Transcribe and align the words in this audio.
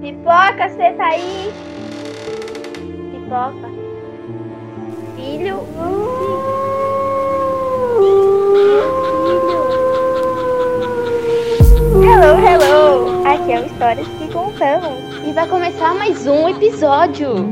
Pipoca, 0.00 0.68
você 0.70 0.92
tá 0.94 1.08
aí? 1.08 1.52
Pipoca. 3.12 3.68
Filho. 5.14 5.60
Hello, 12.02 12.38
hello! 12.40 13.22
Aqui 13.26 13.52
é 13.52 13.60
o 13.60 13.66
Histórias 13.66 14.08
que 14.08 14.32
Contamos. 14.32 14.98
E 15.28 15.34
vai 15.34 15.46
começar 15.46 15.94
mais 15.94 16.26
um 16.26 16.48
episódio. 16.48 17.34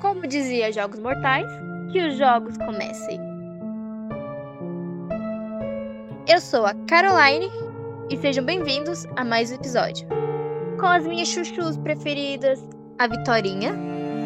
Como 0.00 0.26
dizia 0.26 0.72
Jogos 0.72 1.00
Mortais, 1.00 1.46
que 1.92 2.02
os 2.02 2.16
jogos 2.16 2.56
comecem. 2.56 3.20
Eu 6.26 6.40
sou 6.40 6.64
a 6.64 6.72
Caroline 6.88 7.63
e 8.10 8.16
sejam 8.18 8.44
bem-vindos 8.44 9.06
a 9.16 9.24
mais 9.24 9.50
um 9.50 9.54
episódio. 9.56 10.06
Com 10.78 10.86
as 10.86 11.06
minhas 11.06 11.28
chuchus 11.28 11.76
preferidas, 11.78 12.62
a 12.98 13.06
Vitorinha 13.06 13.72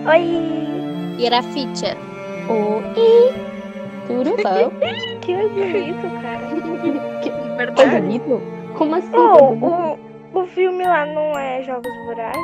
Oi! 0.08 1.18
e 1.18 1.26
a 1.26 1.30
Rafitia. 1.36 1.96
Oi, 2.48 3.34
tudo 4.06 4.30
bom? 4.36 4.70
Que 5.20 5.34
bonito, 5.34 6.22
cara. 6.22 6.38
Que 7.22 7.30
Coisa 7.30 7.56
verdade. 7.56 8.00
bonito? 8.00 8.40
Como 8.78 8.94
assim? 8.94 9.10
Oh, 9.14 9.54
bonito? 9.54 10.00
o, 10.34 10.40
o 10.40 10.46
filme 10.46 10.84
lá 10.84 11.04
não 11.06 11.38
é 11.38 11.62
Jogos 11.62 11.92
Vorazes? 12.06 12.42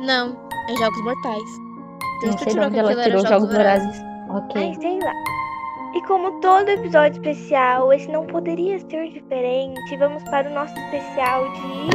Não, 0.00 0.36
é 0.68 0.76
Jogos 0.76 1.04
Mortais. 1.04 1.50
Não 2.24 2.32
sei 2.38 2.52
de 2.52 2.60
onde 2.60 2.78
ela 2.78 3.02
tirou 3.02 3.26
Jogos 3.26 3.52
Vorazes. 3.52 4.00
Ai, 4.00 4.36
Ok. 4.38 4.74
sei 4.80 4.98
lá. 4.98 5.12
E 5.92 6.00
como 6.02 6.40
todo 6.40 6.68
episódio 6.68 7.20
especial, 7.20 7.92
esse 7.92 8.08
não 8.10 8.24
poderia 8.24 8.78
ser 8.78 9.10
diferente, 9.10 9.96
vamos 9.96 10.22
para 10.24 10.48
o 10.48 10.54
nosso 10.54 10.72
especial 10.78 11.50
de 11.52 11.90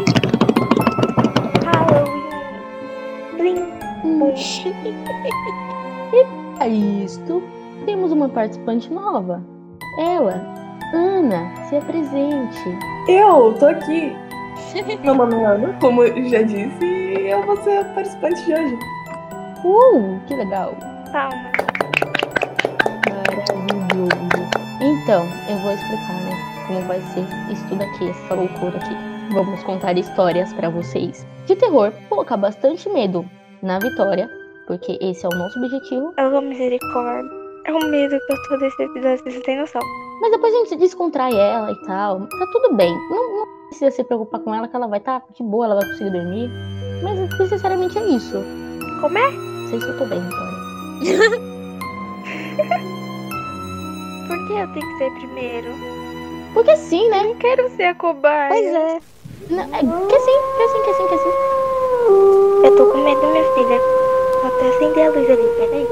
Halloween. 1.66 2.26
Blim. 3.38 3.56
Bum. 6.12 6.56
A 6.60 6.68
isto, 6.68 7.42
temos 7.86 8.12
uma 8.12 8.28
participante 8.28 8.92
nova. 8.92 9.42
Ela, 9.98 10.42
Ana, 10.94 11.56
se 11.68 11.78
apresente. 11.78 12.78
Eu 13.08 13.54
tô 13.58 13.68
aqui. 13.68 14.14
Meu 15.04 15.16
nome 15.16 15.36
é 15.36 15.46
Ana, 15.46 15.78
como 15.80 16.04
eu 16.04 16.30
já 16.30 16.42
disse, 16.42 16.84
e 16.84 17.30
eu 17.30 17.44
vou 17.44 17.56
ser 17.64 17.78
a 17.78 17.86
participante 17.86 18.46
de 18.46 18.54
hoje. 18.54 18.78
Uh, 19.64 20.20
que 20.28 20.36
legal. 20.36 20.76
Palma. 21.14 21.56
Maravilhoso. 24.06 24.66
Então, 24.82 25.24
eu 25.50 25.58
vou 25.60 25.72
explicar, 25.72 26.14
né? 26.22 26.66
Como 26.68 26.82
vai 26.82 27.00
ser 27.02 27.26
isso 27.52 27.68
tudo 27.70 27.84
aqui, 27.84 28.10
essa 28.10 28.34
loucura 28.34 28.78
aqui. 28.78 28.96
Vamos 29.34 29.64
contar 29.64 29.98
histórias 29.98 30.54
pra 30.54 30.70
vocês 30.70 31.26
de 31.46 31.56
terror, 31.56 31.92
colocar 32.10 32.38
bastante 32.38 32.90
medo 32.90 33.26
na 33.62 33.80
vitória, 33.80 34.30
porque 34.68 34.98
esse 35.02 35.26
é 35.26 35.30
o 35.30 35.38
nosso 35.38 35.60
objetivo. 35.60 36.14
Eu 36.18 36.42
misericórdia. 36.42 37.46
É 37.66 37.74
o 37.74 37.80
medo 37.90 38.16
que 38.20 38.34
eu 38.34 38.38
tô 38.50 38.58
desse 38.58 38.84
episódio, 38.84 39.24
vocês 39.24 39.42
têm 39.42 39.58
noção. 39.58 39.82
Mas 40.22 40.32
depois 40.32 40.54
a 40.54 40.58
gente 40.58 40.76
descontrai 40.76 41.34
ela 41.34 41.72
e 41.72 41.86
tal. 41.86 42.20
Tá 42.20 42.48
tudo 42.52 42.76
bem. 42.76 42.94
Não, 43.10 43.38
não 43.38 43.48
precisa 43.70 43.90
se 43.90 44.04
preocupar 44.04 44.40
com 44.42 44.54
ela, 44.54 44.68
que 44.68 44.76
ela 44.76 44.88
vai 44.88 45.00
estar 45.00 45.24
de 45.34 45.44
boa, 45.44 45.66
ela 45.66 45.76
vai 45.76 45.90
conseguir 45.90 46.12
dormir. 46.12 46.50
Mas 47.02 47.40
necessariamente 47.40 47.98
é 47.98 48.08
isso. 48.08 48.44
Como 49.02 49.18
é? 49.18 49.32
Não 49.32 49.70
sei 49.70 49.82
se 49.82 49.88
eu 49.88 49.98
tô 49.98 50.06
bem, 50.06 50.22
Vitória. 50.22 51.56
Por 54.28 54.48
que 54.48 54.54
eu 54.54 54.74
tenho 54.74 54.88
que 54.92 54.98
ser 54.98 55.12
primeiro? 55.12 55.70
Porque 56.54 56.76
sim, 56.78 57.10
né? 57.10 57.24
Não 57.24 57.38
quero 57.38 57.70
ser 57.76 57.84
a 57.84 57.96
cobaia. 57.96 58.50
Pois 58.50 58.66
é. 58.66 59.16
Não, 59.50 59.64
é 59.64 60.08
que 60.08 60.20
sim, 60.20 60.40
que 60.58 60.68
sim, 60.70 60.84
que 60.84 60.94
sim, 60.94 61.08
que 61.08 61.18
sim. 61.18 61.30
Eu 62.66 62.76
tô 62.78 62.92
com 62.92 62.98
medo, 62.98 63.22
minha 63.28 63.44
filha. 63.54 63.80
Vou 64.42 64.48
até 64.48 64.70
acender 64.70 65.06
a 65.06 65.10
luz 65.10 65.30
ali, 65.30 65.48
peraí. 65.58 65.86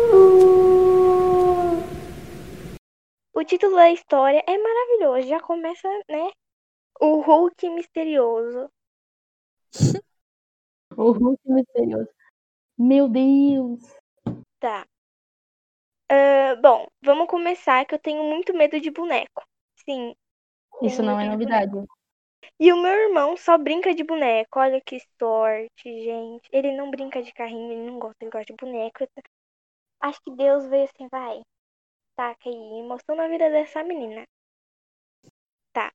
O 3.36 3.44
título 3.44 3.76
da 3.76 3.92
história 3.92 4.44
é 4.48 4.58
maravilhoso. 4.58 5.28
Já 5.28 5.40
começa, 5.40 5.88
né? 6.10 6.32
O 7.00 7.22
Hulk 7.22 7.70
misterioso. 7.70 8.70
O 10.96 11.12
Hulk 11.12 11.42
misterioso. 11.46 12.10
Meu 12.78 13.10
Deus. 13.10 13.82
Tá. 14.60 14.86
Ah, 16.16 16.56
bom, 16.62 16.86
vamos 17.02 17.26
começar 17.28 17.84
que 17.88 17.96
eu 17.96 18.00
tenho 18.00 18.24
muito 18.24 18.54
medo 18.54 18.80
de 18.80 18.92
boneco. 18.92 19.44
Sim. 19.84 20.14
Isso 20.84 21.02
não 21.02 21.20
é 21.20 21.28
novidade. 21.28 21.72
E 22.60 22.72
o 22.72 22.80
meu 22.80 22.94
irmão 22.94 23.36
só 23.36 23.58
brinca 23.58 23.96
de 23.96 24.04
boneco. 24.04 24.60
Olha 24.60 24.80
que 24.80 25.00
sorte, 25.18 25.84
gente. 25.84 26.48
Ele 26.52 26.78
não 26.78 26.92
brinca 26.92 27.24
de 27.24 27.34
carrinho, 27.34 27.72
ele 27.72 27.90
não 27.90 27.98
gosta, 27.98 28.18
ele 28.22 28.30
gosta 28.30 28.54
de 28.54 28.64
boneco. 28.64 29.08
Acho 30.02 30.20
que 30.22 30.36
Deus 30.36 30.68
veio 30.68 30.84
assim, 30.84 31.08
vai. 31.12 31.42
Taca 32.16 32.48
aí, 32.48 32.80
emoção 32.80 33.16
na 33.16 33.28
vida 33.28 33.50
dessa 33.50 33.84
menina. 33.84 34.24
Tá. 35.72 35.92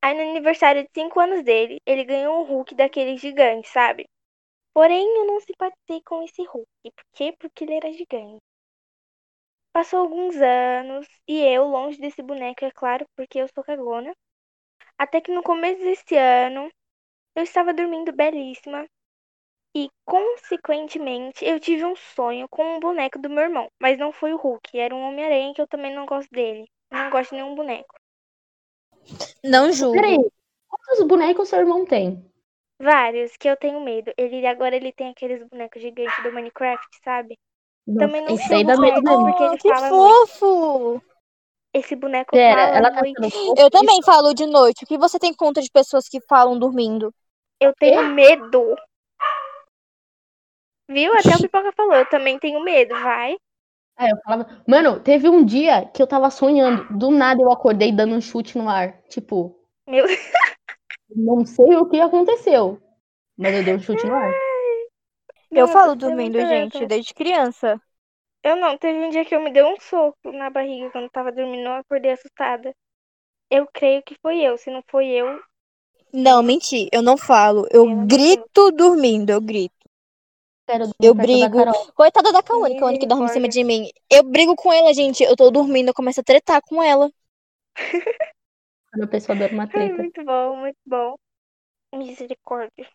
Aí 0.00 0.14
no 0.14 0.30
aniversário 0.30 0.84
de 0.84 0.90
5 0.94 1.18
anos 1.18 1.42
dele, 1.42 1.80
ele 1.84 2.04
ganhou 2.04 2.40
um 2.40 2.44
Hulk 2.44 2.76
daquele 2.76 3.16
gigante, 3.16 3.68
sabe? 3.68 4.06
Porém, 4.72 5.04
eu 5.18 5.26
não 5.26 5.40
simpatizei 5.40 6.00
com 6.04 6.22
esse 6.22 6.44
Hulk. 6.44 6.68
Por 6.84 7.04
quê? 7.14 7.34
Porque 7.36 7.64
ele 7.64 7.74
era 7.74 7.92
gigante. 7.92 8.40
Passou 9.72 10.00
alguns 10.00 10.36
anos 10.36 11.06
e 11.28 11.40
eu, 11.40 11.64
longe 11.64 12.00
desse 12.00 12.22
boneco, 12.22 12.64
é 12.64 12.70
claro, 12.70 13.06
porque 13.16 13.38
eu 13.38 13.48
sou 13.54 13.62
cagona. 13.62 14.12
Até 14.98 15.20
que 15.20 15.32
no 15.32 15.42
começo 15.42 15.80
desse 15.80 16.16
ano, 16.16 16.70
eu 17.36 17.42
estava 17.42 17.72
dormindo 17.72 18.12
belíssima 18.12 18.86
e, 19.74 19.88
consequentemente, 20.04 21.44
eu 21.44 21.60
tive 21.60 21.84
um 21.84 21.94
sonho 21.94 22.48
com 22.48 22.76
um 22.76 22.80
boneco 22.80 23.18
do 23.18 23.30
meu 23.30 23.44
irmão. 23.44 23.68
Mas 23.80 23.96
não 23.96 24.12
foi 24.12 24.32
o 24.32 24.36
Hulk, 24.36 24.78
era 24.78 24.94
um 24.94 25.02
Homem-Aranha 25.02 25.54
que 25.54 25.62
eu 25.62 25.68
também 25.68 25.94
não 25.94 26.04
gosto 26.04 26.28
dele. 26.30 26.68
Eu 26.90 26.98
não 26.98 27.10
gosto 27.10 27.30
de 27.30 27.36
nenhum 27.36 27.54
boneco. 27.54 27.94
Não 29.44 29.72
julgo. 29.72 29.94
Peraí. 29.94 30.18
Quantos 30.68 31.06
bonecos 31.06 31.48
seu 31.48 31.60
irmão 31.60 31.84
tem? 31.84 32.24
Vários 32.80 33.36
que 33.36 33.48
eu 33.48 33.56
tenho 33.56 33.80
medo. 33.80 34.12
Ele 34.16 34.44
agora 34.46 34.74
ele 34.74 34.92
tem 34.92 35.10
aqueles 35.10 35.42
bonecos 35.48 35.80
gigantes 35.80 36.22
do 36.22 36.32
Minecraft, 36.32 36.88
sabe? 37.04 37.38
Também 37.98 38.20
não 38.22 38.36
medo 38.36 38.46
certo, 38.46 38.80
mesmo. 38.80 39.26
porque 39.26 39.42
ele 39.42 39.58
que 39.58 39.68
fala 39.68 39.90
muito. 39.90 40.26
fofo! 40.26 41.02
Esse 41.72 41.94
boneco 41.94 42.32
Pera, 42.32 42.66
fala 42.66 42.76
ela 42.76 42.90
tá 42.92 43.00
muito. 43.00 43.30
fofa? 43.30 43.60
Eu 43.60 43.70
também 43.70 44.02
falo 44.02 44.34
de 44.34 44.46
noite. 44.46 44.84
O 44.84 44.86
que 44.86 44.98
você 44.98 45.18
tem 45.18 45.32
contra 45.32 45.62
de 45.62 45.70
pessoas 45.70 46.08
que 46.08 46.20
falam 46.20 46.58
dormindo? 46.58 47.14
Eu 47.60 47.72
tenho 47.78 48.08
medo. 48.08 48.76
Viu? 50.88 51.12
Até 51.14 51.36
o 51.36 51.38
Pipoca 51.40 51.72
falou, 51.72 51.94
eu 51.94 52.08
também 52.08 52.38
tenho 52.38 52.62
medo, 52.64 52.94
vai. 53.00 53.36
É, 53.96 54.10
eu 54.10 54.16
falava. 54.24 54.62
Mano, 54.66 54.98
teve 54.98 55.28
um 55.28 55.44
dia 55.44 55.86
que 55.86 56.02
eu 56.02 56.06
tava 56.06 56.30
sonhando. 56.30 56.86
Do 56.96 57.10
nada 57.10 57.40
eu 57.40 57.52
acordei 57.52 57.92
dando 57.92 58.14
um 58.14 58.20
chute 58.20 58.58
no 58.58 58.68
ar. 58.68 59.00
Tipo, 59.08 59.56
Meu 59.86 60.06
não 61.14 61.44
sei 61.46 61.76
o 61.76 61.86
que 61.86 62.00
aconteceu. 62.00 62.80
Mas 63.36 63.54
eu 63.54 63.64
dei 63.64 63.74
um 63.74 63.80
chute 63.80 64.04
no 64.06 64.14
ar. 64.14 64.32
Eu 65.54 65.68
Nossa, 65.68 65.68
falo 65.68 65.94
é 65.94 65.94
dormindo, 65.94 66.44
gente, 66.44 66.84
desde 66.86 67.14
criança. 67.14 67.80
Eu 68.44 68.54
não, 68.54 68.76
teve 68.76 68.98
um 68.98 69.08
dia 69.08 69.24
que 69.24 69.34
eu 69.34 69.40
me 69.40 69.50
dei 69.50 69.62
um 69.62 69.80
soco 69.80 70.30
na 70.30 70.50
barriga 70.50 70.90
quando 70.90 71.04
eu 71.04 71.10
tava 71.10 71.32
dormindo, 71.32 71.68
eu 71.68 71.72
acordei 71.72 72.12
assustada. 72.12 72.74
Eu 73.50 73.66
creio 73.72 74.02
que 74.02 74.16
foi 74.22 74.40
eu, 74.40 74.58
se 74.58 74.70
não 74.70 74.82
foi 74.90 75.08
eu, 75.08 75.40
Não, 76.12 76.40
menti, 76.40 76.88
eu 76.92 77.02
não 77.02 77.16
falo. 77.16 77.66
Eu 77.68 77.84
Deus. 77.84 78.06
grito 78.06 78.70
dormindo, 78.70 79.30
eu 79.30 79.40
grito. 79.40 79.74
Eu 81.02 81.14
da 81.14 81.14
brigo. 81.14 81.50
Carol. 81.50 81.92
Coitada 81.94 82.32
da 82.32 82.42
Kawane, 82.42 82.74
Kawane 82.76 82.98
que 82.98 83.06
dorme 83.06 83.24
em 83.26 83.28
cima 83.28 83.48
de 83.48 83.62
mim. 83.64 83.90
Eu 84.10 84.22
brigo 84.22 84.54
com 84.56 84.72
ela, 84.72 84.92
gente. 84.94 85.22
Eu 85.22 85.36
tô 85.36 85.50
dormindo, 85.50 85.88
eu 85.88 85.94
começo 85.94 86.20
a 86.20 86.24
tretar 86.24 86.60
com 86.62 86.82
ela. 86.82 87.10
Quando 88.90 89.04
a 89.04 89.08
pessoa 89.08 89.36
dorme 89.36 89.56
uma 89.58 89.66
Ai, 89.74 89.90
treta. 89.90 89.92
muito 89.92 90.24
bom, 90.24 90.56
muito 90.56 90.78
bom. 90.86 91.16
Misericórdia. 91.94 92.88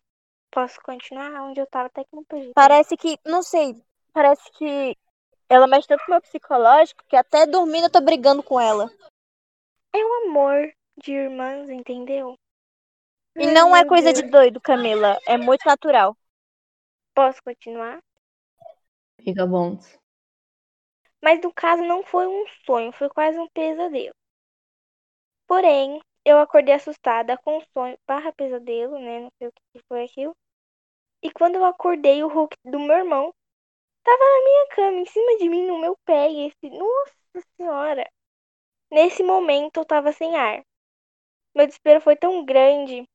Posso 0.56 0.80
continuar 0.82 1.42
onde 1.42 1.60
eu 1.60 1.68
tava 1.68 1.88
até 1.88 2.06
que 2.06 2.16
não 2.16 2.24
perdi. 2.24 2.54
Parece 2.56 2.96
que, 2.96 3.20
não 3.26 3.44
sei, 3.44 3.76
parece 4.14 4.50
que 4.54 4.98
ela 5.50 5.68
mexe 5.68 5.86
tanto 5.86 6.06
com 6.06 6.12
o 6.12 6.16
meu 6.16 6.22
psicológico 6.22 7.04
que 7.10 7.18
até 7.18 7.46
dormindo 7.46 7.88
eu 7.88 7.92
tô 7.92 8.00
brigando 8.00 8.42
com 8.42 8.58
ela. 8.58 8.90
É 9.94 9.98
um 9.98 10.30
amor 10.30 10.72
de 11.04 11.12
irmãs, 11.12 11.70
entendeu? 11.70 12.36
E 13.36 13.48
não 13.48 13.76
é 13.76 13.84
coisa 13.84 14.14
Deus. 14.14 14.24
de 14.24 14.32
doido, 14.32 14.62
Camila. 14.62 15.20
É 15.28 15.36
muito 15.38 15.66
natural. 15.66 16.16
Posso 17.14 17.44
continuar? 17.44 18.00
Fica 19.22 19.46
bom. 19.46 19.78
Mas 21.22 21.42
no 21.42 21.54
caso 21.54 21.84
não 21.84 22.02
foi 22.02 22.28
um 22.28 22.46
sonho, 22.66 22.94
foi 22.94 23.10
quase 23.10 23.38
um 23.38 23.50
pesadelo. 23.50 24.16
Porém, 25.46 26.00
eu 26.24 26.40
acordei 26.40 26.76
assustada 26.76 27.38
com 27.40 27.58
o 27.58 27.64
sonho 27.74 27.98
barra 28.08 28.32
pesadelo, 28.32 28.98
né? 28.98 29.20
Não 29.20 29.30
sei 29.38 29.50
o 29.50 29.52
que 29.52 29.84
foi 29.90 30.06
aquilo. 30.06 30.34
E 31.26 31.32
quando 31.32 31.56
eu 31.56 31.66
acordei, 31.66 32.24
o 32.24 32.28
Hulk 32.28 32.56
do 32.64 32.80
meu 32.80 32.98
irmão 32.98 33.34
tava 34.04 34.24
na 34.24 34.44
minha 34.44 34.68
cama, 34.76 35.00
em 35.00 35.06
cima 35.08 35.38
de 35.40 35.50
mim, 35.50 35.66
no 35.66 35.80
meu 35.80 35.98
pé. 36.06 36.30
E 36.30 36.48
esse. 36.50 36.70
Nossa 36.70 37.48
senhora! 37.58 38.08
Nesse 38.92 39.24
momento 39.24 39.78
eu 39.78 39.86
tava 39.86 40.12
sem 40.12 40.36
ar. 40.36 40.64
Meu 41.56 41.66
desespero 41.66 42.00
foi 42.00 42.16
tão 42.16 42.46
grande 42.46 43.10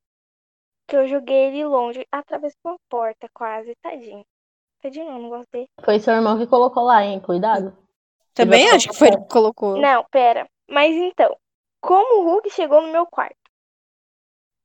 que 0.89 0.97
eu 0.97 1.07
joguei 1.07 1.37
ele 1.37 1.65
longe. 1.65 2.05
Atravessou 2.11 2.73
a 2.73 2.77
porta 2.89 3.29
quase, 3.33 3.77
tadinho. 3.81 4.27
Tadinho 4.83 5.07
não, 5.07 5.21
não 5.21 5.29
gosto 5.29 5.49
dele. 5.53 5.69
Foi 5.85 6.01
seu 6.01 6.15
irmão 6.15 6.37
que 6.37 6.49
colocou 6.49 6.83
lá, 6.83 7.05
hein? 7.05 7.21
Cuidado. 7.21 7.79
Também 8.35 8.69
acho 8.71 8.89
que 8.89 8.97
foi 8.97 9.07
ele 9.07 9.19
que 9.19 9.29
colocou. 9.29 9.77
Não, 9.77 10.05
pera. 10.11 10.51
Mas 10.69 10.97
então, 10.97 11.37
como 11.81 12.23
o 12.23 12.25
Hulk 12.25 12.51
chegou 12.51 12.83
no 12.83 12.91
meu 12.91 13.07
quarto? 13.07 13.37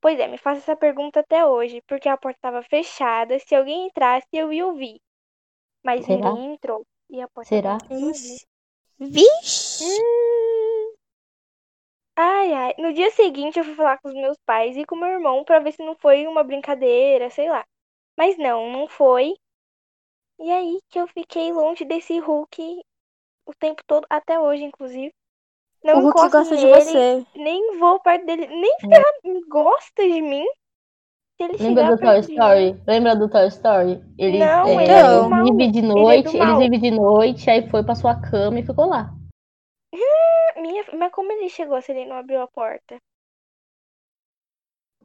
Pois 0.06 0.20
é, 0.20 0.28
me 0.28 0.38
faço 0.38 0.60
essa 0.60 0.76
pergunta 0.76 1.22
até 1.22 1.44
hoje, 1.44 1.82
porque 1.88 2.08
a 2.08 2.16
porta 2.16 2.38
estava 2.38 2.62
fechada. 2.62 3.40
Se 3.40 3.56
alguém 3.56 3.88
entrasse, 3.88 4.28
eu 4.32 4.54
ia 4.54 4.68
ouvir. 4.68 5.02
Mas 5.84 6.06
Será? 6.06 6.30
ninguém 6.30 6.54
entrou. 6.54 6.86
E 7.10 7.20
a 7.20 7.28
porta 7.28 7.50
Será? 7.50 7.80
Vixe! 9.00 9.84
Ai, 12.16 12.54
ai. 12.54 12.76
No 12.78 12.94
dia 12.94 13.10
seguinte, 13.10 13.58
eu 13.58 13.66
fui 13.66 13.74
falar 13.74 13.98
com 13.98 14.10
os 14.10 14.14
meus 14.14 14.38
pais 14.46 14.78
e 14.78 14.86
com 14.86 14.96
meu 14.96 15.10
irmão 15.10 15.44
pra 15.44 15.58
ver 15.58 15.72
se 15.72 15.84
não 15.84 15.96
foi 15.96 16.28
uma 16.28 16.44
brincadeira, 16.44 17.32
sei 17.32 17.50
lá. 17.50 17.66
Mas 18.16 18.38
não, 18.38 18.72
não 18.72 18.88
foi. 18.88 19.34
E 20.38 20.52
aí 20.52 20.82
que 20.88 21.00
eu 21.00 21.08
fiquei 21.08 21.52
longe 21.52 21.84
desse 21.84 22.20
Hulk 22.20 22.80
o 23.48 23.56
tempo 23.56 23.82
todo, 23.88 24.06
até 24.08 24.40
hoje, 24.40 24.66
inclusive. 24.66 25.12
Não 25.86 26.00
o 26.00 26.02
Hulk 26.02 26.30
gosta 26.32 26.58
de 26.58 26.66
você. 26.68 27.26
nem 27.36 27.78
vou 27.78 28.00
perto 28.00 28.26
dele, 28.26 28.48
nem 28.48 28.80
ferrar, 28.80 29.04
gosta 29.48 30.04
de 30.04 30.22
mim. 30.22 30.46
Se 31.38 31.44
ele 31.44 31.58
Lembra 31.60 31.92
do 31.96 31.98
Toy 32.00 32.22
de 32.22 32.28
mim- 32.28 32.34
Story? 32.34 32.82
Lembra 32.88 33.16
do 33.16 33.30
Toy 33.30 33.48
Story? 33.48 34.02
Eles, 34.18 34.40
Não, 34.40 34.68
é, 34.68 34.84
ele 34.84 34.92
é 34.92 35.28
mal. 35.28 35.44
vivem 35.46 35.72
de 35.72 35.80
Ele 35.80 35.88
é 35.90 35.94
noite, 35.94 36.28
eles 36.30 36.40
mal. 36.48 36.60
vivem 36.60 36.80
de 36.80 36.92
noite, 36.92 37.50
aí 37.50 37.70
foi 37.70 37.84
pra 37.84 37.94
sua 37.96 38.16
cama 38.20 38.60
e 38.60 38.64
ficou 38.66 38.86
lá. 38.88 39.12
Minha, 40.58 40.86
mas 40.98 41.12
como 41.12 41.32
ele 41.34 41.50
chegou 41.50 41.82
se 41.82 41.92
ele 41.92 42.06
não 42.06 42.16
abriu 42.16 42.42
a 42.42 42.48
porta? 42.48 42.98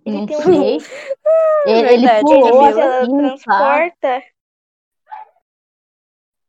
Ele 0.06 0.16
Não 0.18 0.26
tem 0.26 0.36
um 0.36 0.40
sei. 0.40 0.78
Ele, 1.66 1.88
ele 1.94 2.08
pulou. 2.22 2.66
Ele 2.68 2.80
assim, 2.80 3.16
transporta. 3.18 4.22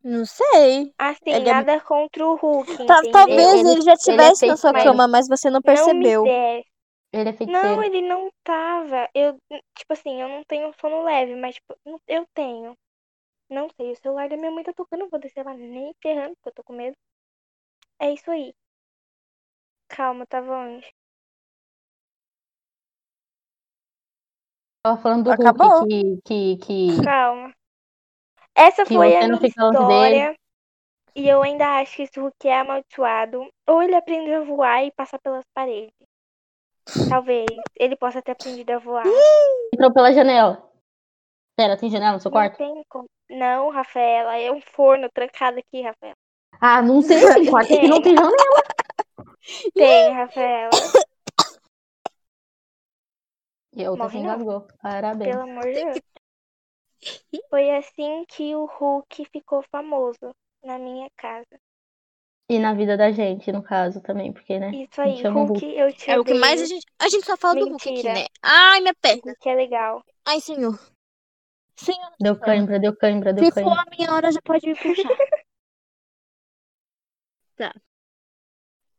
Não 0.03 0.25
sei. 0.25 0.93
Assim, 0.97 1.35
Ele 1.37 1.49
é- 1.49 1.53
nada 1.53 1.81
contra 1.81 2.25
o 2.25 2.35
Hulk, 2.37 2.81
entendeu? 2.81 3.19
talvez 3.25 3.63
Ele- 3.63 3.69
ele, 3.69 3.81
já 3.81 3.93
ele 4.07 4.21
é 4.23 4.31
na 4.47 4.55
sua 4.57 4.73
cama, 4.73 5.07
mas 5.07 5.27
você 5.27 5.49
não 5.49 5.61
Não 5.63 5.91
percebeu. 5.91 5.91
me 5.91 6.21
der. 6.29 6.63
Ele 7.13 7.29
é 7.29 7.33
Não, 7.45 7.83
feiticeiro. 7.83 7.83
ele 7.83 8.01
não 8.01 8.31
tava. 8.43 9.09
Eu, 9.13 9.37
tipo 9.77 9.93
assim, 9.93 10.21
eu 10.21 10.29
não 10.29 10.43
tenho 10.45 10.73
sono 10.79 11.03
leve, 11.03 11.35
mas 11.35 11.55
tipo, 11.55 11.75
não- 11.85 12.01
eu 12.07 12.25
tenho. 12.33 12.75
Não 13.49 13.69
sei, 13.71 13.91
o 13.93 13.97
celular 13.97 14.29
da 14.29 14.37
minha 14.37 14.51
mãe 14.51 14.63
tá 14.63 14.73
tocando, 14.73 15.01
eu 15.03 15.09
vou 15.09 15.19
descer 15.19 15.45
lá 15.45 15.53
nem 15.55 15.93
ferrando, 16.01 16.35
porque 16.37 16.49
eu 16.49 16.53
tô 16.55 16.63
com 16.63 16.73
medo. 16.73 16.97
É 17.99 18.11
isso 18.11 18.29
aí. 18.31 18.53
Calma, 19.89 20.25
tava 20.25 20.57
onde? 20.57 20.87
Tava 24.83 25.01
falando 25.01 25.23
do 25.23 25.33
Acabou. 25.33 25.87
Hulk 25.87 25.87
que, 26.23 26.57
que, 26.57 26.57
que 26.57 27.01
Calma. 27.03 27.53
Essa 28.55 28.85
foi 28.85 29.15
a 29.15 29.27
minha 29.27 29.39
história. 29.47 30.35
E 31.13 31.27
eu 31.27 31.41
ainda 31.41 31.79
acho 31.81 31.95
que 31.97 32.03
esse 32.03 32.19
Hulk 32.19 32.47
é 32.47 32.59
amaldiçoado. 32.59 33.45
Ou 33.67 33.83
ele 33.83 33.95
aprendeu 33.95 34.41
a 34.41 34.45
voar 34.45 34.83
e 34.85 34.91
passar 34.91 35.19
pelas 35.19 35.45
paredes. 35.53 35.93
Talvez. 37.09 37.47
Ele 37.75 37.95
possa 37.95 38.21
ter 38.21 38.31
aprendido 38.31 38.71
a 38.71 38.79
voar. 38.79 39.03
entrou 39.73 39.93
pela 39.93 40.13
janela. 40.13 40.69
Pera, 41.57 41.77
tem 41.77 41.89
janela 41.89 42.13
no 42.13 42.19
seu 42.19 42.31
Não 42.31 42.37
quarto? 42.37 42.57
tem 42.57 42.83
como. 42.89 43.05
Não, 43.29 43.69
Rafaela. 43.69 44.37
É 44.37 44.51
um 44.51 44.61
forno 44.61 45.09
trancado 45.13 45.59
aqui, 45.59 45.81
Rafaela. 45.81 46.15
Ah, 46.59 46.81
não 46.81 47.01
sei, 47.01 47.19
tem 47.33 47.45
quarto 47.49 47.67
que 47.67 47.87
não 47.87 48.01
tem 48.01 48.15
janela. 48.15 48.63
Tem, 49.73 50.13
Rafaela. 50.13 50.69
E 53.73 53.85
a 53.85 53.89
outra 53.91 54.05
Morre 54.05 54.17
se 54.17 54.23
não. 54.23 54.33
engasgou. 54.33 54.67
Parabéns. 54.81 55.31
Pelo 55.31 55.43
amor 55.43 55.63
de 55.63 55.73
Deus. 55.73 56.01
Foi 57.49 57.71
assim 57.71 58.25
que 58.27 58.55
o 58.55 58.65
Hulk 58.65 59.25
ficou 59.31 59.63
famoso 59.63 60.35
na 60.63 60.77
minha 60.77 61.09
casa. 61.17 61.59
E 62.49 62.59
na 62.59 62.73
vida 62.73 62.97
da 62.97 63.11
gente, 63.11 63.51
no 63.51 63.63
caso, 63.63 64.01
também, 64.01 64.33
porque, 64.33 64.59
né? 64.59 64.71
Isso 64.71 65.01
aí, 65.01 65.25
o 65.25 65.31
Hulk, 65.31 65.65
eu 65.65 65.93
te 65.93 66.11
É 66.11 66.19
o 66.19 66.23
que 66.23 66.33
mais 66.33 66.61
a 66.61 66.65
gente. 66.65 66.85
A 66.99 67.07
gente 67.07 67.25
só 67.25 67.37
fala 67.37 67.55
do 67.55 67.69
Hulk 67.69 67.75
aqui, 67.75 67.91
Mentira. 67.91 68.13
né? 68.13 68.25
Ai, 68.41 68.81
minha 68.81 68.93
perna. 68.93 69.21
Hulk 69.25 69.49
é 69.49 69.55
legal. 69.55 70.03
Ai, 70.25 70.41
senhor. 70.41 70.77
Senhor. 71.77 72.11
Deu 72.19 72.37
cãibra, 72.37 72.79
deu 72.79 72.95
cãibra, 72.95 73.33
deu 73.33 73.45
Se 73.45 73.51
for 73.51 73.63
cãibra. 73.63 73.81
a 73.81 73.95
minha 73.97 74.13
hora, 74.13 74.31
já 74.31 74.41
pode 74.41 74.67
me 74.67 74.75
puxar. 74.75 75.09
tá. 77.55 77.73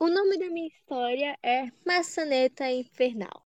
O 0.01 0.09
nome 0.09 0.39
da 0.39 0.49
minha 0.49 0.67
história 0.67 1.39
é 1.43 1.67
Maçaneta 1.87 2.69
Infernal. 2.71 3.47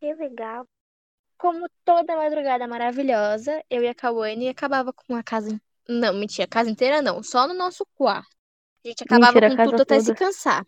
Que 0.00 0.14
legal. 0.14 0.66
Como 1.44 1.68
toda 1.84 2.16
madrugada 2.16 2.66
maravilhosa, 2.66 3.62
eu 3.68 3.82
e 3.82 3.88
a 3.88 3.94
Kawane 3.94 4.48
acabava 4.48 4.94
com 4.94 5.14
a 5.14 5.22
casa. 5.22 5.60
Não, 5.86 6.14
mentira, 6.14 6.46
a 6.46 6.48
casa 6.48 6.70
inteira 6.70 7.02
não, 7.02 7.22
só 7.22 7.46
no 7.46 7.52
nosso 7.52 7.86
quarto. 7.94 8.34
A 8.82 8.88
gente 8.88 9.04
acabava 9.04 9.38
Mentira, 9.38 9.54
com 9.54 9.70
tudo 9.70 9.82
até 9.82 10.00
se 10.00 10.14
cansar. 10.14 10.66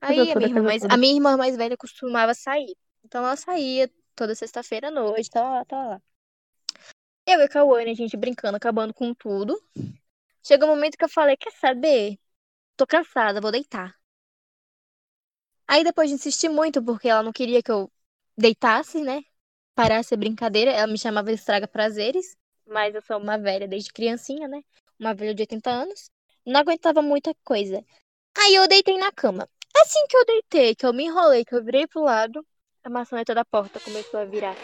Aí 0.00 0.18
a 0.18 0.34
minha, 0.34 0.48
irmã 0.48 0.62
mais, 0.64 0.82
toda. 0.82 0.92
a 0.92 0.96
minha 0.96 1.14
irmã 1.14 1.36
mais 1.36 1.56
velha 1.56 1.76
costumava 1.76 2.34
sair. 2.34 2.76
Então 3.04 3.24
ela 3.24 3.36
saía 3.36 3.88
toda 4.16 4.34
sexta-feira 4.34 4.88
à 4.88 4.90
noite, 4.90 5.30
tava 5.30 5.48
lá, 5.48 5.64
tava 5.64 5.88
lá. 5.90 6.02
Eu 7.24 7.38
e 7.38 7.44
a 7.44 7.48
Kawane, 7.48 7.92
a 7.92 7.94
gente 7.94 8.16
brincando, 8.16 8.56
acabando 8.56 8.92
com 8.92 9.14
tudo. 9.14 9.62
Chega 10.42 10.66
um 10.66 10.70
momento 10.70 10.98
que 10.98 11.04
eu 11.04 11.08
falei, 11.08 11.36
quer 11.36 11.52
saber? 11.52 12.18
Tô 12.76 12.84
cansada, 12.84 13.40
vou 13.40 13.52
deitar. 13.52 13.94
Aí 15.68 15.84
depois 15.84 16.08
de 16.08 16.16
insistir 16.16 16.48
muito, 16.48 16.82
porque 16.82 17.08
ela 17.08 17.22
não 17.22 17.30
queria 17.32 17.62
que 17.62 17.70
eu 17.70 17.88
deitasse, 18.36 19.00
né? 19.02 19.22
Parasse 19.74 20.14
a 20.14 20.16
brincadeira, 20.16 20.70
ela 20.70 20.86
me 20.86 20.98
chamava 20.98 21.28
de 21.28 21.34
estraga 21.34 21.66
prazeres, 21.66 22.36
mas 22.66 22.94
eu 22.94 23.02
sou 23.02 23.18
uma 23.18 23.36
velha 23.36 23.66
desde 23.66 23.92
criancinha, 23.92 24.46
né? 24.46 24.62
Uma 24.98 25.14
velha 25.14 25.34
de 25.34 25.42
80 25.42 25.70
anos. 25.70 26.10
Não 26.46 26.60
aguentava 26.60 27.02
muita 27.02 27.34
coisa. 27.44 27.84
Aí 28.38 28.54
eu 28.54 28.68
deitei 28.68 28.96
na 28.96 29.10
cama. 29.10 29.48
Assim 29.76 30.06
que 30.08 30.16
eu 30.16 30.24
deitei, 30.24 30.74
que 30.74 30.86
eu 30.86 30.92
me 30.92 31.04
enrolei, 31.04 31.44
que 31.44 31.54
eu 31.54 31.64
virei 31.64 31.86
pro 31.86 32.02
lado, 32.02 32.44
a 32.84 32.90
maçaneta 32.90 33.34
da 33.34 33.44
porta 33.44 33.80
começou 33.80 34.20
a 34.20 34.24
virar 34.24 34.56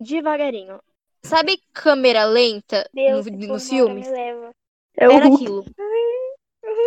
devagarinho. 0.00 0.80
Sabe 1.24 1.60
câmera 1.72 2.24
lenta 2.24 2.88
Deus, 2.92 3.26
no, 3.26 3.48
nos 3.48 3.68
filmes? 3.68 4.08
me 4.08 4.12
leva. 4.12 4.50
É 4.96 5.04
Era 5.04 5.26
aquilo. 5.26 5.64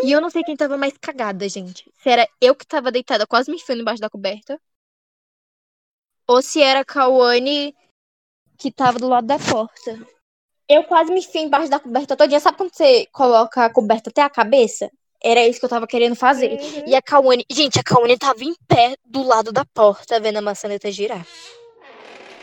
E 0.03 0.11
eu 0.11 0.21
não 0.21 0.29
sei 0.29 0.43
quem 0.43 0.55
tava 0.55 0.77
mais 0.77 0.97
cagada, 0.97 1.47
gente. 1.47 1.89
Se 1.97 2.09
era 2.09 2.27
eu 2.41 2.55
que 2.55 2.65
tava 2.65 2.91
deitada 2.91 3.25
quase 3.25 3.49
me 3.49 3.57
enfiando 3.57 3.81
embaixo 3.81 4.01
da 4.01 4.09
coberta. 4.09 4.59
Ou 6.27 6.41
se 6.41 6.61
era 6.61 6.79
a 6.81 6.85
Kawane 6.85 7.75
que 8.57 8.71
tava 8.71 8.97
do 8.97 9.07
lado 9.07 9.27
da 9.27 9.37
porta. 9.37 9.99
Eu 10.67 10.83
quase 10.83 11.11
me 11.11 11.19
enfiei 11.19 11.43
embaixo 11.43 11.69
da 11.69 11.79
coberta 11.79 12.15
todinha. 12.15 12.39
Sabe 12.39 12.57
quando 12.57 12.73
você 12.73 13.07
coloca 13.11 13.65
a 13.65 13.69
coberta 13.69 14.09
até 14.09 14.21
a 14.21 14.29
cabeça? 14.29 14.89
Era 15.23 15.45
isso 15.45 15.59
que 15.59 15.65
eu 15.65 15.69
tava 15.69 15.87
querendo 15.87 16.15
fazer. 16.15 16.59
Uhum. 16.59 16.83
E 16.87 16.95
a 16.95 17.01
Kawane... 17.01 17.45
Gente, 17.49 17.79
a 17.79 17.83
Kawane 17.83 18.17
tava 18.17 18.43
em 18.43 18.55
pé 18.67 18.95
do 19.05 19.23
lado 19.23 19.51
da 19.51 19.65
porta, 19.65 20.19
vendo 20.19 20.37
a 20.37 20.41
maçaneta 20.41 20.91
girar. 20.91 21.25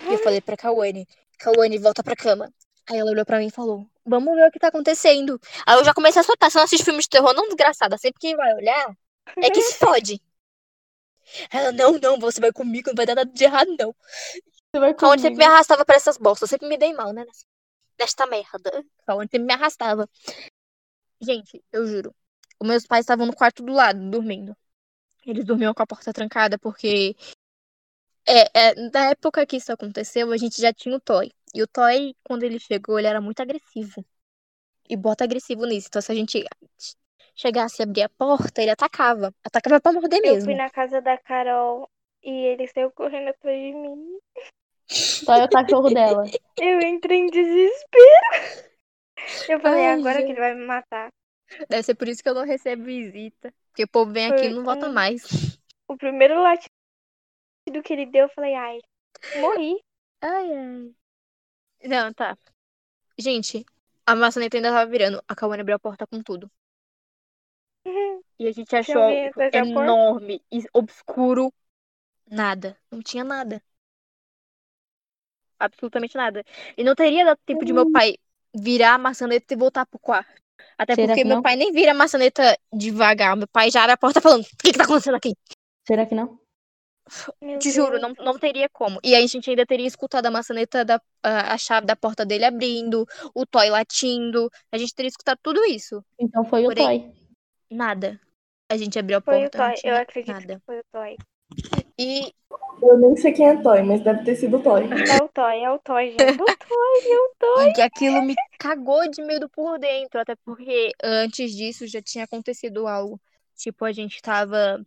E 0.09 0.12
eu 0.12 0.19
falei 0.19 0.41
pra 0.41 0.57
Kawane, 0.57 1.07
Kawane, 1.39 1.79
volta 1.79 2.03
pra 2.03 2.17
cama. 2.17 2.53
Aí 2.91 2.99
ela 2.99 3.11
olhou 3.11 3.25
pra 3.25 3.39
mim 3.39 3.47
e 3.47 3.51
falou, 3.51 3.87
vamos 4.05 4.35
ver 4.35 4.49
o 4.49 4.51
que 4.51 4.59
tá 4.59 4.69
acontecendo. 4.69 5.41
Aí 5.67 5.79
eu 5.79 5.85
já 5.85 5.95
comecei 5.95 6.21
a 6.21 6.25
soltar. 6.25 6.51
Você 6.51 6.59
não 6.59 6.65
assiste 6.65 6.85
filmes 6.85 7.05
de 7.05 7.11
terror, 7.11 7.33
não, 7.35 7.47
desgraçada. 7.47 7.97
Sempre 7.99 8.21
quem 8.21 8.37
vai 8.37 8.53
olhar 8.55 8.97
é 9.37 9.51
que 9.51 9.62
se 9.62 9.79
fode. 9.79 10.21
Ela, 11.51 11.73
não, 11.73 11.93
não, 11.99 12.19
você 12.19 12.41
vai 12.41 12.53
comigo, 12.53 12.91
não 12.91 12.95
vai 12.95 13.07
dar 13.07 13.15
nada 13.15 13.31
de 13.31 13.45
errado, 13.45 13.75
não. 13.79 13.95
Você 14.73 14.81
vai 14.81 14.95
Kawane 14.95 15.21
sempre 15.21 15.39
me 15.39 15.45
comigo. 15.45 15.53
arrastava 15.55 15.85
pra 15.85 15.97
essas 15.97 16.17
bolsas. 16.17 16.43
Eu 16.43 16.49
sempre 16.49 16.69
me 16.69 16.79
dei 16.79 16.93
mal, 16.93 17.12
né? 17.12 17.25
Nesta 17.99 18.27
merda. 18.27 18.85
Kawane 19.07 19.29
sempre 19.31 19.47
me 19.47 19.53
arrastava. 19.53 20.09
Gente, 21.21 21.62
eu 21.73 21.87
juro. 21.87 22.15
Os 22.61 22.67
meus 22.67 22.87
pais 22.87 23.05
estavam 23.05 23.27
no 23.27 23.35
quarto 23.35 23.62
do 23.62 23.73
lado, 23.73 24.11
dormindo. 24.11 24.57
Eles 25.27 25.45
dormiam 25.45 25.75
com 25.75 25.83
a 25.83 25.87
porta 25.87 26.12
trancada 26.12 26.59
porque. 26.59 27.17
É, 28.27 28.71
é, 28.71 28.75
na 28.91 29.11
época 29.11 29.45
que 29.47 29.57
isso 29.57 29.73
aconteceu, 29.73 30.31
a 30.33 30.37
gente 30.37 30.61
já 30.61 30.73
tinha 30.73 30.97
o 30.97 31.01
Toy. 31.01 31.33
E 31.55 31.62
o 31.62 31.67
Toy, 31.67 32.15
quando 32.25 32.45
ele 32.45 32.59
chegou, 32.59 32.99
ele 32.99 33.09
era 33.09 33.21
muito 33.21 33.41
agressivo. 33.41 34.05
E 34.89 34.97
bota 34.97 35.25
agressivo 35.25 35.65
nisso. 35.67 35.89
Então, 35.89 36.03
se 36.03 36.12
a 36.12 36.15
gente 36.15 36.45
chegasse 37.35 37.83
a 37.83 37.85
abrir 37.85 38.03
a 38.03 38.09
porta, 38.09 38.61
ele 38.62 38.71
atacava. 38.71 39.35
Atacava 39.45 39.81
pra 39.81 39.93
morder 39.93 40.21
Eu 40.25 40.33
mesmo. 40.35 40.45
fui 40.45 40.55
na 40.55 40.71
casa 40.71 41.01
da 41.01 41.17
Carol 41.19 41.89
e 42.23 42.31
ele 42.31 42.67
saiu 42.69 42.91
correndo 42.93 43.29
atrás 43.29 43.59
de 43.59 43.73
mim. 43.73 44.19
Só 44.89 45.35
é 45.35 45.45
o 45.45 45.49
cachorro 45.49 45.91
dela. 45.91 46.25
Eu 46.61 46.81
entrei 46.81 47.19
em 47.19 47.27
desespero. 47.31 48.71
Eu 49.49 49.61
falei, 49.61 49.87
Ai, 49.87 49.93
agora 49.93 50.15
que 50.17 50.29
gente. 50.29 50.31
ele 50.33 50.41
vai 50.41 50.55
me 50.55 50.67
matar. 50.67 51.09
Deve 51.69 51.83
ser 51.83 51.95
por 51.95 52.09
isso 52.09 52.23
que 52.23 52.29
eu 52.29 52.35
não 52.35 52.45
recebo 52.45 52.85
visita. 52.85 53.53
Porque 53.69 53.85
o 53.85 53.89
povo 53.89 54.11
vem 54.12 54.27
aqui 54.27 54.47
e 54.47 54.53
não 54.55 54.65
volta 54.65 54.89
mais. 54.89 55.23
O 55.89 55.97
primeiro 55.97 56.43
latido 56.43 56.71
que 57.85 57.93
ele 57.93 58.07
deu, 58.07 58.25
eu 58.25 58.29
falei, 58.31 58.55
ai, 58.55 58.79
morri. 59.41 59.83
Ai, 60.21 60.53
ai. 60.53 60.91
Não, 61.85 62.12
tá. 62.12 62.37
Gente, 63.19 63.65
a 64.07 64.15
maçaneta 64.15 64.57
ainda 64.57 64.71
tava 64.73 64.91
virando. 64.91 65.23
A 65.29 65.35
Kawane 65.35 65.61
abriu 65.61 65.77
a 65.77 65.81
porta 65.81 66.07
com 66.07 66.23
tudo. 66.23 66.51
E 68.39 68.47
a 68.47 68.53
gente 68.53 68.75
achou 68.75 69.03
enorme 69.53 70.43
e 70.51 70.65
obscuro. 70.73 71.53
Nada. 72.27 72.77
Não 72.91 73.01
tinha 73.03 73.25
nada. 73.25 73.62
Absolutamente 75.59 76.17
nada. 76.17 76.45
E 76.77 76.83
não 76.83 76.95
teria 76.95 77.25
dado 77.25 77.39
tempo 77.47 77.65
de 77.65 77.73
meu 77.73 77.91
pai 77.91 78.15
virar 78.55 78.95
a 78.95 78.99
maçaneta 78.99 79.55
e 79.55 79.57
voltar 79.57 79.87
pro 79.87 79.99
quarto. 79.99 80.43
Até 80.77 80.95
Será 80.95 81.09
porque 81.09 81.23
que 81.23 81.25
meu 81.25 81.37
não? 81.37 81.43
pai 81.43 81.57
nem 81.57 81.73
vira 81.73 81.93
a 81.93 81.95
maçaneta 81.95 82.59
devagar. 82.73 83.37
Meu 83.37 83.49
pai 83.49 83.71
já 83.71 83.83
abre 83.83 83.93
a 83.93 83.97
porta 83.97 84.21
falando: 84.21 84.43
O 84.45 84.57
que, 84.62 84.73
que 84.73 84.79
tá 84.79 84.85
acontecendo 84.85 85.17
aqui? 85.17 85.35
Será 85.87 86.07
que 86.07 86.15
não? 86.15 86.41
Meu 87.41 87.59
Te 87.59 87.71
juro, 87.71 87.99
Deus. 87.99 88.01
não, 88.01 88.15
não 88.25 88.39
teria 88.39 88.69
como. 88.69 88.99
E 89.05 89.15
aí 89.15 89.25
a 89.25 89.27
gente 89.27 89.49
ainda 89.51 89.67
teria 89.67 89.87
escutado 89.87 90.27
a 90.27 90.31
maçaneta 90.31 90.85
da 90.85 91.01
a, 91.23 91.55
a 91.55 91.59
chave 91.59 91.87
da 91.87 91.95
porta 91.95 92.25
dele 92.25 92.45
abrindo, 92.45 93.07
o 93.35 93.47
toy 93.47 93.71
latindo. 93.71 94.49
A 94.73 94.79
gente 94.79 94.95
teria 94.95 95.09
escutado 95.09 95.39
tudo 95.43 95.65
isso. 95.65 96.05
Então 96.19 96.45
foi 96.45 96.62
o 96.62 96.69
Porém, 96.69 97.01
Toy. 97.01 97.22
Nada. 97.73 98.21
A 98.71 98.76
gente 98.76 98.99
abriu 98.99 99.19
a 99.19 99.21
Foi 99.21 99.37
o 99.37 99.41
porta, 99.41 99.59
não 99.59 99.69
Toy. 99.69 99.75
tinha 99.75 99.93
Eu 99.93 99.97
acredito 100.02 100.33
nada. 100.33 100.55
que 100.59 100.67
foi 100.67 100.79
o 100.79 100.85
Toy. 100.93 101.17
E 101.99 102.33
Eu 102.83 102.99
nem 102.99 103.17
sei 103.17 103.33
quem 103.33 103.49
é 103.49 103.62
Toy, 103.62 103.83
mas 103.83 104.02
deve 104.02 104.25
ter 104.25 104.37
sido 104.37 104.62
Toy. 104.62 104.83
É 105.21 105.23
o 105.23 105.29
Toy, 105.29 105.62
é 105.62 105.71
o 105.71 105.79
Toy, 105.79 106.11
gente. 106.11 106.23
É 106.23 106.33
o 106.33 106.37
Toy, 106.37 107.12
é 107.12 107.17
o 107.17 107.35
Toy. 107.38 107.69
E 107.69 107.73
que 107.75 107.81
aquilo 107.83 108.23
me 108.23 108.35
cagou 108.59 109.09
de 109.11 109.23
medo 109.23 109.49
por 109.49 109.79
dentro, 109.79 110.21
até 110.21 110.35
porque 110.45 110.91
antes 111.02 111.52
disso 111.55 111.87
já 111.87 112.00
tinha 112.02 112.25
acontecido 112.25 112.87
algo. 112.87 113.21
Tipo, 113.57 113.85
a 113.85 113.93
gente 113.93 114.21
tava. 114.23 114.79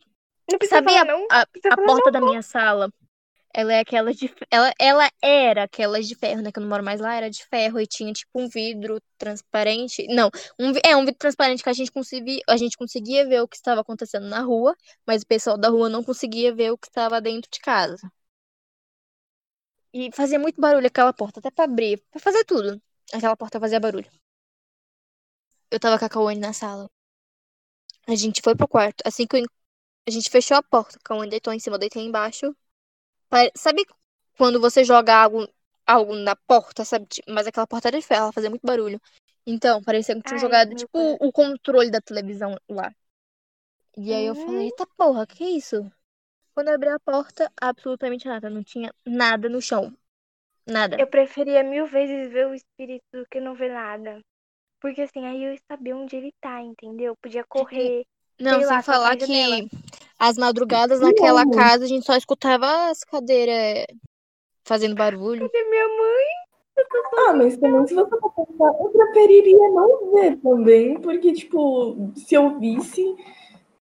Não 0.50 0.58
precisa 0.58 0.78
Sabia 0.78 1.00
falar, 1.00 1.06
não. 1.06 1.28
a, 1.32 1.42
a 1.42 1.46
falar, 1.76 1.86
porta 1.88 2.12
da 2.12 2.22
minha 2.22 2.42
sala? 2.42 2.90
Ela 3.58 3.74
é 3.74 3.80
aquelas 3.80 4.18
de. 4.18 4.30
Ela, 4.52 4.74
ela 4.78 5.10
era 5.22 5.64
aquelas 5.64 6.06
de 6.08 6.14
ferro, 6.16 6.42
né? 6.42 6.52
Que 6.52 6.60
eu 6.60 6.62
não 6.62 6.70
moro 6.70 6.84
mais 6.84 7.00
lá, 7.00 7.16
era 7.16 7.30
de 7.30 7.44
ferro 7.46 7.80
e 7.80 7.88
tinha 7.88 8.12
tipo 8.12 8.30
um 8.36 8.50
vidro 8.50 9.02
transparente. 9.18 10.06
Não, 10.10 10.30
um, 10.60 10.74
é 10.86 10.94
um 10.96 11.06
vidro 11.06 11.18
transparente 11.18 11.64
que 11.64 11.70
a 11.70 11.74
gente 11.74 11.90
conseguia, 11.92 12.42
a 12.50 12.58
gente 12.58 12.78
conseguia 12.78 13.26
ver 13.26 13.42
o 13.42 13.48
que 13.48 13.56
estava 13.56 13.80
acontecendo 13.82 14.28
na 14.28 14.42
rua, 14.42 14.76
mas 15.08 15.22
o 15.24 15.28
pessoal 15.28 15.58
da 15.58 15.70
rua 15.70 15.88
não 15.90 16.04
conseguia 16.04 16.54
ver 16.54 16.72
o 16.72 16.78
que 16.78 16.88
estava 16.88 17.22
dentro 17.22 17.50
de 17.50 17.60
casa. 17.62 18.12
E 19.94 20.12
fazia 20.14 20.38
muito 20.38 20.62
barulho 20.62 20.86
aquela 20.88 21.12
porta, 21.14 21.40
até 21.40 21.50
pra 21.50 21.66
abrir, 21.66 21.98
pra 22.12 22.20
fazer 22.20 22.44
tudo. 22.46 22.80
Aquela 23.14 23.36
porta 23.38 23.60
fazia 23.60 23.80
barulho. 23.80 24.10
Eu 25.70 25.80
tava 25.80 26.00
com 26.00 26.06
a 26.06 26.10
Cauane 26.10 26.40
na 26.40 26.54
sala. 26.54 26.90
A 28.08 28.16
gente 28.16 28.42
foi 28.44 28.56
pro 28.56 28.68
quarto. 28.68 29.04
Assim 29.06 29.28
que 29.28 29.38
eu 29.38 29.46
a 30.08 30.12
gente 30.12 30.30
fechou 30.30 30.58
a 30.58 30.64
porta, 30.64 30.98
a 30.98 31.04
Cauane 31.04 31.30
deitou 31.30 31.54
em 31.54 31.60
cima, 31.60 31.76
eu 31.76 31.80
deitei 31.80 32.04
embaixo. 32.04 32.56
Sabe 33.56 33.86
quando 34.38 34.60
você 34.60 34.84
joga 34.84 35.16
algo, 35.16 35.48
algo 35.86 36.16
na 36.16 36.36
porta, 36.36 36.86
sabe? 36.86 37.06
Tipo, 37.08 37.32
Mas 37.32 37.48
aquela 37.48 37.68
porta 37.68 37.88
era 37.90 38.00
de 38.00 38.06
ferro, 38.06 38.24
ela 38.24 38.32
fazia 38.34 38.50
muito 38.50 38.66
barulho. 38.66 39.00
Então, 39.46 39.82
parecia 39.84 40.16
que 40.16 40.24
tinha 40.24 40.38
Ai, 40.38 40.42
jogado, 40.42 40.76
tipo, 40.76 40.98
pai. 40.98 41.28
o 41.28 41.32
controle 41.32 41.92
da 41.92 42.02
televisão 42.02 42.58
lá. 42.70 42.92
E 43.98 44.14
aí 44.14 44.26
eu 44.26 44.36
falei, 44.36 44.66
eita 44.66 44.86
porra, 44.98 45.26
que 45.26 45.44
isso? 45.44 45.90
Quando 46.54 46.70
eu 46.70 46.76
abri 46.76 46.90
a 46.90 47.00
porta, 47.00 47.52
absolutamente 47.62 48.28
nada. 48.28 48.50
Não 48.50 48.64
tinha 48.64 48.94
nada 49.06 49.48
no 49.50 49.62
chão. 49.62 49.94
Nada. 50.66 50.98
Eu 51.00 51.08
preferia 51.08 51.64
mil 51.64 51.86
vezes 51.86 52.32
ver 52.32 52.48
o 52.48 52.54
espírito 52.54 53.06
do 53.14 53.26
que 53.30 53.40
não 53.40 53.54
ver 53.54 53.72
nada. 53.72 54.20
Porque 54.82 55.02
assim, 55.02 55.26
aí 55.26 55.44
eu 55.44 55.54
ia 55.54 55.60
saber 55.70 55.94
onde 55.94 56.16
ele 56.16 56.32
tá, 56.42 56.62
entendeu? 56.62 57.16
Podia 57.22 57.44
correr. 57.44 58.06
Não, 58.40 58.60
sem 58.60 58.66
lá, 58.66 58.82
falar 58.82 59.14
a 59.14 59.18
janela. 59.18 59.58
As 60.20 60.38
madrugadas 60.38 61.00
naquela 61.02 61.44
Não. 61.46 61.52
casa 61.52 61.86
a 61.86 61.88
gente 61.88 62.06
só 62.06 62.16
escutava 62.16 62.90
as 62.90 63.04
cadeiras 63.04 63.86
fazendo 64.64 64.96
barulho. 64.96 65.50
Cadê 65.50 65.64
minha 65.70 65.88
mãe? 65.88 66.26
Ah, 67.28 67.34
mas 67.34 67.58
também, 67.58 67.88
se 67.88 67.94
você 67.94 68.20
for 68.20 68.32
pensar, 68.34 68.74
eu 68.82 68.90
preferiria 68.90 69.70
não 69.72 70.12
ver 70.12 70.36
também, 70.38 71.00
porque, 71.02 71.32
tipo, 71.34 72.12
se 72.16 72.36
eu 72.36 72.60
visse, 72.60 73.02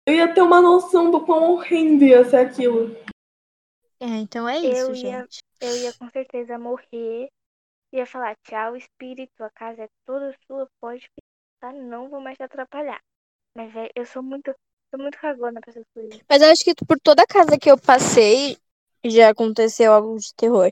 eu 0.06 0.14
ia 0.14 0.32
ter 0.34 0.42
uma 0.42 0.60
noção 0.60 1.10
do 1.10 1.24
quão 1.24 1.52
horrendo 1.52 2.04
ia 2.04 2.24
ser 2.24 2.36
aquilo. 2.36 2.94
É, 4.00 4.06
então 4.18 4.46
é 4.48 4.58
isso, 4.58 4.66
Eu 4.90 4.90
ia- 4.90 4.94
gente. 5.20 5.38
Eu 5.60 5.76
ia 5.76 5.92
com 5.94 6.10
certeza 6.10 6.58
morrer. 6.58 7.28
Ia 7.92 8.04
falar, 8.06 8.36
tchau, 8.44 8.76
espírito, 8.76 9.42
a 9.42 9.50
casa 9.50 9.84
é 9.84 9.88
toda 10.04 10.34
sua, 10.46 10.68
pode 10.80 11.08
ficar, 11.08 11.72
não 11.72 12.10
vou 12.10 12.20
mais 12.20 12.36
te 12.36 12.42
atrapalhar. 12.42 13.00
Mas, 13.56 13.72
velho, 13.72 13.90
eu 13.94 14.04
sou 14.04 14.22
muito, 14.22 14.52
sou 14.94 14.98
muito 15.02 15.18
cagona 15.18 15.60
pra 15.60 15.70
essas 15.70 15.84
coisas. 15.92 16.20
Mas 16.28 16.42
eu 16.42 16.48
acho 16.48 16.64
que 16.64 16.74
por 16.86 16.98
toda 17.00 17.22
a 17.22 17.26
casa 17.26 17.58
que 17.58 17.70
eu 17.70 17.76
passei 17.76 18.56
já 19.04 19.30
aconteceu 19.30 19.92
algo 19.92 20.16
de 20.18 20.32
terror. 20.34 20.70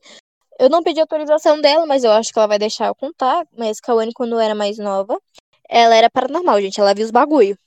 Eu 0.59 0.69
não 0.69 0.83
pedi 0.83 1.01
autorização 1.01 1.61
dela, 1.61 1.85
mas 1.87 2.05
eu 2.05 2.13
acho 2.13 2.33
que 2.33 2.39
ela 2.39 2.47
vai 2.47 2.59
deixar 2.59 2.87
eu 2.87 2.95
contar. 2.95 3.47
Mas 3.57 3.81
Kawane, 3.81 4.13
quando 4.13 4.39
era 4.39 4.55
mais 4.55 4.79
nova, 4.79 5.21
ela 5.69 5.95
era 5.95 6.09
paranormal, 6.09 6.61
gente. 6.61 6.81
Ela 6.81 6.95
via 6.95 7.05
os 7.05 7.11
bagulho. 7.11 7.59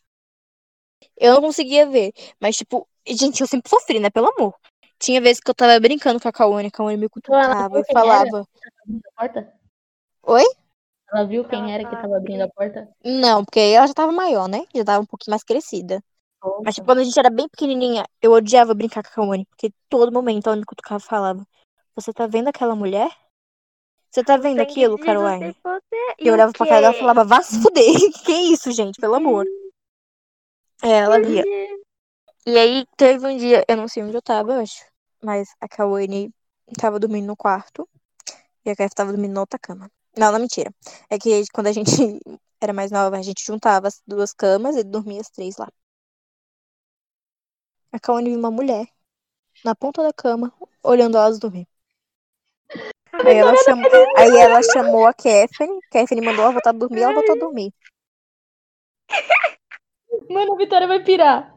Eu 1.17 1.33
não 1.33 1.41
conseguia 1.41 1.85
ver. 1.85 2.13
Mas, 2.39 2.55
tipo, 2.55 2.87
gente, 3.05 3.41
eu 3.41 3.47
sempre 3.47 3.69
sofri, 3.69 3.99
né? 3.99 4.09
Pelo 4.09 4.29
amor. 4.29 4.55
Tinha 4.97 5.19
vezes 5.19 5.41
que 5.41 5.49
eu 5.49 5.55
tava 5.55 5.77
brincando 5.79 6.21
com 6.21 6.27
a 6.27 6.31
Kawane, 6.31 6.69
a 6.69 6.71
Kawane 6.71 6.97
me 6.97 7.03
ela 7.03 7.09
cutucava 7.09 7.69
viu 7.69 7.81
e 7.81 7.83
quem 7.83 7.95
era? 7.97 8.07
falava. 8.07 8.47
Abrindo 8.81 9.01
a 9.05 9.21
porta? 9.21 9.53
Oi? 10.23 10.43
Ela 11.11 11.23
viu 11.25 11.45
quem 11.45 11.73
era 11.73 11.83
que 11.87 11.95
tava 11.95 12.17
abrindo 12.17 12.41
a 12.41 12.47
porta? 12.47 12.89
Não, 13.03 13.43
porque 13.43 13.59
ela 13.59 13.87
já 13.87 13.93
tava 13.93 14.11
maior, 14.11 14.47
né? 14.47 14.65
Já 14.73 14.85
tava 14.85 15.03
um 15.03 15.05
pouquinho 15.05 15.33
mais 15.33 15.43
crescida. 15.43 16.01
Mas, 16.45 16.63
Nossa. 16.63 16.71
tipo, 16.73 16.85
quando 16.85 16.99
a 16.99 17.03
gente 17.03 17.19
era 17.19 17.29
bem 17.29 17.49
pequenininha, 17.49 18.05
eu 18.21 18.31
odiava 18.31 18.73
brincar 18.73 19.01
com 19.03 19.09
a 19.09 19.11
Kawane, 19.13 19.45
porque 19.45 19.73
todo 19.89 20.11
momento 20.11 20.47
ela 20.47 20.55
me 20.55 20.65
cutucava 20.65 21.03
e 21.03 21.07
falava: 21.07 21.47
Você 21.95 22.13
tá 22.13 22.27
vendo 22.27 22.47
aquela 22.47 22.75
mulher? 22.75 23.09
Você 24.11 24.23
tá 24.23 24.37
vendo 24.37 24.61
aquilo, 24.61 24.97
Caroline? 24.97 25.55
E 26.19 26.27
eu 26.27 26.33
olhava 26.33 26.53
pra 26.53 26.67
cara 26.67 26.81
dela 26.81 26.95
e 26.95 26.99
falava: 26.99 27.23
Vá 27.23 27.41
se 27.41 27.61
fuder. 27.61 27.83
que 28.23 28.31
isso, 28.31 28.71
gente? 28.71 28.99
Pelo 28.99 29.15
amor. 29.15 29.45
É, 30.83 30.89
ela 30.99 31.19
via. 31.19 31.43
E 32.45 32.57
aí 32.57 32.85
teve 32.95 33.25
um 33.25 33.35
dia, 33.35 33.65
eu 33.67 33.75
não 33.75 33.87
sei 33.87 34.03
onde 34.03 34.15
eu 34.15 34.21
tava, 34.21 34.53
eu 34.53 34.61
acho. 34.61 34.85
Mas 35.23 35.49
a 35.59 35.67
Kawane 35.67 36.31
tava 36.79 36.99
dormindo 36.99 37.25
no 37.25 37.35
quarto. 37.35 37.89
E 38.63 38.69
a 38.69 38.75
Kef 38.75 38.93
tava 38.93 39.11
dormindo 39.11 39.33
na 39.33 39.41
outra 39.41 39.59
cama. 39.59 39.91
Não, 40.17 40.31
não, 40.31 40.39
mentira. 40.39 40.73
É 41.09 41.17
que 41.17 41.43
quando 41.53 41.67
a 41.67 41.71
gente 41.71 41.89
era 42.61 42.71
mais 42.71 42.91
nova, 42.91 43.17
a 43.17 43.21
gente 43.21 43.43
juntava 43.43 43.87
as 43.87 44.01
duas 44.07 44.31
camas 44.31 44.75
e 44.75 44.83
dormia 44.83 45.21
as 45.21 45.29
três 45.29 45.57
lá. 45.57 45.67
A 47.95 47.99
Kawane 47.99 48.31
viu 48.31 48.39
uma 48.39 48.51
mulher 48.51 48.89
na 49.63 49.73
ponta 49.73 50.03
da 50.03 50.11
cama, 50.11 50.51
olhando 50.83 51.17
elas 51.17 51.39
dormir. 51.39 51.65
Aí 53.13 53.37
ela, 53.37 53.55
chamou, 53.63 54.17
aí 54.17 54.37
ela 54.37 54.61
chamou 54.61 55.07
a 55.07 55.13
Kefren, 55.13 55.79
Kefren 55.89 56.19
mandou 56.19 56.43
ela 56.43 56.51
voltar 56.51 56.71
a 56.71 56.73
dormir, 56.73 57.03
ela 57.03 57.13
voltou 57.13 57.35
a 57.35 57.39
dormir. 57.39 57.73
Mano, 60.29 60.55
a 60.55 60.57
Vitória 60.57 60.89
vai 60.89 61.05
pirar. 61.05 61.55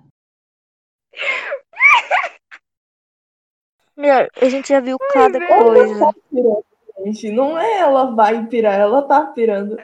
Meu, 3.96 4.28
a 4.40 4.48
gente 4.48 4.68
já 4.68 4.78
viu 4.78 4.96
cada 5.12 5.40
velho. 5.40 5.64
coisa. 5.64 6.14
Pirando, 6.30 6.64
gente. 7.04 7.32
Não 7.32 7.58
é 7.58 7.78
ela 7.80 8.14
vai 8.14 8.46
pirar, 8.46 8.78
ela 8.78 9.02
tá 9.02 9.26
pirando. 9.26 9.76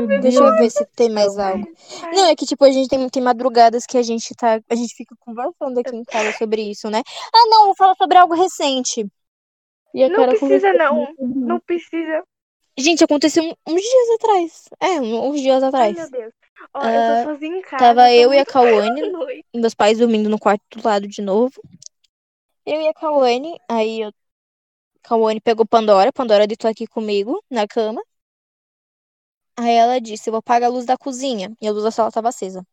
Meu 0.00 0.20
Deixa 0.20 0.38
eu 0.38 0.56
ver 0.56 0.70
se 0.70 0.84
tem 0.94 1.10
mais 1.10 1.38
algo. 1.38 1.66
Não, 2.12 2.26
é 2.26 2.34
que 2.36 2.46
tipo, 2.46 2.64
a 2.64 2.70
gente 2.70 2.88
tem, 2.88 3.08
tem 3.08 3.22
madrugadas 3.22 3.84
que 3.86 3.96
a 3.98 4.02
gente 4.02 4.34
tá. 4.34 4.60
A 4.68 4.74
gente 4.74 4.94
fica 4.94 5.14
conversando 5.20 5.78
aqui 5.78 5.94
em 5.94 6.04
casa 6.04 6.32
sobre 6.32 6.62
isso, 6.62 6.90
né? 6.90 7.02
Ah, 7.34 7.46
não, 7.48 7.66
vou 7.66 7.76
falar 7.76 7.94
sobre 7.94 8.18
algo 8.18 8.34
recente. 8.34 9.06
E 9.94 10.02
a 10.02 10.08
Não 10.08 10.16
cara 10.16 10.28
precisa, 10.30 10.72
não. 10.72 11.14
Não 11.18 11.60
precisa. 11.60 12.22
Gente, 12.78 13.04
aconteceu 13.04 13.44
uns 13.66 13.82
dias 13.82 14.10
atrás. 14.14 14.68
É, 14.80 15.00
uns 15.00 15.40
dias 15.40 15.62
Ai, 15.62 15.68
atrás. 15.68 15.96
meu 15.96 16.10
Deus. 16.10 16.32
Ó, 16.74 16.80
Ah, 16.80 16.92
eu 16.92 17.24
tô 17.24 17.32
sozinha 17.32 17.58
em 17.58 17.62
casa. 17.62 17.76
Tava 17.84 18.02
tô 18.02 18.08
eu 18.08 18.32
e 18.32 18.38
a 18.38 19.10
noite. 19.10 19.44
meus 19.54 19.74
pais 19.74 19.98
dormindo 19.98 20.28
no 20.28 20.38
quarto 20.38 20.62
do 20.78 20.86
lado 20.86 21.06
de 21.06 21.20
novo. 21.20 21.60
Eu 22.64 22.80
e 22.80 22.88
a 22.88 22.94
Kawane, 22.94 23.58
aí 23.68 24.02
eu. 24.02 24.12
Kawane 25.02 25.40
pegou 25.40 25.66
Pandora, 25.66 26.12
Pandora 26.12 26.46
deitou 26.46 26.70
aqui 26.70 26.86
comigo 26.86 27.42
na 27.50 27.66
cama. 27.66 28.00
Aí 29.56 29.74
ela 29.74 30.00
disse: 30.00 30.28
Eu 30.28 30.32
vou 30.32 30.38
apagar 30.38 30.70
a 30.70 30.72
luz 30.72 30.86
da 30.86 30.96
cozinha. 30.96 31.54
E 31.60 31.68
a 31.68 31.72
luz 31.72 31.84
da 31.84 31.90
sala 31.90 32.10
tava 32.10 32.28
acesa. 32.28 32.66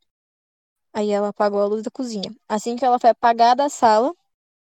Aí 0.93 1.09
ela 1.11 1.29
apagou 1.29 1.61
a 1.61 1.65
luz 1.65 1.83
da 1.83 1.91
cozinha. 1.91 2.33
Assim 2.47 2.75
que 2.75 2.83
ela 2.83 2.99
foi 2.99 3.11
apagar 3.11 3.55
da 3.55 3.69
sala, 3.69 4.13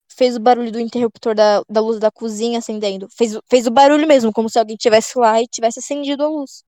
fez 0.09 0.37
o 0.37 0.41
barulho 0.41 0.73
do 0.73 0.81
interruptor 0.81 1.35
da, 1.35 1.63
da 1.69 1.81
luz 1.81 1.99
da 2.01 2.11
cozinha 2.11 2.59
acendendo. 2.59 3.09
Fez, 3.11 3.39
fez 3.49 3.67
o 3.67 3.71
barulho 3.71 4.07
mesmo, 4.07 4.33
como 4.33 4.49
se 4.49 4.59
alguém 4.59 4.75
estivesse 4.75 5.19
lá 5.19 5.41
e 5.41 5.47
tivesse 5.47 5.79
acendido 5.79 6.25
a 6.25 6.29
luz. 6.29 6.65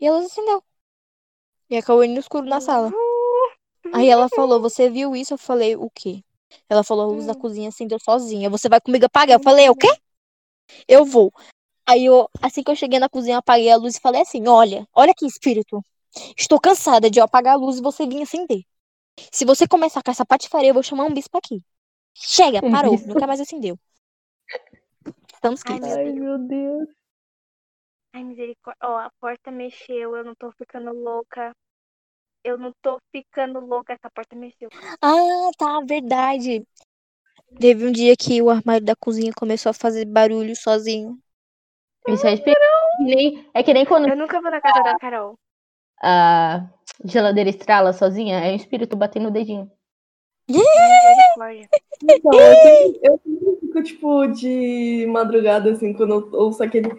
E 0.00 0.06
a 0.06 0.12
luz 0.12 0.26
acendeu. 0.26 0.62
E 1.70 1.76
a 1.76 1.82
Kawane 1.82 2.14
no 2.14 2.20
escuro 2.20 2.46
na 2.46 2.60
sala. 2.60 2.90
Aí 3.92 4.08
ela 4.08 4.28
falou, 4.28 4.60
você 4.60 4.88
viu 4.88 5.14
isso? 5.14 5.34
Eu 5.34 5.38
falei, 5.38 5.76
o 5.76 5.90
quê? 5.90 6.22
Ela 6.68 6.82
falou, 6.82 7.04
a 7.04 7.12
luz 7.12 7.26
da 7.26 7.34
cozinha 7.34 7.68
acendeu 7.68 7.98
sozinha. 8.00 8.48
Você 8.48 8.68
vai 8.68 8.80
comigo 8.80 9.04
apagar? 9.04 9.38
Eu 9.38 9.42
falei, 9.42 9.66
é 9.66 9.70
o 9.70 9.76
quê? 9.76 9.88
Eu 10.86 11.04
vou. 11.04 11.32
Aí 11.88 12.04
eu, 12.04 12.28
assim 12.42 12.62
que 12.62 12.70
eu 12.70 12.76
cheguei 12.76 12.98
na 12.98 13.08
cozinha, 13.08 13.36
eu 13.36 13.38
apaguei 13.38 13.70
a 13.70 13.76
luz 13.76 13.96
e 13.96 14.00
falei 14.00 14.20
assim, 14.20 14.46
olha, 14.46 14.86
olha 14.94 15.12
aqui, 15.12 15.24
espírito. 15.26 15.82
Estou 16.36 16.60
cansada 16.60 17.10
de 17.10 17.18
eu 17.18 17.24
apagar 17.24 17.54
a 17.54 17.56
luz 17.56 17.78
e 17.78 17.82
você 17.82 18.06
vir 18.06 18.20
acender. 18.20 18.62
Se 19.32 19.46
você 19.46 19.66
começar 19.66 20.02
com 20.02 20.10
essa 20.10 20.26
patifaria, 20.26 20.68
eu 20.68 20.74
vou 20.74 20.82
chamar 20.82 21.04
um 21.04 21.14
bispo 21.14 21.38
aqui. 21.38 21.62
Chega, 22.12 22.60
parou. 22.60 22.98
Nunca 23.06 23.26
mais 23.26 23.40
acendeu. 23.40 23.78
Estamos 25.32 25.62
Ai, 25.64 25.72
quites. 25.72 25.88
meu 25.88 25.96
Ai, 25.96 26.04
Deus. 26.04 26.18
meu 26.18 26.38
Deus. 26.38 26.88
Ai, 28.12 28.24
misericórdia. 28.24 28.78
Ó, 28.82 28.98
a 28.98 29.10
porta 29.18 29.50
mexeu, 29.50 30.14
eu 30.14 30.24
não 30.24 30.34
tô 30.34 30.52
ficando 30.52 30.92
louca. 30.92 31.56
Eu 32.44 32.58
não 32.58 32.70
tô 32.82 32.98
ficando 33.10 33.60
louca, 33.60 33.94
essa 33.94 34.10
porta 34.10 34.36
mexeu. 34.36 34.68
Ah, 35.00 35.50
tá, 35.56 35.80
verdade. 35.86 36.66
Teve 37.58 37.86
um 37.86 37.92
dia 37.92 38.14
que 38.14 38.42
o 38.42 38.50
armário 38.50 38.84
da 38.84 38.94
cozinha 38.94 39.32
começou 39.34 39.70
a 39.70 39.74
fazer 39.74 40.04
barulho 40.04 40.54
sozinho. 40.54 41.18
Isso 42.06 42.26
é 42.26 42.34
nem- 43.00 43.46
É 43.52 43.62
que 43.62 43.74
nem 43.74 43.84
quando 43.84 44.08
Eu 44.08 44.16
nunca 44.16 44.40
vou 44.40 44.50
na 44.50 44.60
casa 44.60 44.82
da 44.82 44.98
Carol. 44.98 45.38
a 46.02 46.64
geladeira 47.04 47.50
estrala 47.50 47.92
sozinha, 47.92 48.38
é 48.38 48.52
o 48.52 48.56
espírito 48.56 48.96
batendo 48.96 49.28
o 49.28 49.32
dedinho. 49.32 49.70
Então, 52.02 52.32
eu 52.32 52.56
sempre, 52.56 53.00
eu 53.02 53.20
sempre 53.22 53.56
fico, 53.60 53.82
tipo, 53.82 54.26
de 54.28 55.06
madrugada, 55.08 55.72
assim, 55.72 55.92
quando 55.92 56.14
eu 56.14 56.40
ouço 56.40 56.62
aquele. 56.62 56.90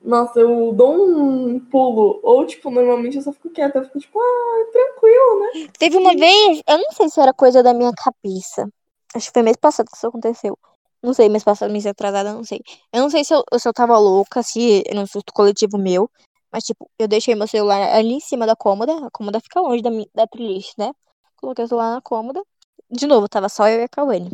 Nossa, 0.00 0.40
eu 0.40 0.72
dou 0.72 0.94
um 0.94 1.60
pulo. 1.60 2.20
Ou, 2.22 2.46
tipo, 2.46 2.70
normalmente 2.70 3.16
eu 3.16 3.22
só 3.22 3.32
fico 3.32 3.50
quieta. 3.50 3.78
Eu 3.78 3.84
fico, 3.84 3.98
tipo, 3.98 4.18
ah, 4.18 4.66
tranquilo, 4.72 5.40
né? 5.40 5.68
Teve 5.78 5.96
uma 5.96 6.14
vez, 6.14 6.62
eu 6.66 6.78
não 6.78 6.90
sei 6.92 7.08
se 7.08 7.20
era 7.20 7.34
coisa 7.34 7.62
da 7.62 7.74
minha 7.74 7.92
cabeça. 7.92 8.68
Acho 9.14 9.26
que 9.26 9.32
foi 9.32 9.42
mês 9.42 9.56
passado 9.56 9.90
que 9.90 9.96
isso 9.96 10.06
aconteceu. 10.06 10.56
Não 11.02 11.14
sei, 11.14 11.28
mês 11.28 11.44
passado, 11.44 11.70
mês 11.70 11.86
atrasado, 11.86 12.28
eu 12.30 12.34
não 12.34 12.44
sei. 12.44 12.60
Eu 12.92 13.02
não 13.02 13.10
sei 13.10 13.24
se 13.24 13.32
eu, 13.34 13.44
se 13.58 13.68
eu 13.68 13.72
tava 13.72 13.96
louca, 13.98 14.42
se 14.42 14.82
era 14.86 15.00
um 15.00 15.06
surto 15.06 15.32
coletivo 15.32 15.78
meu. 15.78 16.10
Mas, 16.50 16.64
tipo, 16.64 16.90
eu 16.98 17.06
deixei 17.06 17.34
meu 17.34 17.46
celular 17.46 17.94
ali 17.94 18.14
em 18.14 18.20
cima 18.20 18.46
da 18.46 18.56
cômoda. 18.56 19.06
A 19.06 19.10
cômoda 19.10 19.40
fica 19.40 19.60
longe 19.60 19.82
da, 19.82 19.90
mi- 19.90 20.10
da 20.14 20.26
trilha, 20.26 20.60
né? 20.78 20.92
Coloquei 21.36 21.64
o 21.64 21.68
celular 21.68 21.94
na 21.94 22.00
cômoda. 22.00 22.42
De 22.90 23.06
novo, 23.06 23.28
tava 23.28 23.48
só 23.48 23.68
eu 23.68 23.80
e 23.80 23.84
a 23.84 23.88
Cauane. 23.88 24.28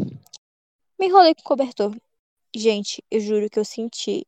Me 0.98 1.06
enrolei 1.06 1.34
com 1.34 1.40
o 1.40 1.44
cobertor. 1.44 1.94
Gente, 2.54 3.02
eu 3.10 3.20
juro 3.20 3.50
que 3.50 3.58
eu 3.58 3.64
senti 3.64 4.26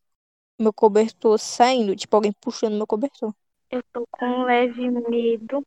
meu 0.59 0.73
cobertor 0.73 1.39
saindo, 1.39 1.95
tipo, 1.95 2.17
alguém 2.17 2.33
puxando 2.41 2.75
meu 2.77 2.87
cobertor. 2.87 3.33
Eu 3.71 3.83
tô 3.93 4.07
com 4.11 4.27
um 4.27 4.45
leve 4.45 4.91
medo. 4.91 5.65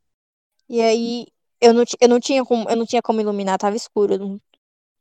E 0.68 0.82
aí, 0.82 1.26
eu 1.62 1.74
não, 1.74 1.84
eu 2.00 2.10
não 2.10 2.20
tinha 2.20 2.44
como, 2.44 2.70
eu 2.70 2.76
não 2.76 2.86
tinha 2.86 3.02
como 3.02 3.22
iluminar, 3.22 3.58
tava 3.58 3.76
escuro. 3.76 4.14
eu 4.14 4.20
não- 4.20 4.42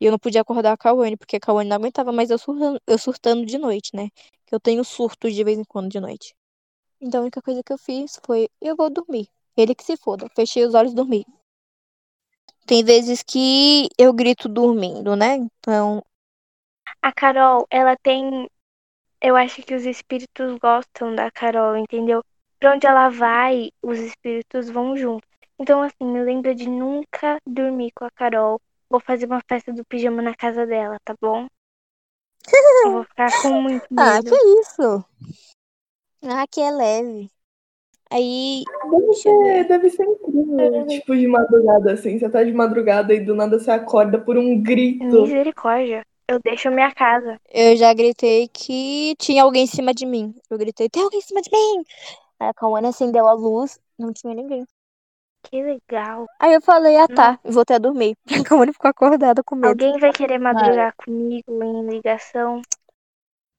E 0.01 0.07
eu 0.07 0.13
não 0.13 0.19
podia 0.19 0.41
acordar 0.41 0.73
a 0.73 0.77
Cauane, 0.77 1.17
porque 1.17 1.37
a 1.37 1.41
Cauane 1.41 1.69
não 1.69 1.77
aguentava 1.77 2.13
mais 2.13 2.31
eu 2.31 2.39
surtando, 2.39 2.81
eu 2.87 2.99
surtando 2.99 3.45
de 3.47 3.59
noite, 3.59 3.91
né? 3.95 4.09
Que 4.47 4.55
eu 4.55 4.61
tenho 4.61 4.85
surtos 4.85 5.35
de 5.35 5.45
vez 5.45 5.59
em 5.59 5.65
quando 5.65 5.91
de 5.91 6.01
noite. 6.01 6.35
Então 7.01 7.21
a 7.21 7.23
única 7.23 7.43
coisa 7.43 7.63
que 7.63 7.73
eu 7.73 7.79
fiz 7.79 8.19
foi, 8.25 8.49
eu 8.61 8.77
vou 8.77 8.91
dormir. 8.91 9.29
Ele 9.57 9.75
que 9.75 9.85
se 9.85 9.97
foda. 9.97 10.29
Fechei 10.37 10.65
os 10.65 10.75
olhos 10.75 10.93
e 10.93 10.95
dormi. 10.95 11.25
Tem 12.67 12.85
vezes 12.85 13.23
que 13.23 13.89
eu 13.99 14.13
grito 14.13 14.49
dormindo, 14.49 15.17
né? 15.17 15.37
Então, 15.37 16.03
A 17.03 17.13
Carol, 17.13 17.67
ela 17.71 17.97
tem. 17.97 18.49
Eu 19.21 19.37
acho 19.37 19.63
que 19.63 19.75
os 19.75 19.85
espíritos 19.85 20.59
gostam 20.59 21.15
da 21.15 21.31
Carol, 21.31 21.77
entendeu? 21.77 22.23
Pra 22.59 22.75
onde 22.75 22.87
ela 22.87 23.09
vai, 23.09 23.71
os 23.83 23.99
espíritos 23.99 24.69
vão 24.69 24.97
junto. 24.97 25.27
Então, 25.59 25.83
assim, 25.83 26.05
me 26.05 26.23
lembra 26.23 26.55
de 26.55 26.69
nunca 26.69 27.39
dormir 27.47 27.91
com 27.93 28.05
a 28.05 28.11
Carol. 28.11 28.61
Vou 28.91 29.01
fazer 29.01 29.27
uma 29.27 29.41
festa 29.49 29.73
do 29.73 29.85
pijama 29.85 30.23
na 30.23 30.35
casa 30.35 30.67
dela, 30.67 30.97
tá 31.05 31.15
bom? 31.21 31.47
Eu 32.87 32.93
vou 32.93 33.05
ficar 33.05 33.43
com 33.43 33.61
muito 33.61 33.87
ah, 33.97 34.15
medo. 34.15 34.31
que 34.31 34.61
isso? 34.61 35.05
Ah, 36.23 36.47
que 36.47 36.61
é 36.61 36.71
leve. 36.71 37.31
Aí, 38.11 38.65
Deve 38.91 39.13
ser, 39.13 39.69
deve 39.69 39.91
ser 39.91 40.05
incrível, 40.05 40.87
tipo, 40.87 41.15
de 41.15 41.27
madrugada, 41.27 41.93
assim. 41.93 42.19
Você 42.19 42.29
tá 42.31 42.43
de 42.43 42.53
madrugada 42.53 43.13
e 43.13 43.21
do 43.21 43.35
nada 43.35 43.59
você 43.59 43.71
acorda 43.71 44.19
por 44.19 44.39
um 44.39 44.63
grito. 44.63 45.05
Misericórdia. 45.05 46.07
Eu 46.27 46.39
deixo 46.41 46.71
minha 46.71 46.91
casa. 46.95 47.39
Eu 47.51 47.77
já 47.77 47.93
gritei 47.93 48.49
que 48.49 49.15
tinha 49.19 49.43
alguém 49.43 49.65
em 49.65 49.67
cima 49.67 49.93
de 49.93 50.07
mim. 50.07 50.35
Eu 50.49 50.57
gritei, 50.57 50.89
tem 50.89 51.03
alguém 51.03 51.19
em 51.19 51.23
cima 51.23 51.41
de 51.43 51.51
mim! 51.51 51.85
Aí 52.41 52.49
a 52.49 52.55
Cauane 52.55 52.87
acendeu 52.87 53.27
a 53.27 53.33
luz, 53.33 53.79
não 53.99 54.13
tinha 54.13 54.35
ninguém. 54.35 54.67
Que 55.43 55.63
legal. 55.63 56.27
Aí 56.41 56.53
eu 56.53 56.61
falei, 56.61 56.97
ah 56.97 57.09
tá, 57.09 57.39
e 57.45 57.51
voltei 57.51 57.77
a 57.77 57.79
dormir. 57.79 58.17
A 58.41 58.45
Cauane 58.45 58.73
ficou 58.73 58.91
acordada 58.91 59.43
com 59.43 59.55
medo. 59.55 59.69
Alguém 59.69 59.99
vai 59.99 60.13
querer 60.13 60.39
madrugar 60.39 60.95
comigo 60.97 61.63
em 61.63 61.89
ligação? 61.89 62.61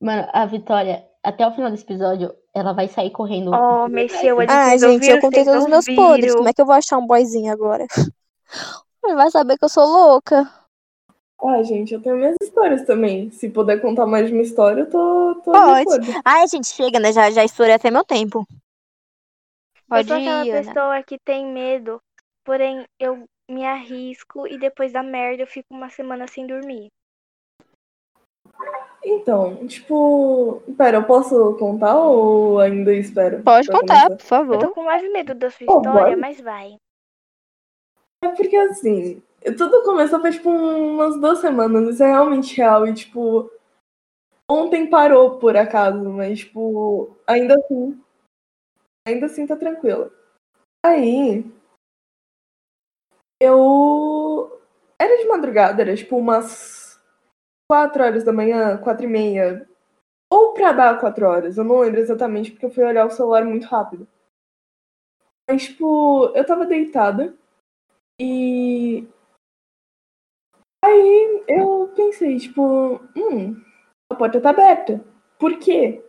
Mano, 0.02 0.28
a 0.32 0.46
Vitória, 0.46 1.06
até 1.24 1.46
o 1.46 1.52
final 1.52 1.72
desse 1.72 1.84
episódio, 1.84 2.34
ela 2.54 2.74
vai 2.74 2.88
sair 2.88 3.12
correndo. 3.12 3.52
Oh, 3.54 3.88
mexeu 3.88 4.39
ali. 4.39 4.50
Ah, 4.50 4.78
gente, 4.78 4.94
ouviram? 4.94 5.15
eu 5.15 5.22
contei 5.22 5.44
todos 5.44 5.63
os 5.63 5.70
meus 5.70 5.88
ouviram? 5.88 6.08
podres. 6.08 6.36
Como 6.36 6.50
é 6.50 6.54
que 6.54 6.62
eu 6.62 6.65
vou 6.65 6.76
achar 6.76 6.98
um 6.98 7.08
boyzinho 7.08 7.52
agora? 7.52 7.86
Ele 9.04 9.15
vai 9.15 9.32
saber 9.32 9.58
que 9.58 9.65
eu 9.65 9.70
sou 9.70 9.86
louca. 9.86 10.50
Ah, 11.42 11.63
gente, 11.63 11.94
eu 11.94 12.02
tenho 12.02 12.18
minhas 12.18 12.36
histórias 12.42 12.84
também. 12.86 13.32
Se 13.32 13.50
puder 13.50 13.82
contar 13.82 14.06
mais 14.06 14.28
de 14.28 14.34
uma 14.34 14.42
história, 14.42 14.82
eu 14.82 14.89
tô, 14.89 15.36
tô 15.44 15.52
Pode. 15.52 16.12
Ai, 16.26 16.48
gente, 16.48 16.68
chega, 16.68 17.00
né? 17.00 17.13
Já, 17.13 17.32
já 17.32 17.46
estourei 17.46 17.74
até 17.74 17.89
meu 17.89 18.04
tempo. 18.04 18.46
Eu 19.89 19.95
Pode 19.95 20.08
sou 20.08 20.17
aquela 20.17 20.45
ir, 20.45 20.52
Ana. 20.52 20.65
pessoa 20.67 21.04
que 21.04 21.17
tem 21.17 21.45
medo, 21.52 21.99
porém 22.45 22.86
eu 22.99 23.25
me 23.49 23.65
arrisco 23.65 24.45
e 24.47 24.60
depois 24.60 24.93
da 24.93 25.02
merda 25.02 25.41
eu 25.41 25.47
fico 25.47 25.73
uma 25.73 25.89
semana 25.89 26.28
sem 26.28 26.45
dormir. 26.45 26.89
Então, 29.04 29.65
tipo. 29.67 30.62
Pera, 30.78 30.97
eu 30.97 31.04
posso 31.06 31.58
contar 31.58 31.97
ou 31.97 32.60
ainda 32.60 32.93
espero? 32.93 33.41
Pode 33.41 33.67
contar, 33.67 33.88
começar? 33.88 34.10
por 34.10 34.21
favor. 34.21 34.56
Eu 34.56 34.60
tô 34.60 34.71
com 34.71 34.86
leve 34.86 35.10
medo 35.10 35.34
da 35.34 35.49
sua 35.49 35.65
Oh, 35.67 35.78
história, 35.78 35.91
bora. 35.93 36.17
mas 36.17 36.39
vai. 36.39 36.75
É 38.21 38.28
porque 38.28 38.56
assim, 38.56 39.23
tudo 39.58 39.82
começou 39.84 40.21
faz 40.21 40.36
tipo 40.36 40.49
umas 40.49 41.19
duas 41.19 41.39
semanas, 41.39 41.95
isso 41.95 42.04
é 42.04 42.08
realmente 42.12 42.56
real. 42.58 42.86
E 42.86 42.93
tipo, 42.93 43.49
ontem 44.47 44.88
parou 44.88 45.39
por 45.39 45.58
acaso, 45.58 46.04
mas 46.10 46.39
tipo, 46.39 47.17
ainda 47.25 47.56
assim. 47.56 47.99
Ainda 49.10 49.26
assim 49.26 49.48
tá 49.48 49.56
tranquila. 49.56 50.12
Aí. 50.86 51.43
Eu. 53.41 54.62
Era 55.00 55.17
de 55.17 55.28
madrugada, 55.28 55.82
era 55.82 55.95
tipo 55.95 56.17
umas 56.17 57.00
4 57.69 58.04
horas 58.04 58.24
da 58.24 58.34
manhã, 58.34 58.78
quatro 58.78 59.06
e 59.06 59.08
meia. 59.10 59.67
Ou 60.32 60.54
pra 60.54 60.74
dar 60.74 61.00
4 61.00 61.26
horas, 61.28 61.58
eu 61.58 61.63
não 61.63 61.80
lembro 61.80 62.00
exatamente, 62.00 62.52
porque 62.52 62.65
eu 62.65 62.72
fui 62.72 62.84
olhar 62.84 63.06
o 63.06 63.12
celular 63.12 63.45
muito 63.45 63.65
rápido. 63.67 64.08
Mas, 65.50 65.63
tipo, 65.63 66.32
eu 66.36 66.45
tava 66.45 66.65
deitada. 66.65 67.36
E 68.19 69.08
aí 70.84 71.43
eu 71.48 71.91
pensei, 71.95 72.38
tipo, 72.38 73.00
hum, 73.15 73.62
a 74.12 74.15
porta 74.15 74.41
tá 74.41 74.50
aberta. 74.52 75.04
Por 75.39 75.58
quê? 75.58 76.04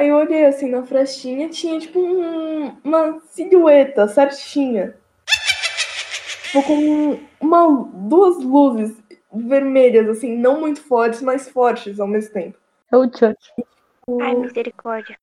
Aí 0.00 0.08
eu 0.08 0.16
olhei 0.16 0.44
assim 0.46 0.70
na 0.70 0.84
frestinha, 0.84 1.48
tinha 1.48 1.78
tipo 1.80 1.98
um- 1.98 2.68
uma 2.84 3.20
silhueta 3.30 4.06
certinha. 4.06 4.96
Tipo, 6.44 6.62
com 6.62 7.20
uma, 7.40 7.84
duas 7.94 8.42
luzes 8.42 8.96
vermelhas, 9.32 10.08
assim, 10.08 10.36
não 10.38 10.60
muito 10.60 10.80
fortes, 10.82 11.20
mas 11.20 11.48
fortes 11.48 11.98
ao 12.00 12.06
mesmo 12.06 12.32
tempo. 12.32 12.58
É 12.90 12.96
o 12.96 13.04
Chuck. 13.04 13.36
Ai, 14.22 14.34
misericórdia. 14.36 15.18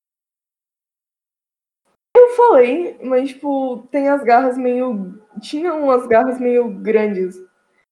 Eu 2.16 2.30
falei, 2.36 2.98
mas, 3.04 3.30
tipo, 3.30 3.88
tem 3.92 4.10
as 4.10 4.24
garras 4.24 4.58
meio. 4.58 5.22
Tinha 5.42 5.74
umas 5.74 6.06
garras 6.06 6.40
meio 6.40 6.70
grandes. 6.70 7.36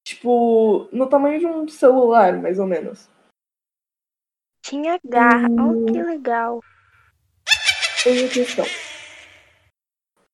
Tipo, 0.04 0.88
no 0.91 1.08
tamanho 1.08 1.39
de 1.39 1.46
um 1.48 1.67
celular, 1.67 2.39
mais 2.41 2.60
ou 2.60 2.67
menos. 2.67 3.10
Tinha 4.62 5.00
garra. 5.04 5.48
Hum. 5.50 5.86
Oh, 5.88 5.91
que 5.91 6.02
legal. 6.04 6.60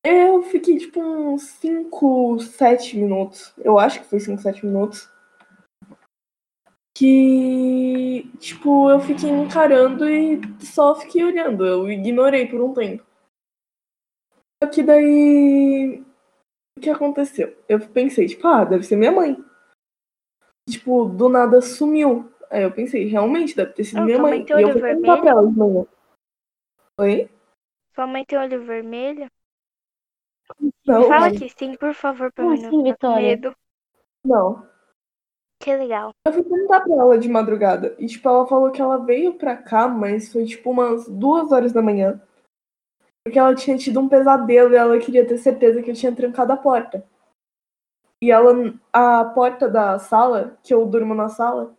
Eu 0.03 0.41
fiquei, 0.43 0.77
tipo, 0.77 0.99
uns 1.01 1.43
5, 1.43 2.39
7 2.39 2.97
minutos. 2.97 3.53
Eu 3.57 3.77
acho 3.77 3.99
que 3.99 4.07
foi 4.07 4.19
5, 4.19 4.41
7 4.41 4.65
minutos. 4.65 5.09
Que, 6.97 8.29
tipo, 8.39 8.89
eu 8.89 8.99
fiquei 8.99 9.29
encarando 9.29 10.09
e 10.09 10.41
só 10.65 10.95
fiquei 10.95 11.23
olhando. 11.23 11.65
Eu 11.65 11.89
ignorei 11.91 12.47
por 12.47 12.61
um 12.61 12.73
tempo. 12.73 13.05
Só 14.63 14.69
que 14.69 14.81
daí. 14.83 16.03
O 16.77 16.81
que 16.81 16.89
aconteceu? 16.89 17.55
Eu 17.67 17.79
pensei, 17.89 18.27
tipo, 18.27 18.47
ah, 18.47 18.63
deve 18.65 18.83
ser 18.83 18.95
minha 18.95 19.11
mãe. 19.11 19.37
Tipo, 20.69 21.05
do 21.05 21.29
nada 21.29 21.61
sumiu. 21.61 22.31
Aí 22.49 22.63
eu 22.63 22.71
pensei, 22.71 23.05
realmente, 23.05 23.55
deve 23.55 23.73
ter 23.73 23.83
sido 23.83 24.01
Oh, 24.01 24.05
minha 24.05 24.19
mãe 24.19 24.45
E 24.47 24.51
eu 24.51 24.71
fui 24.71 24.81
vermelho? 24.81 25.21
pra 25.21 25.29
ela 25.31 25.47
de 25.47 25.57
manhã. 25.57 25.85
Oi? 26.99 27.29
Sua 27.99 28.07
mãe 28.07 28.23
tem 28.23 28.39
olho 28.39 28.63
vermelho? 28.63 29.29
Não, 30.87 31.01
Fala 31.09 31.25
olha. 31.25 31.37
que 31.37 31.49
sim, 31.49 31.75
por 31.75 31.93
favor, 31.93 32.31
pra 32.31 32.45
Como 32.45 32.55
mim 32.55 32.61
não 32.61 32.69
assim, 32.69 32.81
Vitória? 32.81 33.27
medo. 33.31 33.53
não. 34.23 34.65
Que 35.59 35.75
legal. 35.75 36.13
Eu 36.25 36.31
fui 36.31 36.43
perguntar 36.43 36.79
pra 36.79 36.95
ela 36.95 37.19
de 37.19 37.27
madrugada. 37.27 37.97
E, 37.99 38.05
tipo, 38.07 38.29
ela 38.29 38.47
falou 38.47 38.71
que 38.71 38.81
ela 38.81 39.05
veio 39.05 39.33
pra 39.33 39.57
cá, 39.57 39.85
mas 39.89 40.31
foi, 40.31 40.45
tipo, 40.45 40.71
umas 40.71 41.09
duas 41.09 41.51
horas 41.51 41.73
da 41.73 41.81
manhã. 41.81 42.21
Porque 43.21 43.37
ela 43.37 43.53
tinha 43.53 43.77
tido 43.77 43.99
um 43.99 44.07
pesadelo 44.07 44.73
e 44.73 44.77
ela 44.77 44.97
queria 44.97 45.27
ter 45.27 45.37
certeza 45.37 45.81
que 45.81 45.91
eu 45.91 45.95
tinha 45.95 46.15
trancado 46.15 46.53
a 46.53 46.57
porta. 46.57 47.05
E 48.23 48.31
ela, 48.31 48.53
a 48.93 49.25
porta 49.25 49.67
da 49.67 49.99
sala, 49.99 50.57
que 50.63 50.73
eu 50.73 50.85
durmo 50.85 51.13
na 51.13 51.27
sala, 51.27 51.75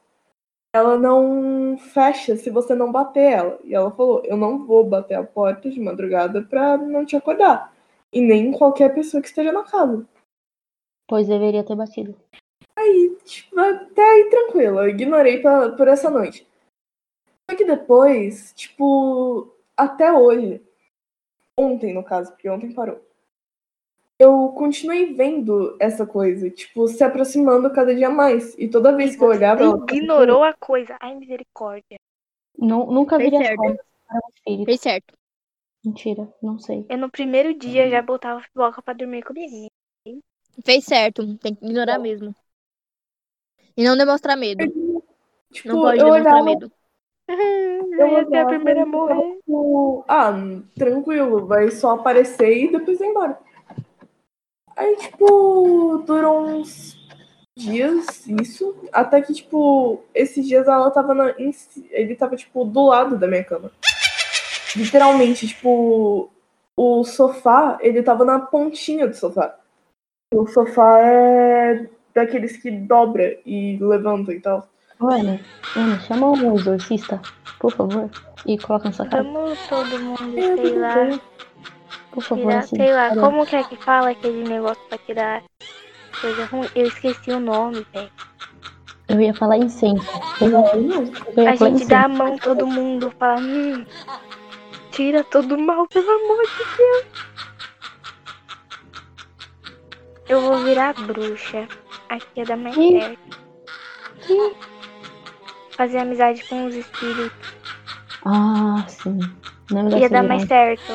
ela 0.74 0.98
não 0.98 1.59
não 1.70 1.78
fecha 1.78 2.36
se 2.36 2.50
você 2.50 2.74
não 2.74 2.90
bater 2.90 3.32
ela. 3.32 3.58
E 3.64 3.74
ela 3.74 3.90
falou: 3.90 4.22
Eu 4.24 4.36
não 4.36 4.66
vou 4.66 4.84
bater 4.84 5.14
a 5.14 5.24
porta 5.24 5.70
de 5.70 5.80
madrugada 5.80 6.42
pra 6.42 6.76
não 6.76 7.04
te 7.04 7.16
acordar. 7.16 7.74
E 8.12 8.20
nem 8.20 8.52
qualquer 8.52 8.94
pessoa 8.94 9.20
que 9.20 9.28
esteja 9.28 9.52
na 9.52 9.64
casa. 9.64 10.06
Pois 11.08 11.28
deveria 11.28 11.64
ter 11.64 11.76
batido. 11.76 12.16
Aí, 12.76 13.16
tipo, 13.24 13.58
até 13.58 14.02
aí 14.02 14.30
tranquilo, 14.30 14.80
eu 14.80 14.88
ignorei 14.88 15.40
pra, 15.40 15.70
por 15.72 15.86
essa 15.86 16.10
noite. 16.10 16.46
Só 17.48 17.56
que 17.56 17.64
depois, 17.64 18.52
tipo, 18.54 19.52
até 19.76 20.12
hoje, 20.12 20.62
ontem 21.58 21.92
no 21.92 22.02
caso, 22.02 22.30
porque 22.30 22.48
ontem 22.48 22.72
parou, 22.72 23.00
eu 24.20 24.48
continuei 24.50 25.14
vendo 25.14 25.76
essa 25.80 26.06
coisa, 26.06 26.50
tipo, 26.50 26.86
se 26.86 27.02
aproximando 27.02 27.72
cada 27.72 27.94
dia 27.94 28.10
mais. 28.10 28.54
E 28.58 28.68
toda 28.68 28.94
vez 28.96 29.16
que 29.16 29.22
eu 29.24 29.28
olhava. 29.28 29.62
ela- 29.62 29.86
ignorou 29.92 30.44
a 30.44 30.52
coisa. 30.54 30.96
Ai, 31.00 31.14
misericórdia. 31.16 31.98
Nu- 32.58 32.90
nunca 32.92 33.16
Fez 33.16 33.30
vi 33.30 33.36
as 33.36 33.42
certo. 33.46 33.58
coisas 33.58 33.80
para 34.06 34.16
o 34.18 34.30
espírito. 34.34 34.64
Fez 34.66 34.80
certo. 34.80 35.14
Mentira, 35.84 36.34
não 36.42 36.58
sei. 36.58 36.84
Eu 36.90 36.98
no 36.98 37.10
primeiro 37.10 37.54
dia 37.54 37.88
já 37.88 38.02
botava 38.02 38.40
pipoca 38.42 38.82
pra 38.82 38.92
dormir 38.92 39.22
comigo. 39.22 39.68
Fez 40.64 40.84
certo. 40.84 41.38
Tem 41.38 41.54
que 41.54 41.64
ignorar 41.64 41.98
mesmo. 41.98 42.34
E 43.76 43.82
não 43.84 43.96
demonstrar 43.96 44.36
medo. 44.36 44.62
Tipo, 45.52 45.68
Não 45.68 45.80
pode 45.80 45.98
demonstrar 45.98 46.34
olhava, 46.34 46.44
medo. 46.44 46.72
Eu 47.98 48.08
ia 48.08 48.26
ser 48.26 48.36
a 48.36 48.46
primeira 48.46 48.82
a 48.82 48.86
e 48.86 48.86
morrer. 48.86 49.36
tipo, 49.36 50.04
ah, 50.08 50.32
tranquilo, 50.76 51.46
vai 51.46 51.70
só 51.70 51.92
aparecer 51.92 52.64
e 52.64 52.70
depois 52.72 52.98
vai 52.98 53.08
embora. 53.08 53.38
Aí, 54.80 54.96
tipo, 54.96 56.02
durou 56.06 56.46
uns 56.46 56.98
dias 57.54 58.26
isso. 58.26 58.74
Até 58.90 59.20
que, 59.20 59.34
tipo, 59.34 60.02
esses 60.14 60.48
dias 60.48 60.66
ela 60.66 60.90
tava 60.90 61.12
na. 61.12 61.34
ele 61.90 62.16
tava, 62.16 62.34
tipo, 62.34 62.64
do 62.64 62.86
lado 62.86 63.18
da 63.18 63.28
minha 63.28 63.44
cama. 63.44 63.70
Literalmente, 64.74 65.46
tipo, 65.46 66.30
o 66.74 67.04
sofá, 67.04 67.76
ele 67.82 68.02
tava 68.02 68.24
na 68.24 68.38
pontinha 68.38 69.06
do 69.06 69.14
sofá. 69.14 69.54
O 70.32 70.46
sofá 70.46 70.98
é 71.00 71.86
daqueles 72.14 72.56
que 72.56 72.70
dobra 72.70 73.38
e 73.44 73.76
levanta 73.78 74.32
e 74.32 74.40
tal. 74.40 74.66
Ana, 74.98 75.38
Ana, 75.76 76.00
chama 76.00 76.30
um 76.30 76.54
exorcista, 76.54 77.20
por 77.58 77.72
favor, 77.72 78.10
e 78.46 78.56
coloca 78.56 78.86
na 78.86 78.92
sua 78.92 79.06
casa. 79.06 79.24
Vamos 79.24 79.58
todo 79.68 79.98
mundo, 79.98 80.38
É, 80.38 80.56
sei 80.56 80.78
lá. 80.78 81.20
Por 82.12 82.22
favor, 82.22 82.42
tirar, 82.44 82.58
assim. 82.58 82.76
sei 82.76 82.92
lá, 82.92 83.14
como 83.16 83.46
que 83.46 83.56
é 83.56 83.62
que 83.64 83.76
fala 83.76 84.10
aquele 84.10 84.48
negócio 84.48 84.82
pra 84.88 84.98
tirar 84.98 85.42
coisa 86.20 86.44
ruim? 86.46 86.68
Eu 86.74 86.86
esqueci 86.86 87.30
o 87.30 87.40
nome, 87.40 87.86
velho. 87.92 88.10
Eu 89.08 89.20
ia 89.20 89.34
falar 89.34 89.56
incenso. 89.58 90.06
Eu 90.40 90.48
ia, 90.48 91.50
A 91.50 91.54
gente 91.56 91.84
dá 91.86 92.04
a 92.04 92.08
incenso. 92.08 92.22
mão 92.22 92.38
todo 92.38 92.66
mundo, 92.66 93.12
fala, 93.18 93.40
hum, 93.40 93.84
tira 94.92 95.24
todo 95.24 95.54
o 95.54 95.58
mal, 95.60 95.86
pelo 95.88 96.10
amor 96.10 96.42
de 96.42 96.76
Deus. 96.76 97.04
Eu 100.28 100.40
vou 100.40 100.58
virar 100.58 100.94
bruxa. 100.94 101.66
Aqui 102.08 102.40
é 102.40 102.44
dar 102.44 102.56
mais 102.56 102.76
Ih. 102.76 103.00
certo. 103.00 103.40
Fazer 105.76 105.98
amizade 105.98 106.44
com 106.44 106.66
os 106.66 106.74
espíritos. 106.74 107.54
Ah, 108.24 108.84
sim. 108.86 109.18
Não 109.70 109.88
Ia 109.98 110.08
dar 110.08 110.22
mais 110.22 110.42
certo. 110.46 110.92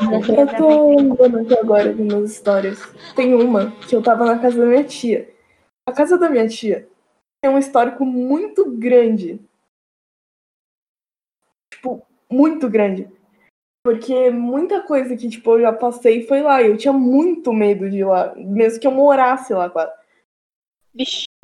Eu 0.00 0.56
tô 0.56 0.96
lembrando 0.96 1.38
aqui 1.40 1.58
agora 1.58 1.92
de 1.92 2.02
umas 2.02 2.30
histórias. 2.30 2.78
Tem 3.16 3.34
uma 3.34 3.72
que 3.88 3.94
eu 3.94 4.02
tava 4.02 4.24
na 4.24 4.38
casa 4.38 4.58
da 4.58 4.66
minha 4.66 4.84
tia. 4.84 5.28
A 5.86 5.92
casa 5.92 6.16
da 6.16 6.30
minha 6.30 6.48
tia 6.48 6.88
tem 7.42 7.50
um 7.50 7.58
histórico 7.58 8.04
muito 8.04 8.70
grande. 8.70 9.40
Tipo, 11.72 12.06
muito 12.30 12.68
grande. 12.68 13.10
Porque 13.84 14.30
muita 14.30 14.82
coisa 14.82 15.16
que, 15.16 15.28
tipo, 15.28 15.52
eu 15.52 15.62
já 15.62 15.72
passei 15.72 16.26
foi 16.26 16.42
lá. 16.42 16.62
Eu 16.62 16.76
tinha 16.76 16.92
muito 16.92 17.52
medo 17.52 17.90
de 17.90 17.98
ir 17.98 18.04
lá. 18.04 18.34
Mesmo 18.36 18.80
que 18.80 18.86
eu 18.86 18.92
morasse 18.92 19.52
lá 19.52 19.68
quase. 19.68 19.92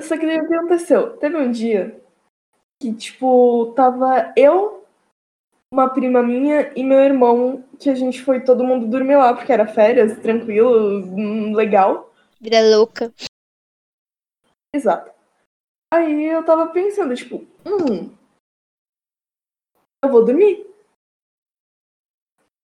Só 0.01 0.17
que 0.17 0.25
daí 0.25 0.39
o 0.39 0.47
que 0.47 0.53
aconteceu? 0.53 1.17
Teve 1.17 1.37
um 1.37 1.51
dia 1.51 2.01
que, 2.81 2.93
tipo, 2.93 3.73
tava 3.75 4.33
eu, 4.37 4.84
uma 5.75 5.93
prima 5.93 6.23
minha 6.23 6.71
e 6.73 6.83
meu 6.83 6.99
irmão, 6.99 7.61
que 7.77 7.89
a 7.89 7.95
gente 7.95 8.23
foi 8.23 8.41
todo 8.41 8.63
mundo 8.63 8.87
dormir 8.87 9.17
lá, 9.17 9.33
porque 9.33 9.51
era 9.51 9.67
férias, 9.67 10.17
tranquilo, 10.19 11.03
hum, 11.03 11.53
legal. 11.53 12.13
Vida 12.39 12.61
louca. 12.75 13.13
Exato. 14.73 15.11
Aí 15.93 16.23
eu 16.25 16.45
tava 16.45 16.67
pensando, 16.67 17.13
tipo, 17.13 17.45
hum. 17.65 18.15
Eu 20.01 20.09
vou 20.09 20.23
dormir. 20.23 20.65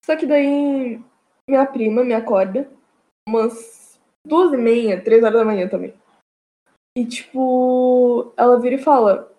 Só 0.04 0.16
que 0.16 0.26
daí 0.26 0.98
minha 1.46 1.66
prima 1.66 2.02
me 2.02 2.14
acorda 2.14 2.70
umas 3.28 4.00
duas 4.26 4.52
e 4.52 4.56
meia, 4.56 5.02
três 5.02 5.22
horas 5.22 5.38
da 5.38 5.44
manhã 5.44 5.68
também. 5.68 5.94
E 6.96 7.06
tipo, 7.06 8.32
ela 8.36 8.58
vira 8.58 8.76
e 8.76 8.82
fala, 8.82 9.30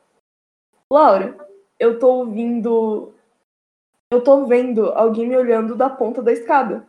Laura, 0.92 1.36
eu 1.80 1.98
tô 1.98 2.20
ouvindo. 2.20 3.14
Eu 4.14 4.24
tô 4.24 4.46
vendo 4.46 4.92
alguém 4.92 5.28
me 5.28 5.36
olhando 5.36 5.76
da 5.76 5.90
ponta 5.90 6.22
da 6.22 6.32
escada. 6.32 6.86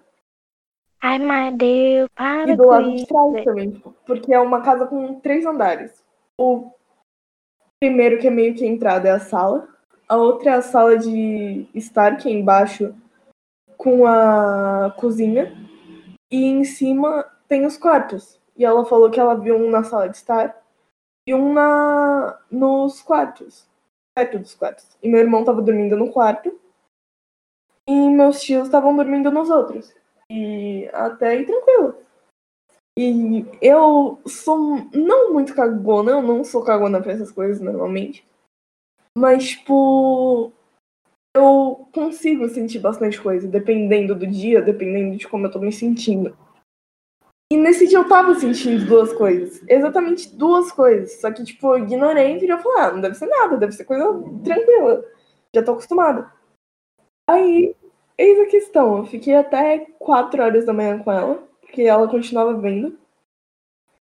Ai, 1.01 1.19
meu 1.19 1.57
Deus, 1.57 2.11
para 2.15 2.51
E 2.51 2.55
do 2.55 2.67
lado 2.67 2.95
de 2.95 3.07
trás 3.07 3.45
também, 3.45 3.71
tipo, 3.71 3.97
porque 4.05 4.35
é 4.35 4.39
uma 4.39 4.61
casa 4.61 4.87
com 4.87 5.19
três 5.21 5.47
andares. 5.47 6.05
O 6.39 6.71
primeiro, 7.81 8.19
que 8.19 8.27
é 8.27 8.31
meio 8.31 8.55
que 8.55 8.63
a 8.63 8.69
entrada, 8.69 9.09
é 9.09 9.13
a 9.13 9.19
sala. 9.19 9.67
A 10.07 10.17
outra 10.17 10.51
é 10.51 10.55
a 10.57 10.61
sala 10.61 10.99
de 10.99 11.67
estar, 11.75 12.19
que 12.19 12.29
é 12.29 12.33
embaixo, 12.33 12.95
com 13.79 14.07
a 14.07 14.95
cozinha. 14.99 15.51
E 16.31 16.45
em 16.45 16.63
cima 16.63 17.25
tem 17.49 17.65
os 17.65 17.79
quartos. 17.79 18.39
E 18.55 18.67
ela 18.67 18.85
falou 18.85 19.11
que 19.11 19.19
ela 19.19 19.35
viu 19.35 19.57
um 19.57 19.71
na 19.71 19.83
sala 19.83 20.11
de 20.11 20.19
estar 20.19 20.63
e 21.27 21.35
um 21.35 21.55
na 21.55 22.39
nos 22.51 23.01
quartos. 23.01 23.67
Perto 24.15 24.39
dos 24.39 24.55
quartos. 24.55 24.87
E 25.03 25.09
meu 25.09 25.21
irmão 25.21 25.43
tava 25.43 25.63
dormindo 25.63 25.97
no 25.97 26.13
quarto. 26.13 26.61
E 27.89 27.93
meus 27.93 28.41
tios 28.41 28.67
estavam 28.67 28.97
dormindo 28.97 29.31
nos 29.31 29.51
outros. 29.51 29.95
E 30.31 30.89
até 30.93 31.29
aí 31.29 31.47
tranquilo. 31.47 31.97
E 32.97 33.45
eu 33.61 34.21
sou 34.27 34.89
não 34.95 35.33
muito 35.33 35.55
cagona, 35.55 36.13
eu 36.13 36.23
não 36.23 36.45
sou 36.45 36.63
cagona 36.63 37.03
pra 37.03 37.13
essas 37.13 37.33
coisas 37.33 37.61
normalmente. 37.61 38.27
Mas, 39.17 39.51
tipo, 39.51 40.53
eu 41.37 41.89
consigo 41.93 42.49
sentir 42.49 42.79
bastante 42.79 43.21
coisa, 43.21 43.49
dependendo 43.49 44.15
do 44.15 44.27
dia, 44.27 44.63
dependendo 44.63 45.17
de 45.17 45.29
como 45.29 45.47
eu 45.47 45.51
tô 45.51 45.59
me 45.59 45.73
sentindo. 45.73 46.37
E 47.53 47.57
nesse 47.57 47.87
dia 47.87 47.99
eu 47.99 48.09
tava 48.09 48.35
sentindo 48.37 48.87
duas 48.87 49.13
coisas. 49.13 49.63
Exatamente 49.69 50.35
duas 50.35 50.73
coisas. 50.73 51.21
Só 51.21 51.31
que, 51.31 51.45
tipo, 51.45 51.69
eu 51.69 51.85
ignorei 51.85 52.37
e 52.39 52.47
já 52.47 52.59
falei, 52.59 52.79
ah, 52.81 52.93
não 52.93 53.01
deve 53.01 53.15
ser 53.17 53.27
nada, 53.27 53.57
deve 53.57 53.73
ser 53.73 53.85
coisa 53.85 54.05
tranquila. 54.45 55.05
Já 55.55 55.63
tô 55.63 55.73
acostumada. 55.73 56.33
Aí, 57.27 57.75
eis 58.19 58.41
a 58.41 58.47
questão. 58.47 58.99
Eu 58.99 59.07
fiquei 59.07 59.35
até 59.35 59.79
4 59.99 60.43
horas 60.43 60.67
da 60.67 60.73
manhã 60.73 60.99
com 60.99 61.11
ela, 61.11 61.43
porque 61.61 61.83
ela 61.83 62.09
continuava 62.09 62.55
vendo. 62.55 62.99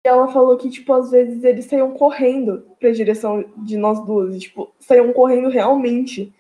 E 0.04 0.08
ela 0.08 0.32
falou 0.32 0.58
que, 0.58 0.70
tipo, 0.70 0.92
às 0.94 1.12
vezes 1.12 1.44
eles 1.44 1.66
saíam 1.66 1.94
correndo 1.94 2.66
pra 2.80 2.92
direção 2.92 3.46
de 3.58 3.78
nós 3.78 4.04
duas. 4.06 4.36
E, 4.36 4.40
tipo, 4.40 4.74
saíam 4.80 5.14
correndo 5.14 5.50
realmente. 5.50 6.34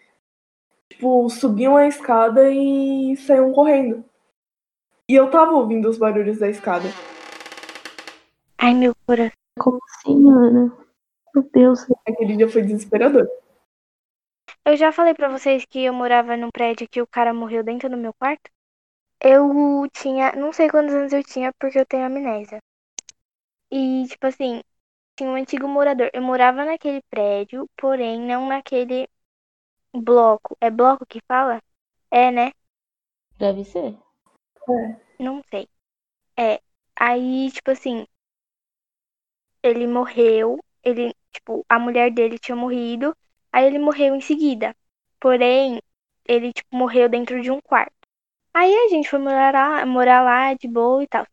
Tipo, 0.89 1.30
subiam 1.30 1.78
a 1.78 1.88
escada 1.88 2.50
e 2.52 3.15
saíam 3.17 3.54
correndo. 3.54 4.04
E 5.08 5.15
eu 5.15 5.30
tava 5.30 5.54
ouvindo 5.54 5.88
os 5.88 5.98
barulhos 5.98 6.39
da 6.39 6.50
escada. 6.50 6.89
Ai, 8.58 8.74
meu 8.74 8.96
coração. 9.06 9.32
Como 9.60 9.80
assim, 9.89 10.30
Ana? 10.32 10.74
Meu 11.36 11.48
Deus. 11.54 11.86
Aquele 12.08 12.38
dia 12.38 12.50
foi 12.50 12.63
desesperador. 12.63 13.30
Eu 14.65 14.76
já 14.76 14.91
falei 14.91 15.13
pra 15.13 15.30
vocês 15.30 15.65
que 15.65 15.84
eu 15.84 15.93
morava 15.93 16.36
num 16.36 16.50
prédio 16.50 16.89
que 16.89 17.00
o 17.00 17.06
cara 17.06 17.32
morreu 17.32 17.63
dentro 17.63 17.88
do 17.89 17.95
meu 17.97 18.12
quarto. 18.13 18.50
Eu 19.21 19.88
tinha, 19.93 20.34
não 20.34 20.54
sei 20.54 20.69
quantos 20.69 20.93
anos 20.95 21.13
eu 21.13 21.24
tinha 21.24 21.54
porque 21.60 21.80
eu 21.80 21.86
tenho 21.86 22.06
amnésia. 22.06 22.60
E, 23.71 24.06
tipo 24.08 24.28
assim, 24.28 24.62
tinha 25.17 25.30
um 25.30 25.36
antigo 25.36 25.67
morador. 25.67 26.10
Eu 26.13 26.21
morava 26.21 26.65
naquele 26.65 27.02
prédio, 27.10 27.69
porém 27.78 28.19
não 28.21 28.47
naquele 28.47 29.08
bloco. 29.93 30.58
É 30.62 30.69
bloco 30.69 31.06
que 31.06 31.21
fala? 31.28 31.62
É, 32.12 32.32
né? 32.32 32.52
Deve 33.39 33.65
ser. 33.65 33.97
Não 35.19 35.41
sei. 35.50 35.69
É. 36.38 36.62
Aí, 37.00 37.52
tipo 37.52 37.71
assim, 37.71 38.06
ele 39.63 39.88
morreu. 39.88 40.60
Ele, 40.84 41.13
tipo, 41.32 41.65
a 41.69 41.80
mulher 41.80 42.12
dele 42.12 42.38
tinha 42.39 42.56
morrido. 42.56 43.15
Aí 43.52 43.66
ele 43.66 43.80
morreu 43.80 44.16
em 44.16 44.22
seguida. 44.22 44.76
Porém, 45.20 45.82
ele, 46.26 46.54
tipo, 46.54 46.76
morreu 46.76 47.10
dentro 47.10 47.42
de 47.42 47.52
um 47.52 47.60
quarto. 47.62 47.94
Aí 48.54 48.74
a 48.74 48.90
gente 48.90 49.10
foi 49.10 49.20
morar 49.20 49.54
lá, 49.54 49.86
morar 49.86 50.22
lá 50.24 50.54
de 50.54 50.68
boa 50.68 51.04
e 51.04 51.08
tal. 51.08 51.26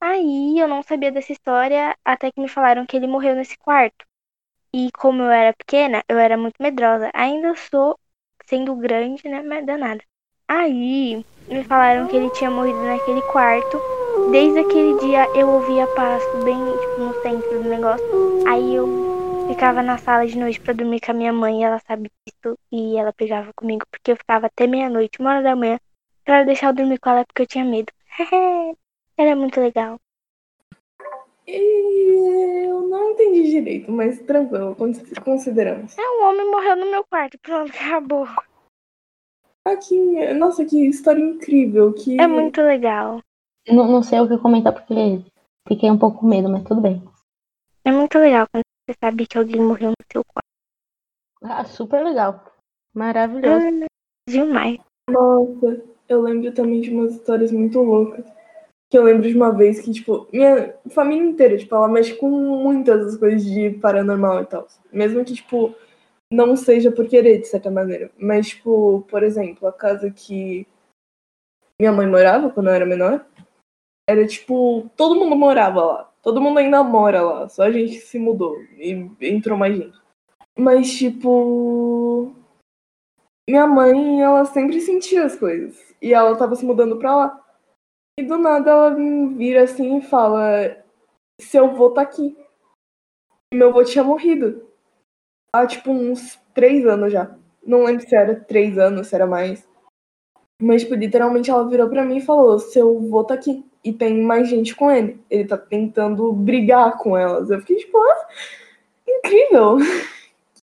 Aí 0.00 0.58
eu 0.58 0.68
não 0.68 0.82
sabia 0.82 1.10
dessa 1.10 1.32
história 1.32 1.96
até 2.04 2.30
que 2.30 2.40
me 2.40 2.48
falaram 2.48 2.86
que 2.86 2.96
ele 2.96 3.06
morreu 3.06 3.34
nesse 3.34 3.56
quarto. 3.58 4.06
E 4.72 4.90
como 4.92 5.22
eu 5.22 5.30
era 5.30 5.54
pequena, 5.54 6.04
eu 6.08 6.18
era 6.18 6.36
muito 6.36 6.56
medrosa. 6.60 7.10
Ainda 7.14 7.54
sou 7.56 7.98
sendo 8.46 8.76
grande, 8.76 9.28
né? 9.28 9.42
Mas 9.42 9.66
danada. 9.66 10.02
Aí 10.46 11.24
me 11.48 11.64
falaram 11.64 12.06
que 12.06 12.16
ele 12.16 12.30
tinha 12.30 12.50
morrido 12.50 12.82
naquele 12.84 13.22
quarto. 13.22 13.80
Desde 14.30 14.58
aquele 14.58 14.98
dia 15.00 15.26
eu 15.34 15.48
ouvia 15.48 15.86
passo 15.88 16.44
bem 16.44 16.58
tipo, 16.58 17.00
no 17.00 17.22
centro 17.22 17.62
do 17.62 17.68
negócio. 17.68 18.06
Aí 18.46 18.74
eu 18.74 19.17
ficava 19.48 19.82
na 19.82 19.98
sala 19.98 20.26
de 20.26 20.38
noite 20.38 20.60
pra 20.60 20.72
dormir 20.74 21.00
com 21.00 21.10
a 21.10 21.14
minha 21.14 21.32
mãe, 21.32 21.64
ela 21.64 21.78
sabe 21.80 22.10
disso. 22.26 22.56
E 22.70 22.96
ela 22.96 23.12
pegava 23.12 23.52
comigo 23.54 23.84
porque 23.90 24.12
eu 24.12 24.16
ficava 24.16 24.46
até 24.46 24.66
meia-noite, 24.66 25.18
uma 25.20 25.30
hora 25.30 25.42
da 25.42 25.56
manhã, 25.56 25.78
pra 26.24 26.36
ela 26.36 26.46
deixar 26.46 26.68
eu 26.68 26.74
dormir 26.74 26.98
com 26.98 27.10
ela 27.10 27.24
porque 27.24 27.42
eu 27.42 27.46
tinha 27.46 27.64
medo. 27.64 27.92
ela 29.16 29.30
é 29.30 29.34
muito 29.34 29.60
legal. 29.60 29.98
E 31.46 32.66
eu 32.68 32.82
não 32.88 33.12
entendi 33.12 33.50
direito, 33.50 33.90
mas 33.90 34.20
tranquilo, 34.20 34.74
con- 34.76 34.92
consideramos. 35.24 35.96
É, 35.96 36.02
um 36.02 36.28
homem 36.28 36.50
morreu 36.50 36.76
no 36.76 36.90
meu 36.90 37.04
quarto. 37.04 37.38
Pronto, 37.38 37.70
acabou. 37.74 38.28
Aqui, 39.64 40.34
nossa, 40.34 40.64
que 40.64 40.86
história 40.88 41.20
incrível. 41.22 41.92
Que 41.94 42.20
É 42.20 42.26
muito 42.26 42.60
legal. 42.60 43.22
Não, 43.66 43.86
não 43.86 44.02
sei 44.02 44.20
o 44.20 44.28
que 44.28 44.38
comentar 44.38 44.72
porque 44.72 44.94
fiquei 45.66 45.90
um 45.90 45.98
pouco 45.98 46.20
com 46.20 46.26
medo, 46.26 46.48
mas 46.48 46.64
tudo 46.64 46.80
bem. 46.80 47.02
É 47.84 47.92
muito 47.92 48.18
legal 48.18 48.46
quando 48.50 48.64
você 48.88 48.94
sabe 48.98 49.26
que 49.26 49.36
alguém 49.36 49.60
morreu 49.60 49.90
no 49.90 50.06
seu 50.10 50.24
quarto. 50.24 50.48
Ah, 51.42 51.62
super 51.64 52.02
legal. 52.02 52.42
Maravilhoso. 52.94 53.66
Ah, 53.66 53.86
Demais. 54.26 54.78
Nossa, 55.10 55.84
eu 56.08 56.22
lembro 56.22 56.52
também 56.52 56.80
de 56.80 56.90
umas 56.90 57.14
histórias 57.14 57.52
muito 57.52 57.78
loucas. 57.80 58.24
Que 58.90 58.96
eu 58.96 59.04
lembro 59.04 59.28
de 59.28 59.36
uma 59.36 59.52
vez 59.52 59.80
que, 59.80 59.92
tipo, 59.92 60.26
minha 60.32 60.74
família 60.90 61.28
inteira, 61.28 61.58
tipo, 61.58 61.74
ela 61.74 61.88
mexe 61.88 62.14
com 62.14 62.30
muitas 62.30 63.04
das 63.04 63.16
coisas 63.18 63.44
de 63.44 63.70
paranormal 63.72 64.42
e 64.42 64.46
tal. 64.46 64.66
Mesmo 64.90 65.22
que, 65.22 65.34
tipo, 65.34 65.74
não 66.32 66.56
seja 66.56 66.90
por 66.90 67.06
querer, 67.06 67.40
de 67.40 67.46
certa 67.46 67.70
maneira. 67.70 68.10
Mas, 68.18 68.48
tipo, 68.48 69.02
por 69.10 69.22
exemplo, 69.22 69.68
a 69.68 69.72
casa 69.72 70.10
que 70.10 70.66
minha 71.78 71.92
mãe 71.92 72.06
morava 72.06 72.48
quando 72.50 72.68
eu 72.68 72.72
era 72.74 72.86
menor, 72.86 73.26
era 74.08 74.26
tipo, 74.26 74.88
todo 74.96 75.14
mundo 75.14 75.36
morava 75.36 75.84
lá. 75.84 76.12
Todo 76.22 76.40
mundo 76.40 76.58
ainda 76.58 76.82
mora 76.82 77.20
lá. 77.20 77.48
Só 77.50 77.64
a 77.64 77.70
gente 77.70 77.98
se 78.00 78.18
mudou 78.18 78.56
e 78.78 79.10
entrou 79.20 79.58
mais 79.58 79.76
gente. 79.76 79.98
Mas, 80.58 80.90
tipo. 80.96 82.34
Minha 83.48 83.66
mãe, 83.66 84.22
ela 84.22 84.46
sempre 84.46 84.80
sentia 84.80 85.24
as 85.26 85.36
coisas. 85.36 85.94
E 86.00 86.14
ela 86.14 86.36
tava 86.38 86.56
se 86.56 86.64
mudando 86.64 86.98
pra 86.98 87.14
lá. 87.14 87.44
E 88.18 88.22
do 88.22 88.38
nada 88.38 88.70
ela 88.70 88.94
vira 88.94 89.64
assim 89.64 89.98
e 89.98 90.02
fala: 90.02 90.82
Seu 91.38 91.66
avô 91.66 91.90
tá 91.90 92.00
aqui. 92.00 92.34
Meu 93.52 93.68
avô 93.68 93.84
tinha 93.84 94.02
morrido. 94.02 94.66
Há 95.54 95.66
tipo 95.66 95.90
uns 95.90 96.36
três 96.54 96.86
anos 96.86 97.12
já. 97.12 97.36
Não 97.62 97.84
lembro 97.84 98.08
se 98.08 98.16
era 98.16 98.40
três 98.40 98.78
anos, 98.78 99.08
se 99.08 99.14
era 99.14 99.26
mais. 99.26 99.68
Mas, 100.60 100.82
tipo, 100.82 100.94
literalmente 100.94 101.50
ela 101.50 101.68
virou 101.68 101.88
pra 101.90 102.04
mim 102.06 102.16
e 102.16 102.24
falou: 102.24 102.58
Seu 102.58 102.96
avô 102.96 103.22
tá 103.22 103.34
aqui. 103.34 103.68
E 103.84 103.92
tem 103.92 104.22
mais 104.22 104.48
gente 104.48 104.74
com 104.74 104.90
ele. 104.90 105.20
Ele 105.30 105.46
tá 105.46 105.56
tentando 105.56 106.32
brigar 106.32 106.98
com 106.98 107.16
elas. 107.16 107.50
Eu 107.50 107.60
fiquei 107.60 107.76
tipo, 107.76 107.98
ah, 107.98 108.26
incrível. 109.08 109.78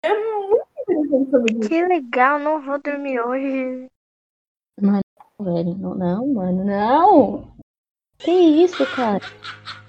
É 0.02 0.14
muito 0.14 0.64
interessante 0.80 1.30
saber 1.30 1.52
disso. 1.52 1.68
Que 1.68 1.84
legal, 1.84 2.38
não 2.38 2.58
vou 2.62 2.80
dormir 2.80 3.20
hoje. 3.20 3.86
Velho, 5.38 5.74
não, 5.78 5.94
não, 5.94 6.26
mano, 6.26 6.64
não. 6.64 7.52
Que 8.18 8.30
isso, 8.30 8.86
cara? 8.94 9.20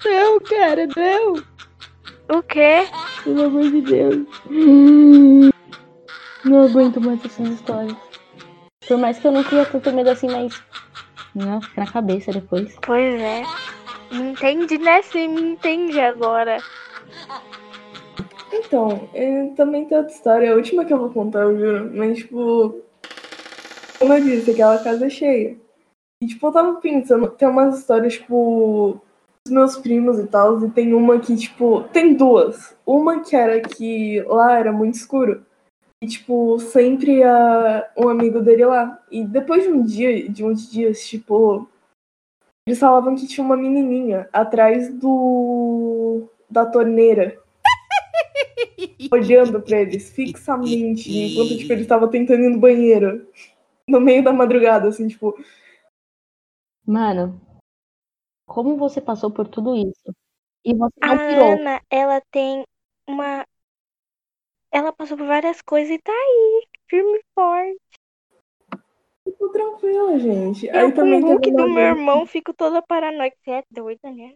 Não, 0.04 0.38
cara, 0.40 0.86
não. 0.86 2.38
O 2.38 2.42
quê? 2.42 2.86
Pelo 3.24 3.44
amor 3.44 3.70
de 3.70 3.80
Deus. 3.82 4.26
Não 6.44 6.64
aguento 6.64 7.00
mais 7.00 7.24
essas 7.24 7.48
histórias. 7.48 7.96
Por 8.86 8.98
mais 8.98 9.18
que 9.18 9.26
eu 9.26 9.32
não 9.32 9.44
queria 9.44 9.66
tanto 9.66 9.92
medo 9.92 10.10
assim, 10.10 10.28
mas. 10.28 10.62
Não, 11.34 11.60
fica 11.60 11.80
na 11.82 11.90
cabeça 11.90 12.32
depois. 12.32 12.76
Pois 12.82 13.20
é. 13.20 13.42
Me 14.10 14.32
entende, 14.32 14.78
né? 14.78 15.02
Você 15.02 15.26
me 15.26 15.40
entende 15.40 15.98
agora. 15.98 16.58
Então, 18.52 19.08
é, 19.14 19.46
também 19.56 19.86
tem 19.86 19.96
outra 19.96 20.12
história, 20.12 20.52
a 20.52 20.56
última 20.56 20.84
que 20.84 20.92
eu 20.92 20.98
vou 20.98 21.10
contar, 21.10 21.40
eu 21.40 21.58
juro. 21.58 21.90
Mas, 21.94 22.18
tipo, 22.18 22.82
como 23.98 24.12
eu 24.12 24.22
disse, 24.22 24.50
aquela 24.50 24.78
casa 24.78 25.06
é 25.06 25.10
cheia. 25.10 25.56
E, 26.22 26.26
tipo, 26.26 26.46
eu 26.46 26.52
tava 26.52 26.74
pensando, 26.74 27.28
tem 27.28 27.48
umas 27.48 27.78
histórias, 27.78 28.14
tipo, 28.14 29.00
dos 29.46 29.52
meus 29.52 29.76
primos 29.78 30.18
e 30.18 30.26
tal, 30.26 30.62
e 30.64 30.70
tem 30.70 30.92
uma 30.92 31.18
que, 31.18 31.34
tipo, 31.34 31.84
tem 31.92 32.14
duas. 32.14 32.76
Uma 32.84 33.20
que 33.20 33.34
era 33.34 33.60
que 33.60 34.20
lá 34.26 34.58
era 34.58 34.70
muito 34.70 34.94
escuro. 34.94 35.44
E, 36.02 36.06
tipo, 36.08 36.58
sempre 36.58 37.18
ia 37.18 37.88
um 37.96 38.08
amigo 38.08 38.40
dele 38.40 38.64
lá. 38.66 39.00
E 39.08 39.24
depois 39.24 39.62
de 39.62 39.70
um 39.70 39.84
dia, 39.84 40.28
de 40.28 40.44
uns 40.44 40.68
dias, 40.68 41.06
tipo, 41.06 41.68
eles 42.66 42.80
falavam 42.80 43.14
que 43.14 43.28
tinha 43.28 43.44
uma 43.44 43.56
menininha 43.56 44.28
atrás 44.32 44.92
do 44.92 46.28
da 46.50 46.66
torneira 46.66 47.40
olhando 49.12 49.62
pra 49.62 49.80
eles 49.80 50.10
fixamente, 50.10 51.08
enquanto 51.08 51.56
tipo, 51.56 51.72
ele 51.72 51.82
estava 51.82 52.08
tentando 52.08 52.42
ir 52.42 52.50
no 52.50 52.58
banheiro. 52.58 53.28
No 53.88 54.00
meio 54.00 54.24
da 54.24 54.32
madrugada, 54.32 54.88
assim, 54.88 55.06
tipo. 55.06 55.36
Mano, 56.84 57.40
como 58.44 58.76
você 58.76 59.00
passou 59.00 59.30
por 59.30 59.46
tudo 59.46 59.76
isso? 59.76 60.14
E 60.64 60.74
você 60.74 60.94
não 61.00 61.14
A 61.14 61.18
pirou? 61.18 61.52
Ana, 61.52 61.80
ela 61.88 62.20
tem 62.30 62.64
uma. 63.08 63.46
Ela 64.72 64.90
passou 64.90 65.18
por 65.18 65.26
várias 65.26 65.60
coisas 65.60 65.90
e 65.94 65.98
tá 65.98 66.10
aí, 66.10 66.66
firme 66.88 67.18
e 67.18 67.22
forte. 67.34 67.78
Fico 69.22 69.50
tranquila, 69.50 70.18
gente. 70.18 70.66
Eu 70.66 70.74
Aí 70.74 70.92
com 70.92 70.96
também, 70.96 71.22
o 71.22 71.28
uma 71.28 71.38
do 71.38 71.68
meu 71.68 71.84
irmão 71.84 72.26
fico 72.26 72.54
toda 72.54 72.80
paranoica. 72.80 73.36
Você 73.44 73.50
é 73.50 73.62
doida, 73.70 74.10
né? 74.10 74.32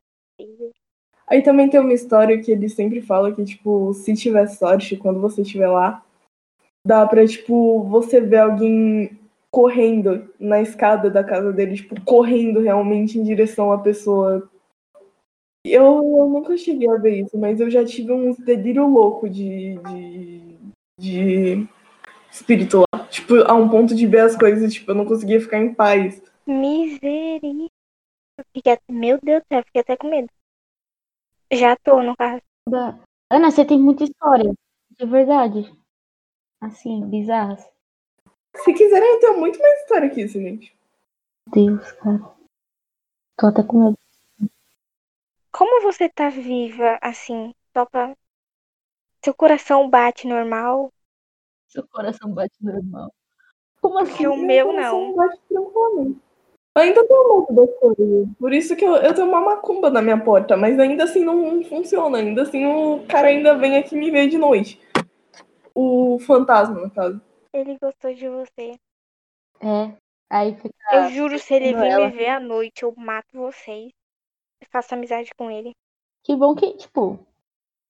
Aí 1.27 1.43
também 1.43 1.71
tem 1.71 1.81
uma 1.81 1.95
história 1.95 2.39
que 2.41 2.53
ele 2.53 2.69
sempre 2.69 3.01
fala 3.01 3.35
que, 3.35 3.43
tipo, 3.45 3.95
se 3.95 4.15
tiver 4.15 4.47
sorte, 4.47 4.97
quando 4.99 5.21
você 5.21 5.41
estiver 5.41 5.69
lá, 5.69 6.05
dá 6.87 7.07
pra, 7.07 7.27
tipo, 7.27 7.83
você 7.85 8.21
ver 8.21 8.41
alguém 8.41 9.19
correndo 9.51 10.29
na 10.39 10.61
escada 10.61 11.09
da 11.11 11.25
casa 11.25 11.51
dele, 11.51 11.77
tipo, 11.77 11.99
correndo 12.03 12.61
realmente 12.61 13.19
em 13.19 13.23
direção 13.23 13.73
à 13.73 13.79
pessoa. 13.79 14.49
Eu, 15.69 15.85
eu 15.85 16.29
nunca 16.29 16.57
cheguei 16.57 16.89
a 16.89 16.97
ver 16.97 17.23
isso, 17.23 17.37
mas 17.39 17.61
eu 17.61 17.71
já 17.71 17.85
tive 17.85 18.13
uns 18.13 18.37
delírio 18.39 18.87
louco 18.87 19.29
de, 19.29 19.77
de, 19.79 20.59
de 20.99 21.69
espírito 22.31 22.83
lá. 22.95 23.07
Tipo, 23.09 23.35
a 23.51 23.55
um 23.55 23.69
ponto 23.69 23.95
de 23.95 24.07
ver 24.07 24.21
as 24.21 24.37
coisas, 24.37 24.73
tipo, 24.73 24.91
eu 24.91 24.95
não 24.95 25.05
conseguia 25.07 25.41
ficar 25.41 25.59
em 25.59 25.75
paz. 25.75 26.23
Misericórdia. 26.47 27.71
Meu 28.89 29.19
Deus 29.23 29.43
do 29.43 29.47
céu, 29.49 29.63
fiquei 29.65 29.81
até 29.81 29.97
com 29.97 30.09
medo. 30.09 30.29
Já 31.53 31.77
tô 31.77 32.03
no 32.03 32.17
carro. 32.17 32.41
Da- 32.69 32.99
Ana, 33.31 33.51
você 33.51 33.65
tem 33.65 33.81
muita 33.81 34.05
história. 34.05 34.53
De 34.99 35.07
verdade. 35.07 35.73
Assim, 36.61 37.05
bizarras. 37.09 37.65
Se 38.57 38.73
quiserem, 38.73 39.15
eu 39.15 39.21
tenho 39.21 39.39
muito 39.39 39.59
mais 39.61 39.81
história 39.81 40.11
que 40.11 40.23
isso, 40.23 40.41
gente. 40.41 40.77
Deus, 41.53 41.93
cara. 41.93 42.35
Tô 43.39 43.47
até 43.47 43.63
com 43.63 43.85
medo. 43.85 43.99
Como 45.57 45.81
você 45.81 46.07
tá 46.07 46.29
viva 46.29 46.99
assim? 47.01 47.55
Só 47.73 47.87
pra. 47.87 48.15
Seu 49.25 49.33
coração 49.33 49.89
bate 49.89 50.27
normal? 50.27 50.93
Seu 51.67 51.89
coração 51.89 52.31
bate 52.31 52.55
normal. 52.61 53.11
Como 53.81 53.99
assim? 53.99 54.11
Porque 54.11 54.27
o 54.29 54.37
meu 54.37 54.71
não. 54.75 55.15
Bate 55.15 55.41
tranquilamente. 55.49 56.21
Ainda 56.75 57.09
tenho 57.09 57.41
medo 57.41 57.55
das 57.55 57.79
coisas. 57.79 58.29
Por 58.39 58.53
isso 58.53 58.77
que 58.77 58.85
eu, 58.85 58.97
eu 58.97 59.15
tenho 59.15 59.27
uma 59.27 59.41
macumba 59.41 59.89
na 59.89 60.03
minha 60.03 60.23
porta, 60.23 60.59
mas 60.59 60.79
ainda 60.79 61.05
assim 61.05 61.25
não 61.25 61.65
funciona. 61.65 62.19
Ainda 62.19 62.43
assim 62.43 62.67
o 62.67 63.07
cara 63.07 63.29
ainda 63.29 63.57
vem 63.57 63.79
aqui 63.79 63.97
me 63.97 64.11
ver 64.11 64.29
de 64.29 64.37
noite. 64.37 64.79
O 65.75 66.19
fantasma, 66.19 66.79
no 66.83 66.91
caso. 66.91 67.19
Ele 67.55 67.79
gostou 67.79 68.13
de 68.13 68.29
você. 68.29 68.79
É. 69.63 69.97
Aí 70.29 70.55
fica. 70.57 70.75
Eu 70.93 71.09
juro, 71.09 71.39
se 71.39 71.55
ele 71.55 71.73
vir 71.73 71.97
me 71.97 72.11
ver 72.11 72.29
à 72.29 72.41
noite, 72.41 72.83
eu 72.83 72.93
mato 72.95 73.29
vocês. 73.33 73.91
Eu 74.61 74.67
faço 74.71 74.95
amizade 74.95 75.31
com 75.37 75.51
ele. 75.51 75.73
Que 76.25 76.35
bom 76.37 76.55
que, 76.55 76.75
tipo. 76.77 77.19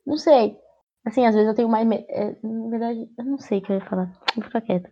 Não 0.04 0.16
sei. 0.16 0.58
Assim, 1.04 1.24
às 1.24 1.34
vezes 1.34 1.48
eu 1.48 1.54
tenho 1.54 1.68
mais 1.68 1.86
medo. 1.86 2.04
É, 2.08 2.36
na 2.42 2.68
verdade, 2.68 3.08
eu 3.16 3.24
não 3.24 3.38
sei 3.38 3.58
o 3.58 3.62
que 3.62 3.72
eu 3.72 3.76
ia 3.78 3.84
falar. 3.88 4.12
Vou 4.34 4.44
ficar 4.44 4.60
quieta. 4.60 4.90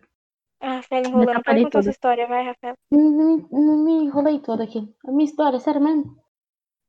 Ah, 0.61 0.77
Rafael 0.77 1.01
enrolando. 1.03 1.25
Pode 1.25 1.37
atrapalhei 1.39 1.63
contar 1.63 1.83
sua 1.83 1.91
história, 1.91 2.27
vai, 2.27 2.45
Rafael. 2.45 2.73
Não, 2.91 2.99
não 3.11 3.35
me- 3.35 3.47
não 3.51 3.77
me 3.83 3.91
enrolei 4.05 4.39
toda 4.39 4.63
aqui. 4.63 4.93
A 5.05 5.11
minha 5.11 5.25
história, 5.25 5.59
sério 5.59 5.81
mesmo? 5.81 6.17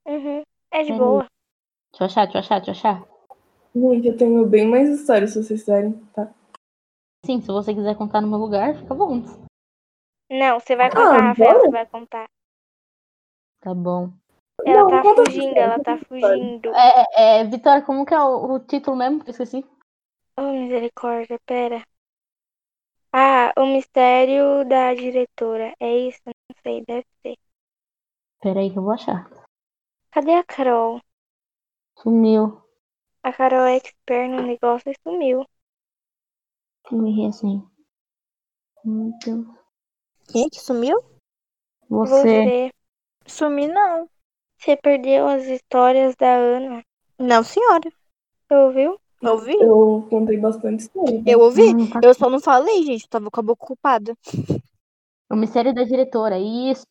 Uhum. 0.06 0.42
É 0.70 0.82
de 0.84 0.92
É. 0.92 0.96
boa. 0.96 1.26
Deixa 1.92 2.02
eu 2.02 2.06
achar, 2.06 2.24
deixa 2.26 2.38
eu 2.38 2.40
achar, 2.40 2.60
deixa 2.60 2.70
eu 2.88 2.92
achar. 2.92 3.08
Gente, 3.74 4.06
eu 4.08 4.16
tenho 4.16 4.46
bem 4.46 4.66
mais 4.66 4.88
histórias 4.88 5.32
se 5.32 5.42
vocês 5.42 5.60
quiserem, 5.60 5.92
tá? 6.14 6.32
Sim, 7.24 7.40
se 7.40 7.48
você 7.48 7.74
quiser 7.74 7.96
contar 7.96 8.20
no 8.20 8.28
meu 8.28 8.38
lugar, 8.38 8.76
fica 8.76 8.94
bom. 8.94 9.20
Não, 10.30 10.60
você 10.60 10.76
vai 10.76 10.88
contar, 10.88 11.18
Ah, 11.18 11.28
Rafael, 11.28 11.60
você 11.60 11.70
vai 11.70 11.86
contar. 11.86 12.26
Tá 13.60 13.74
bom. 13.74 14.12
Ela 14.64 14.82
Não, 14.82 14.88
tá 14.88 15.02
fugindo, 15.14 15.56
ela 15.56 15.78
tá 15.82 15.98
fugindo. 16.08 16.74
É, 16.74 17.40
é, 17.40 17.44
Vitória, 17.44 17.84
como 17.84 18.04
que 18.06 18.14
é 18.14 18.20
o, 18.20 18.54
o 18.54 18.60
título 18.60 18.96
mesmo? 18.96 19.22
que 19.22 19.30
eu 19.30 19.32
Esqueci. 19.32 19.64
Oh, 20.38 20.52
misericórdia, 20.52 21.38
pera. 21.46 21.82
Ah, 23.12 23.52
o 23.56 23.66
mistério 23.66 24.64
da 24.68 24.94
diretora. 24.94 25.74
É 25.80 25.96
isso? 26.08 26.20
Não 26.26 26.56
sei, 26.62 26.84
deve 26.86 27.06
ser. 27.22 27.36
Pera 28.40 28.60
aí 28.60 28.70
que 28.70 28.78
eu 28.78 28.82
vou 28.82 28.92
achar. 28.92 29.28
Cadê 30.12 30.34
a 30.34 30.44
Carol? 30.44 31.00
Sumiu. 32.00 32.44
A 33.22 33.30
Carol 33.32 33.66
é 33.66 33.76
expert 33.76 34.30
no 34.30 34.42
negócio 34.42 34.90
e 34.90 34.96
sumiu. 35.02 35.44
Errei 36.92 37.26
assim. 37.26 37.62
Então, 38.84 39.56
Quem 40.28 40.44
é 40.46 40.48
que 40.50 40.60
sumiu? 40.60 40.96
você. 41.88 42.20
Você. 42.20 42.70
Sumi 43.26 43.66
não. 43.68 44.08
Você 44.66 44.76
perdeu 44.76 45.28
as 45.28 45.44
histórias 45.44 46.16
da 46.16 46.26
Ana. 46.26 46.82
Não, 47.16 47.44
senhora. 47.44 47.88
Você 48.48 48.54
ouviu? 48.56 49.00
Ouvi? 49.22 49.54
Eu 49.54 50.04
contei 50.10 50.36
bastante 50.38 50.80
história. 50.80 51.22
Eu 51.24 51.38
ouvi. 51.38 51.72
Hum, 51.72 51.88
tá 51.88 52.00
Eu 52.02 52.12
só 52.12 52.28
não 52.28 52.40
falei, 52.40 52.82
gente. 52.82 53.04
Eu 53.04 53.08
tava 53.08 53.30
com 53.30 53.38
a 53.38 53.42
boca 53.44 53.62
ocupada. 53.62 54.18
O 55.30 55.36
mistério 55.36 55.72
da 55.72 55.84
diretora. 55.84 56.36
Isso. 56.40 56.84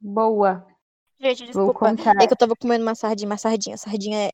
Boa. 0.00 0.66
Gente, 1.20 1.44
desculpa. 1.44 1.90
É 2.18 2.26
que 2.26 2.32
eu 2.32 2.38
tava 2.38 2.56
comendo 2.56 2.82
uma 2.82 2.94
sardinha. 2.94 3.28
Uma 3.28 3.36
sardinha. 3.36 3.76
Sardinha 3.76 4.30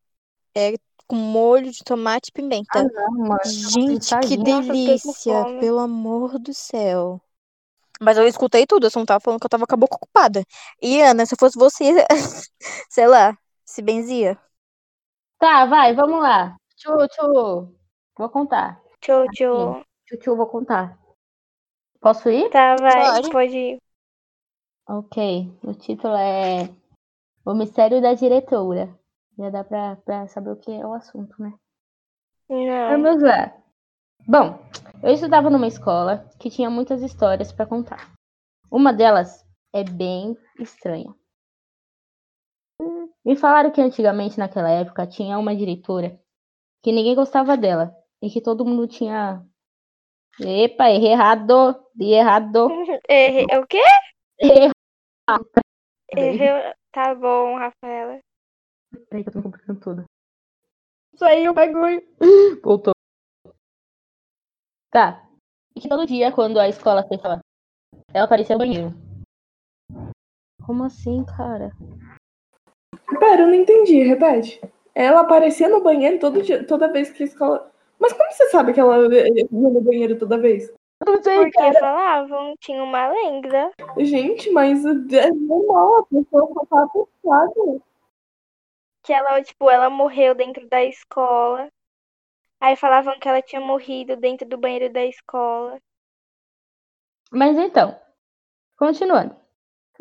é, 0.55 0.75
é 0.75 0.75
com 1.09 1.17
molho 1.17 1.73
de 1.73 1.83
tomate 1.83 2.29
e 2.29 2.33
pimenta. 2.33 2.79
Ah, 2.79 2.85
não, 2.85 3.11
mano. 3.27 3.41
Gente, 3.45 4.17
que. 4.21 4.37
Nossa, 4.37 4.63
eu 4.63 4.63
com 4.63 4.73
delícia. 4.73 5.43
fome. 5.43 5.59
Pelo 5.59 5.81
amor 5.81 6.39
do 6.39 6.55
céu. 6.55 7.21
Mas 8.01 8.17
eu 8.19 8.27
escutei 8.27 8.67
tudo, 8.67 8.87
eu 8.87 8.91
só 8.91 8.99
não 8.99 9.07
tava 9.07 9.21
falando 9.21 9.41
que 9.41 9.47
eu 9.47 9.51
tava 9.51 9.67
com 9.67 9.75
a 9.75 9.79
boca 9.79 9.97
ocupada. 9.97 10.45
E, 10.83 11.01
Ana, 11.01 11.25
se 11.25 11.37
fosse 11.39 11.59
você, 11.59 12.07
sei 12.91 13.07
lá, 13.07 13.37
se 13.65 13.83
benzia. 13.83 14.39
Tá, 15.39 15.67
vai, 15.67 15.95
vamos 15.95 16.21
lá. 16.21 16.57
Tchu, 16.77 16.91
tchu. 17.09 17.75
Vou 18.17 18.29
contar. 18.31 18.81
Tchau, 19.01 19.27
tchau. 19.33 19.85
Tchu, 20.07 20.19
tchu, 20.19 20.37
vou 20.37 20.47
contar. 20.47 20.99
Posso 22.01 22.31
ir? 22.31 22.49
Tá, 22.51 22.77
vai. 22.77 22.93
Pode. 22.93 23.31
Pode 23.31 23.57
ir. 23.57 23.79
Ok. 24.89 25.59
O 25.65 25.75
título 25.75 26.15
é 26.15 26.69
O 27.45 27.55
Mistério 27.55 28.01
da 28.01 28.15
Diretora. 28.15 28.89
Já 29.39 29.51
dá 29.51 29.65
pra, 29.65 29.97
pra 29.97 30.27
saber 30.29 30.51
o 30.51 30.57
que 30.57 30.71
é 30.71 30.87
o 30.87 30.95
assunto, 30.95 31.35
né? 31.39 31.53
Não. 32.49 33.03
Vamos 33.03 33.23
lá. 33.23 33.53
Bom, 34.29 34.59
eu 35.05 35.13
estudava 35.13 35.49
numa 35.49 35.69
escola 35.69 36.29
que 36.41 36.51
tinha 36.51 36.69
muitas 36.69 37.01
histórias 37.01 37.53
para 37.53 37.65
contar. 37.65 38.13
Uma 38.69 38.93
delas 38.93 39.47
é 39.73 39.85
bem 39.85 40.37
estranha. 40.59 41.15
Me 43.25 43.37
falaram 43.37 43.71
que 43.71 43.81
antigamente, 43.81 44.37
naquela 44.37 44.69
época, 44.69 45.07
tinha 45.07 45.39
uma 45.39 45.55
diretora 45.55 46.21
que 46.83 46.91
ninguém 46.91 47.15
gostava 47.15 47.57
dela 47.57 47.95
e 48.21 48.29
que 48.29 48.41
todo 48.41 48.65
mundo 48.65 48.89
tinha. 48.89 49.47
Epa, 50.41 50.91
errei 50.91 51.13
errado, 51.13 51.81
de 51.95 52.07
errado, 52.07 52.69
Errei. 53.09 53.47
É 53.49 53.61
O 53.61 53.67
quê? 53.67 53.83
errei. 54.41 54.71
Errei. 56.17 56.75
Tá 56.93 57.15
bom, 57.15 57.57
Rafaela. 57.57 58.19
Peraí 59.09 59.23
que 59.23 59.29
eu 59.29 59.33
tô 59.33 59.39
me 59.39 59.45
complicando 59.45 59.81
tudo. 59.81 60.05
Isso 61.15 61.25
aí, 61.25 61.49
o 61.49 61.55
bagulho. 61.55 62.03
Voltou. 62.65 62.96
Tá. 64.97 65.23
E 65.77 65.81
que 65.83 65.91
todo 65.91 66.07
dia, 66.07 66.33
quando 66.33 66.59
a 66.59 66.71
escola 66.71 67.07
fechava, 67.07 67.41
ela 68.15 68.25
aparecia 68.25 68.57
no 68.57 68.61
banheiro. 68.61 68.95
Como 70.65 70.85
assim, 70.85 71.23
cara? 71.37 71.71
Pera, 73.21 73.43
eu 73.43 73.49
não 73.49 73.55
entendi, 73.55 74.03
repete. 74.03 74.59
Ela 74.95 75.21
aparecia 75.21 75.69
no 75.69 75.83
banheiro 75.83 76.19
todo 76.19 76.43
dia, 76.43 76.67
toda 76.67 76.91
vez 76.91 77.11
que 77.11 77.25
a 77.25 77.27
escola. 77.27 77.71
Mas 77.99 78.15
como 78.15 78.33
você 78.33 78.49
sabe 78.49 78.73
que 78.73 78.81
ela 78.81 78.97
ia 79.15 79.47
no 79.51 79.83
banheiro 79.83 80.19
toda 80.19 80.41
vez? 80.41 80.73
Eu 81.07 81.13
não 81.13 81.23
sei, 81.23 81.41
Porque 81.41 81.59
cara. 81.59 81.79
falavam, 81.79 82.55
tinha 82.59 82.83
uma 82.83 83.07
lenda. 83.09 83.73
Gente, 83.99 84.51
mas 84.51 84.83
é 85.13 85.31
normal, 85.31 85.99
a 85.99 86.07
pessoa 86.07 86.49
só 86.55 86.65
tá 86.65 86.85
afetada. 86.85 87.83
Que 89.03 89.13
ela, 89.13 89.43
tipo, 89.43 89.69
ela 89.69 89.91
morreu 89.91 90.35
dentro 90.35 90.67
da 90.71 90.83
escola. 90.83 91.69
Aí 92.61 92.77
falavam 92.77 93.19
que 93.19 93.29
ela 93.29 93.43
tinha 93.43 93.61
morrido 93.61 94.17
dentro 94.17 94.49
do 94.49 94.57
banheiro 94.57 94.93
da 94.93 95.05
escola. 95.05 95.79
Mas 97.31 97.57
então, 97.59 97.99
continuando. 98.79 99.37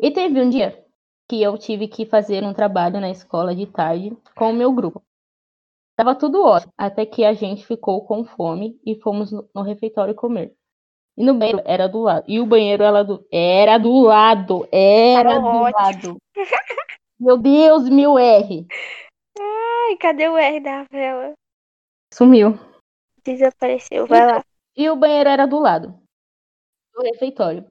E 0.00 0.10
teve 0.10 0.40
um 0.40 0.48
dia 0.48 0.84
que 1.28 1.42
eu 1.42 1.58
tive 1.58 1.88
que 1.88 2.06
fazer 2.06 2.44
um 2.44 2.54
trabalho 2.54 3.00
na 3.00 3.10
escola 3.10 3.54
de 3.54 3.66
tarde 3.66 4.16
com 4.36 4.50
o 4.50 4.54
meu 4.54 4.72
grupo. 4.72 5.02
Tava 5.96 6.14
tudo 6.14 6.44
ótimo, 6.44 6.72
até 6.76 7.06
que 7.06 7.24
a 7.24 7.32
gente 7.32 7.66
ficou 7.66 8.04
com 8.06 8.24
fome 8.24 8.78
e 8.84 9.00
fomos 9.00 9.32
no, 9.32 9.48
no 9.54 9.62
refeitório 9.62 10.14
comer. 10.14 10.54
E 11.16 11.24
no 11.24 11.34
banheiro 11.34 11.62
era 11.64 11.88
do 11.88 12.02
lado. 12.02 12.24
E 12.28 12.38
o 12.38 12.46
banheiro 12.46 12.82
era 12.82 13.02
do, 13.02 13.26
era 13.32 13.78
do 13.78 14.00
lado. 14.00 14.68
Era 14.70 15.30
Tava 15.30 15.40
do 15.40 15.46
ótimo. 15.46 15.78
lado. 15.78 16.16
Meu 17.18 17.38
Deus, 17.38 17.88
mil 17.88 18.18
R. 18.18 18.66
Ai, 19.40 19.96
cadê 19.96 20.28
o 20.28 20.36
R 20.36 20.60
da 20.60 20.82
Rafaela? 20.82 21.32
Sumiu. 22.12 22.58
Desapareceu. 23.24 24.06
Vai 24.06 24.24
lá. 24.26 24.44
E 24.76 24.88
o 24.90 24.96
banheiro 24.96 25.28
era 25.30 25.46
do 25.46 25.58
lado 25.58 25.98
do 26.94 27.02
refeitório. 27.02 27.66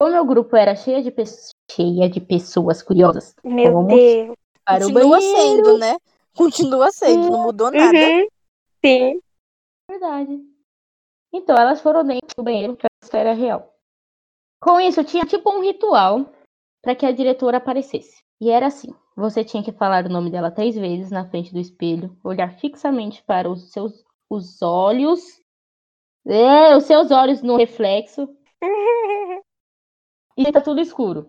Como 0.00 0.12
meu 0.12 0.24
grupo 0.24 0.54
era 0.56 0.76
cheia 0.76 1.02
de, 1.02 1.10
pe- 1.10 1.24
cheia 1.70 2.08
de 2.08 2.20
pessoas 2.20 2.82
curiosas 2.82 3.34
Meu 3.42 3.72
Vamos 3.72 3.94
Deus. 3.94 4.36
para 4.64 4.86
o 4.86 4.92
Continua 4.92 5.18
banheiro, 5.18 5.64
sendo, 5.66 5.78
né? 5.78 5.96
Continua 6.36 6.92
sendo, 6.92 7.30
não 7.30 7.42
mudou 7.42 7.70
nada. 7.70 7.98
Uhum. 7.98 8.28
Sim. 8.84 9.20
verdade. 9.90 10.40
Então, 11.32 11.56
elas 11.56 11.80
foram 11.80 12.04
dentro 12.04 12.28
do 12.36 12.42
banheiro 12.42 12.76
para 12.76 12.86
a 12.86 13.04
história 13.04 13.34
real. 13.34 13.74
Com 14.62 14.80
isso, 14.80 15.02
tinha 15.04 15.24
tipo 15.26 15.50
um 15.50 15.60
ritual 15.60 16.32
para 16.82 16.94
que 16.94 17.04
a 17.04 17.12
diretora 17.12 17.56
aparecesse. 17.58 18.22
E 18.40 18.50
era 18.50 18.66
assim: 18.66 18.94
você 19.18 19.44
tinha 19.44 19.64
que 19.64 19.72
falar 19.72 20.06
o 20.06 20.08
nome 20.08 20.30
dela 20.30 20.48
três 20.48 20.76
vezes 20.76 21.10
na 21.10 21.28
frente 21.28 21.52
do 21.52 21.58
espelho, 21.58 22.16
olhar 22.22 22.52
fixamente 22.58 23.20
para 23.24 23.50
os 23.50 23.72
seus 23.72 24.04
os 24.30 24.62
olhos, 24.62 25.42
é, 26.24 26.76
os 26.76 26.84
seus 26.84 27.10
olhos 27.10 27.42
no 27.42 27.56
reflexo 27.56 28.28
e 30.36 30.52
tá 30.52 30.60
tudo 30.60 30.80
escuro. 30.80 31.28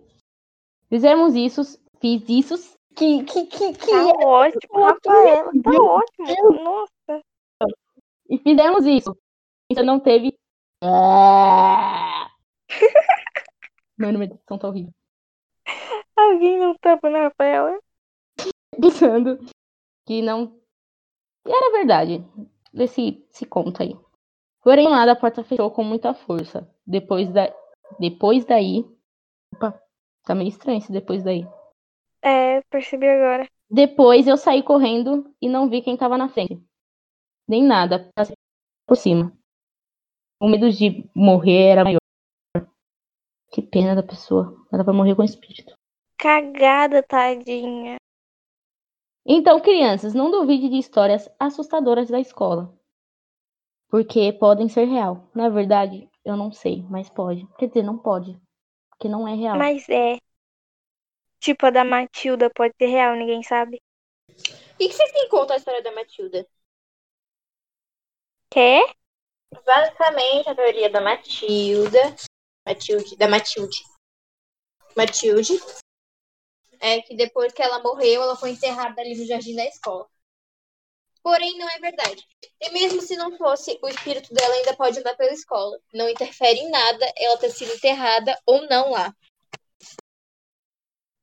Fizemos 0.88 1.34
isso, 1.34 1.64
fiz 2.00 2.30
isso. 2.30 2.78
Que, 2.96 3.24
que, 3.24 3.46
que, 3.46 3.74
que 3.74 3.92
Tá 3.92 4.06
ótimo, 4.26 4.84
Rafaela. 4.84 5.52
Tá 5.64 5.72
ótimo. 5.82 6.64
Nossa. 6.64 7.24
E 8.30 8.38
fizemos 8.38 8.86
isso. 8.86 9.18
Isso 9.72 9.84
não 9.84 10.00
teve. 10.00 10.38
Ah! 10.84 12.30
Mano, 13.98 14.20
minha 14.20 14.30
dicção 14.30 14.58
tá 14.58 14.68
horrível. 14.68 14.94
Alguém 16.20 16.60
não 16.60 16.76
tapa 16.76 17.10
na 17.10 17.24
Rafaela? 17.24 17.80
Pensando 18.80 19.40
que 20.06 20.22
não. 20.22 20.60
E 21.48 21.52
era 21.52 21.72
verdade. 21.72 22.24
Desse 22.74 23.26
se 23.32 23.46
conta 23.46 23.84
aí. 23.84 23.98
Porém, 24.62 24.88
lá 24.88 25.10
a 25.10 25.16
porta 25.16 25.44
fechou 25.44 25.72
com 25.72 25.84
muita 25.84 26.14
força. 26.14 26.70
Depois 26.86 27.32
da. 27.32 27.54
Depois 28.00 28.46
daí. 28.46 28.86
Opa, 29.56 29.82
tá 30.26 30.36
meio 30.36 30.50
estranho 30.50 30.80
esse 30.80 30.92
depois 30.92 31.24
daí. 31.24 31.48
É, 32.22 32.62
percebi 32.70 33.08
agora. 33.08 33.48
Depois 33.70 34.28
eu 34.28 34.36
saí 34.36 34.62
correndo 34.62 35.34
e 35.42 35.48
não 35.48 35.70
vi 35.70 35.82
quem 35.82 35.96
tava 35.96 36.18
na 36.18 36.28
frente. 36.28 36.62
Nem 37.48 37.64
nada, 37.64 38.12
passei 38.14 38.36
por 38.86 38.98
cima. 38.98 39.32
O 40.40 40.48
medo 40.48 40.70
de 40.70 41.10
morrer 41.16 41.70
era 41.72 41.84
maior. 41.84 42.00
Que 43.52 43.62
pena 43.62 43.96
da 43.96 44.04
pessoa. 44.04 44.56
Ela 44.72 44.84
vai 44.84 44.94
morrer 44.94 45.16
com 45.16 45.24
espírito. 45.24 45.79
Cagada, 46.20 47.02
tadinha. 47.02 47.96
Então, 49.26 49.62
crianças, 49.62 50.14
não 50.14 50.30
duvide 50.30 50.68
de 50.68 50.78
histórias 50.78 51.30
assustadoras 51.40 52.10
da 52.10 52.20
escola. 52.20 52.78
Porque 53.88 54.34
podem 54.34 54.68
ser 54.68 54.84
real. 54.84 55.30
Na 55.34 55.48
verdade, 55.48 56.10
eu 56.26 56.36
não 56.36 56.52
sei, 56.52 56.84
mas 56.90 57.10
pode. 57.10 57.48
Quer 57.58 57.68
dizer, 57.68 57.84
não 57.84 57.98
pode. 57.98 58.38
Porque 58.90 59.08
não 59.08 59.26
é 59.26 59.34
real. 59.34 59.58
Mas 59.58 59.88
é. 59.88 60.18
Tipo 61.40 61.68
a 61.68 61.70
da 61.70 61.86
Matilda, 61.86 62.50
pode 62.54 62.74
ser 62.78 62.88
real, 62.88 63.16
ninguém 63.16 63.42
sabe. 63.42 63.82
E 64.78 64.88
que 64.90 64.94
vocês 64.94 65.12
têm 65.14 65.26
em 65.26 65.30
conta 65.30 65.54
a 65.54 65.58
história 65.58 65.82
da 65.82 65.94
Matilda? 65.94 66.46
Quer? 68.52 68.94
Basicamente, 69.66 70.50
a 70.50 70.56
teoria 70.56 70.90
da 70.90 71.00
Matilda. 71.00 72.16
Matilde, 72.68 73.16
da 73.16 73.28
Matilde. 73.30 73.84
Matilde 74.98 75.54
é 76.80 77.02
que 77.02 77.16
depois 77.16 77.54
que 77.54 77.62
ela 77.62 77.82
morreu, 77.82 78.22
ela 78.22 78.36
foi 78.36 78.52
enterrada 78.52 79.02
ali 79.02 79.16
no 79.16 79.26
jardim 79.26 79.56
da 79.56 79.66
escola. 79.66 80.08
Porém, 81.22 81.58
não 81.58 81.70
é 81.70 81.80
verdade. 81.80 82.26
E 82.62 82.70
mesmo 82.72 83.02
se 83.02 83.16
não 83.16 83.38
fosse, 83.38 83.78
o 83.82 83.88
espírito 83.88 84.34
dela 84.34 84.54
ainda 84.56 84.76
pode 84.76 85.00
andar 85.00 85.16
pela 85.16 85.34
escola. 85.34 85.78
Não 85.94 86.10
interfere 86.10 86.60
em 86.60 86.70
nada 86.70 87.06
ela 87.18 87.38
ter 87.38 87.52
sido 87.52 87.74
enterrada 87.74 88.38
ou 88.46 88.68
não 88.68 88.92
lá. 88.92 89.14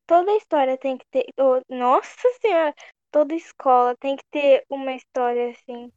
Toda 0.06 0.36
história 0.36 0.78
tem 0.78 0.96
que 0.96 1.06
ter. 1.10 1.26
Oh, 1.38 1.60
nossa 1.68 2.28
Senhora! 2.40 2.74
Toda 3.10 3.34
escola 3.34 3.96
tem 3.96 4.16
que 4.16 4.24
ter 4.30 4.64
uma 4.68 4.92
história 4.92 5.50
assim. 5.50 5.90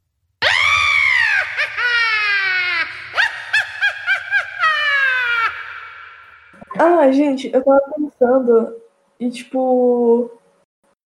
Ah, 6.78 7.12
gente, 7.12 7.52
eu 7.52 7.62
tava 7.62 7.80
pensando 7.94 8.82
e, 9.20 9.30
tipo, 9.30 10.30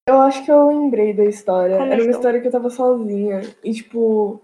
eu 0.08 0.20
acho 0.22 0.44
que 0.44 0.50
eu 0.50 0.68
lembrei 0.68 1.12
da 1.12 1.24
história. 1.24 1.74
Era 1.74 1.82
uma 1.84 1.90
Começou. 1.90 2.10
história 2.12 2.40
que 2.40 2.46
eu 2.46 2.52
tava 2.52 2.70
sozinha. 2.70 3.40
E, 3.62 3.72
tipo, 3.72 4.40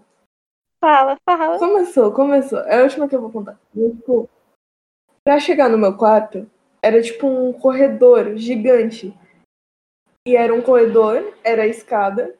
Fala, 0.82 1.16
fala. 1.24 1.58
começou, 1.58 2.12
começou. 2.12 2.58
É 2.60 2.80
a 2.80 2.82
última 2.82 3.08
que 3.08 3.14
eu 3.14 3.20
vou 3.20 3.30
contar. 3.30 3.58
E, 3.74 3.90
tipo, 3.90 4.28
pra 5.24 5.38
chegar 5.38 5.68
no 5.68 5.78
meu 5.78 5.96
quarto, 5.96 6.50
era 6.82 7.00
tipo 7.02 7.26
um 7.26 7.52
corredor 7.52 8.36
gigante. 8.36 9.14
E 10.26 10.36
era 10.36 10.52
um 10.54 10.62
corredor, 10.62 11.34
era 11.44 11.62
a 11.62 11.66
escada. 11.66 12.34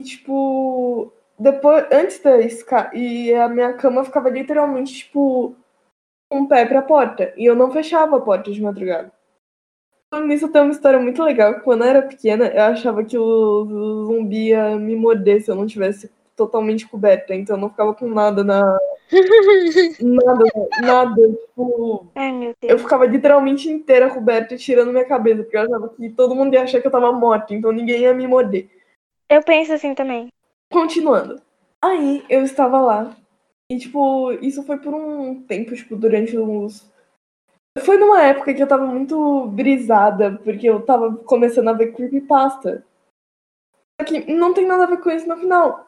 E, 0.00 0.04
tipo, 0.04 1.12
depois, 1.38 1.86
antes 1.92 2.18
da 2.20 2.38
escada, 2.40 2.94
e 2.96 3.32
a 3.34 3.48
minha 3.48 3.72
cama 3.76 4.04
ficava 4.04 4.28
literalmente, 4.28 4.92
tipo, 4.94 5.54
o 6.32 6.48
pé 6.48 6.66
pra 6.66 6.82
porta. 6.82 7.32
E 7.36 7.44
eu 7.44 7.54
não 7.54 7.70
fechava 7.70 8.16
a 8.16 8.20
porta 8.20 8.50
de 8.50 8.60
madrugada. 8.60 9.12
Então, 10.06 10.26
nisso 10.26 10.48
tem 10.50 10.62
uma 10.62 10.70
história 10.70 10.98
muito 11.00 11.22
legal. 11.22 11.60
Quando 11.60 11.82
eu 11.84 11.90
era 11.90 12.02
pequena, 12.02 12.46
eu 12.46 12.62
achava 12.62 13.04
que 13.04 13.18
o, 13.18 13.22
o 13.22 14.04
zumbi 14.06 14.48
ia 14.48 14.76
me 14.76 14.94
morder 14.94 15.42
se 15.42 15.50
eu 15.50 15.54
não 15.54 15.66
tivesse 15.66 16.10
totalmente 16.36 16.86
coberta. 16.86 17.34
Então 17.34 17.56
eu 17.56 17.60
não 17.60 17.70
ficava 17.70 17.94
com 17.94 18.08
nada 18.08 18.44
na. 18.44 18.78
nada, 20.00 20.44
nada. 20.82 21.28
Tipo, 21.28 22.06
Ai, 22.14 22.32
meu 22.32 22.54
eu 22.62 22.78
ficava 22.78 23.06
literalmente 23.06 23.68
inteira 23.68 24.10
coberta, 24.10 24.56
tirando 24.56 24.92
minha 24.92 25.06
cabeça, 25.06 25.42
porque 25.42 25.56
eu 25.56 25.62
achava 25.62 25.88
que 25.88 26.10
todo 26.10 26.34
mundo 26.34 26.54
ia 26.54 26.62
achar 26.62 26.80
que 26.80 26.86
eu 26.86 26.90
tava 26.90 27.10
morta, 27.12 27.54
então 27.54 27.72
ninguém 27.72 28.02
ia 28.02 28.14
me 28.14 28.26
morder. 28.26 28.68
Eu 29.28 29.42
penso 29.42 29.72
assim 29.72 29.94
também. 29.94 30.28
Continuando. 30.70 31.40
Aí 31.82 32.24
eu 32.28 32.42
estava 32.42 32.80
lá. 32.80 33.16
E, 33.68 33.78
tipo, 33.78 34.30
isso 34.40 34.62
foi 34.62 34.78
por 34.78 34.94
um 34.94 35.42
tempo, 35.42 35.74
tipo, 35.74 35.96
durante 35.96 36.38
uns. 36.38 36.92
Foi 37.84 37.98
numa 37.98 38.22
época 38.22 38.54
que 38.54 38.62
eu 38.62 38.68
tava 38.68 38.86
muito 38.86 39.48
brisada, 39.48 40.38
porque 40.38 40.66
eu 40.66 40.84
tava 40.84 41.16
começando 41.16 41.68
a 41.68 41.72
ver 41.72 41.92
creepypasta. 41.92 42.84
Só 44.00 44.06
que 44.06 44.32
não 44.32 44.54
tem 44.54 44.66
nada 44.66 44.84
a 44.84 44.86
ver 44.86 45.00
com 45.00 45.10
isso 45.10 45.28
no 45.28 45.36
final. 45.36 45.86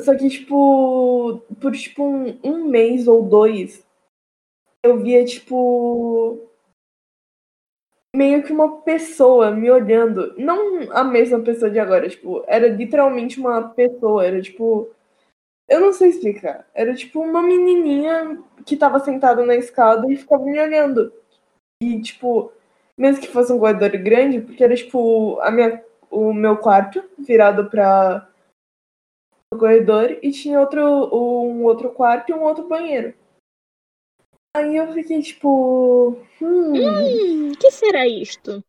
Só 0.00 0.16
que, 0.16 0.28
tipo, 0.28 1.40
por 1.60 1.72
tipo 1.72 2.04
um, 2.04 2.38
um 2.42 2.64
mês 2.68 3.06
ou 3.06 3.22
dois, 3.22 3.86
eu 4.82 4.98
via, 4.98 5.24
tipo. 5.24 6.50
Meio 8.14 8.44
que 8.44 8.52
uma 8.52 8.82
pessoa 8.82 9.50
me 9.50 9.70
olhando. 9.70 10.34
Não 10.38 10.92
a 10.92 11.02
mesma 11.02 11.40
pessoa 11.40 11.70
de 11.70 11.78
agora, 11.78 12.08
tipo, 12.08 12.44
era 12.46 12.68
literalmente 12.68 13.40
uma 13.40 13.68
pessoa, 13.70 14.24
era 14.24 14.40
tipo. 14.42 14.90
Eu 15.68 15.80
não 15.80 15.92
sei 15.92 16.10
explicar. 16.10 16.68
Era 16.74 16.94
tipo 16.94 17.20
uma 17.20 17.42
menininha 17.42 18.42
que 18.64 18.76
tava 18.76 18.98
sentada 19.00 19.44
na 19.44 19.56
escada 19.56 20.10
e 20.10 20.16
ficava 20.16 20.44
me 20.44 20.60
olhando. 20.60 21.12
E, 21.82 22.00
tipo, 22.00 22.52
mesmo 22.96 23.20
que 23.20 23.28
fosse 23.28 23.52
um 23.52 23.58
corredor 23.58 23.90
grande, 23.98 24.40
porque 24.40 24.62
era 24.62 24.74
tipo 24.74 25.40
a 25.40 25.50
minha, 25.50 25.84
o 26.10 26.32
meu 26.32 26.56
quarto 26.56 27.02
virado 27.18 27.68
para 27.68 28.28
o 29.52 29.58
corredor 29.58 30.18
e 30.22 30.30
tinha 30.30 30.60
outro, 30.60 30.82
um 30.82 31.64
outro 31.64 31.90
quarto 31.92 32.30
e 32.30 32.34
um 32.34 32.42
outro 32.42 32.68
banheiro. 32.68 33.14
Aí 34.56 34.76
eu 34.76 34.92
fiquei 34.92 35.20
tipo. 35.20 36.16
Hum. 36.40 36.72
Hum, 36.74 37.52
que 37.58 37.70
será 37.72 38.06
isto? 38.06 38.62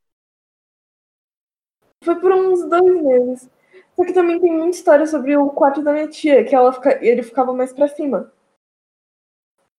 Foi 2.03 2.19
por 2.19 2.31
uns 2.31 2.67
dois 2.67 3.03
meses. 3.03 3.49
Só 3.95 4.03
que 4.03 4.13
também 4.13 4.39
tem 4.39 4.51
muita 4.51 4.75
história 4.75 5.05
sobre 5.05 5.37
o 5.37 5.49
quarto 5.49 5.81
da 5.81 5.93
minha 5.93 6.07
tia, 6.07 6.43
que 6.43 6.53
ela 6.53 6.73
fica, 6.73 7.03
ele 7.03 7.23
ficava 7.23 7.53
mais 7.53 7.71
pra 7.71 7.87
cima. 7.87 8.31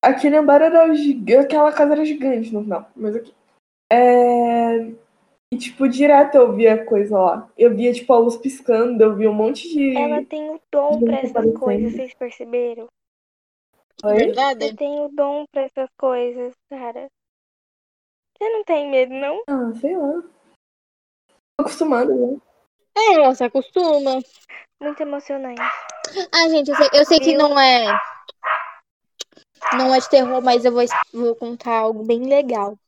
Aquele 0.02 0.36
andar 0.36 0.62
era 0.62 0.94
gigante, 0.94 1.46
aquela 1.46 1.72
casa 1.72 1.92
era 1.92 2.04
gigante 2.04 2.52
no 2.52 2.62
final, 2.62 2.90
mas 2.94 3.16
aqui. 3.16 3.34
É... 3.92 4.78
E, 5.52 5.56
tipo, 5.58 5.88
direto 5.88 6.36
eu 6.36 6.52
via 6.54 6.84
coisa 6.84 7.18
lá. 7.18 7.50
Eu 7.56 7.74
via, 7.74 7.92
tipo, 7.92 8.12
a 8.12 8.18
luz 8.18 8.36
piscando, 8.36 9.02
eu 9.02 9.14
via 9.14 9.30
um 9.30 9.34
monte 9.34 9.68
de. 9.68 9.96
Ela 9.96 10.24
tem 10.24 10.50
o 10.50 10.60
dom 10.72 11.00
pra 11.00 11.20
essas 11.20 11.58
coisas, 11.58 11.92
vocês 11.92 12.14
perceberam? 12.14 12.88
Oi? 14.04 14.14
Verdade? 14.14 14.66
Eu 14.66 14.76
tenho 14.76 15.04
o 15.04 15.08
dom 15.08 15.44
pra 15.52 15.62
essas 15.62 15.88
coisas, 15.98 16.52
cara. 16.68 17.06
Você 18.36 18.50
não 18.50 18.64
tem 18.64 18.90
medo, 18.90 19.14
não? 19.14 19.42
Ah, 19.48 19.72
sei 19.80 19.96
lá. 19.96 20.22
Tô 21.56 21.62
acostumada, 21.62 22.14
né? 22.14 22.38
É, 22.97 23.14
ela 23.14 23.34
se 23.34 23.44
acostuma. 23.44 24.20
Muito 24.80 25.01
emocionante. 25.01 25.61
Ah, 26.32 26.49
gente, 26.49 26.70
eu 26.70 26.76
sei, 26.76 26.88
eu 26.92 27.05
sei 27.05 27.20
que 27.20 27.36
não 27.36 27.59
é. 27.59 27.99
Não 29.74 29.94
é 29.94 29.99
de 29.99 30.09
terror, 30.09 30.40
mas 30.42 30.64
eu 30.64 30.72
vou, 30.72 30.84
vou 31.12 31.34
contar 31.34 31.78
algo 31.78 32.05
bem 32.05 32.26
legal. 32.28 32.78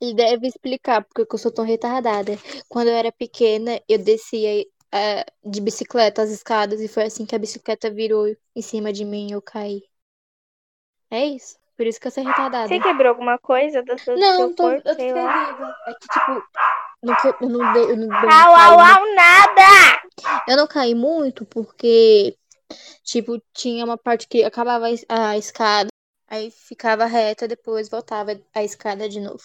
E 0.00 0.14
deve 0.14 0.46
explicar 0.48 1.04
porque 1.04 1.24
que 1.24 1.34
eu 1.34 1.38
sou 1.38 1.52
tão 1.52 1.64
retardada. 1.64 2.32
Quando 2.68 2.88
eu 2.88 2.94
era 2.94 3.12
pequena, 3.12 3.80
eu 3.88 3.98
descia 3.98 4.64
eh, 4.92 5.24
de 5.44 5.60
bicicleta 5.60 6.22
as 6.22 6.30
escadas 6.30 6.80
e 6.80 6.88
foi 6.88 7.04
assim 7.04 7.24
que 7.24 7.34
a 7.34 7.38
bicicleta 7.38 7.90
virou 7.90 8.26
em 8.54 8.62
cima 8.62 8.92
de 8.92 9.04
mim 9.04 9.28
e 9.28 9.32
eu 9.32 9.42
caí. 9.42 9.82
É 11.10 11.24
isso. 11.26 11.56
Por 11.76 11.86
isso 11.86 12.00
que 12.00 12.06
eu 12.06 12.10
sou 12.10 12.24
retardada. 12.24 12.68
Você 12.68 12.80
quebrou 12.80 13.08
alguma 13.08 13.38
coisa 13.38 13.82
do 13.82 13.98
seu, 13.98 14.14
do 14.14 14.20
Não, 14.20 14.36
seu 14.36 14.48
eu 14.48 14.54
tô, 14.54 14.62
corpo? 14.62 14.88
eu 14.88 14.94
tô 14.96 15.02
sei 15.02 15.12
lá? 15.12 15.46
ferida. 15.46 15.76
É 15.86 15.94
que, 15.94 16.08
tipo, 16.08 16.42
não, 17.04 17.14
eu 17.40 17.48
não 17.48 17.72
dei, 17.72 17.82
eu 17.84 17.96
não 17.96 18.08
dei, 18.08 18.30
Au, 18.30 18.54
caí 18.54 18.64
au, 18.66 18.78
muito. 18.78 18.98
au, 18.98 19.14
nada! 19.14 20.02
Eu 20.48 20.56
não 20.56 20.66
caí 20.66 20.94
muito 20.94 21.44
porque, 21.46 22.36
tipo, 23.02 23.40
tinha 23.52 23.84
uma 23.84 23.96
parte 23.98 24.26
que 24.28 24.42
acabava 24.44 24.86
a 24.86 24.90
es- 24.90 25.06
a 25.08 25.36
escada, 25.36 25.88
aí 26.28 26.50
ficava 26.50 27.04
reta, 27.04 27.46
depois 27.48 27.88
voltava 27.88 28.38
a 28.54 28.62
escada 28.64 29.08
de 29.08 29.20
novo. 29.20 29.42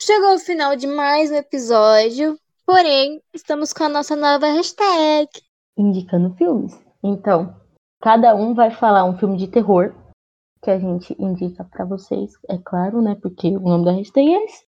Chegou 0.00 0.34
o 0.34 0.38
final 0.38 0.76
de 0.76 0.86
mais 0.86 1.30
um 1.30 1.36
episódio, 1.36 2.38
porém, 2.66 3.22
estamos 3.32 3.72
com 3.72 3.84
a 3.84 3.88
nossa 3.88 4.14
nova 4.14 4.46
hashtag. 4.46 5.28
indicando 5.78 6.34
filmes. 6.36 6.72
Então, 7.02 7.54
cada 8.02 8.34
um 8.34 8.54
vai 8.54 8.70
falar 8.70 9.04
um 9.04 9.16
filme 9.18 9.36
de 9.36 9.46
terror 9.48 9.94
que 10.62 10.70
a 10.70 10.78
gente 10.78 11.14
indica 11.18 11.64
pra 11.64 11.84
vocês, 11.84 12.32
é 12.48 12.58
claro, 12.58 13.00
né? 13.00 13.16
Porque 13.20 13.48
o 13.48 13.60
nome 13.60 13.84
da 13.84 13.92
hashtag 13.92 14.34
é 14.34 14.44
esse. 14.44 14.65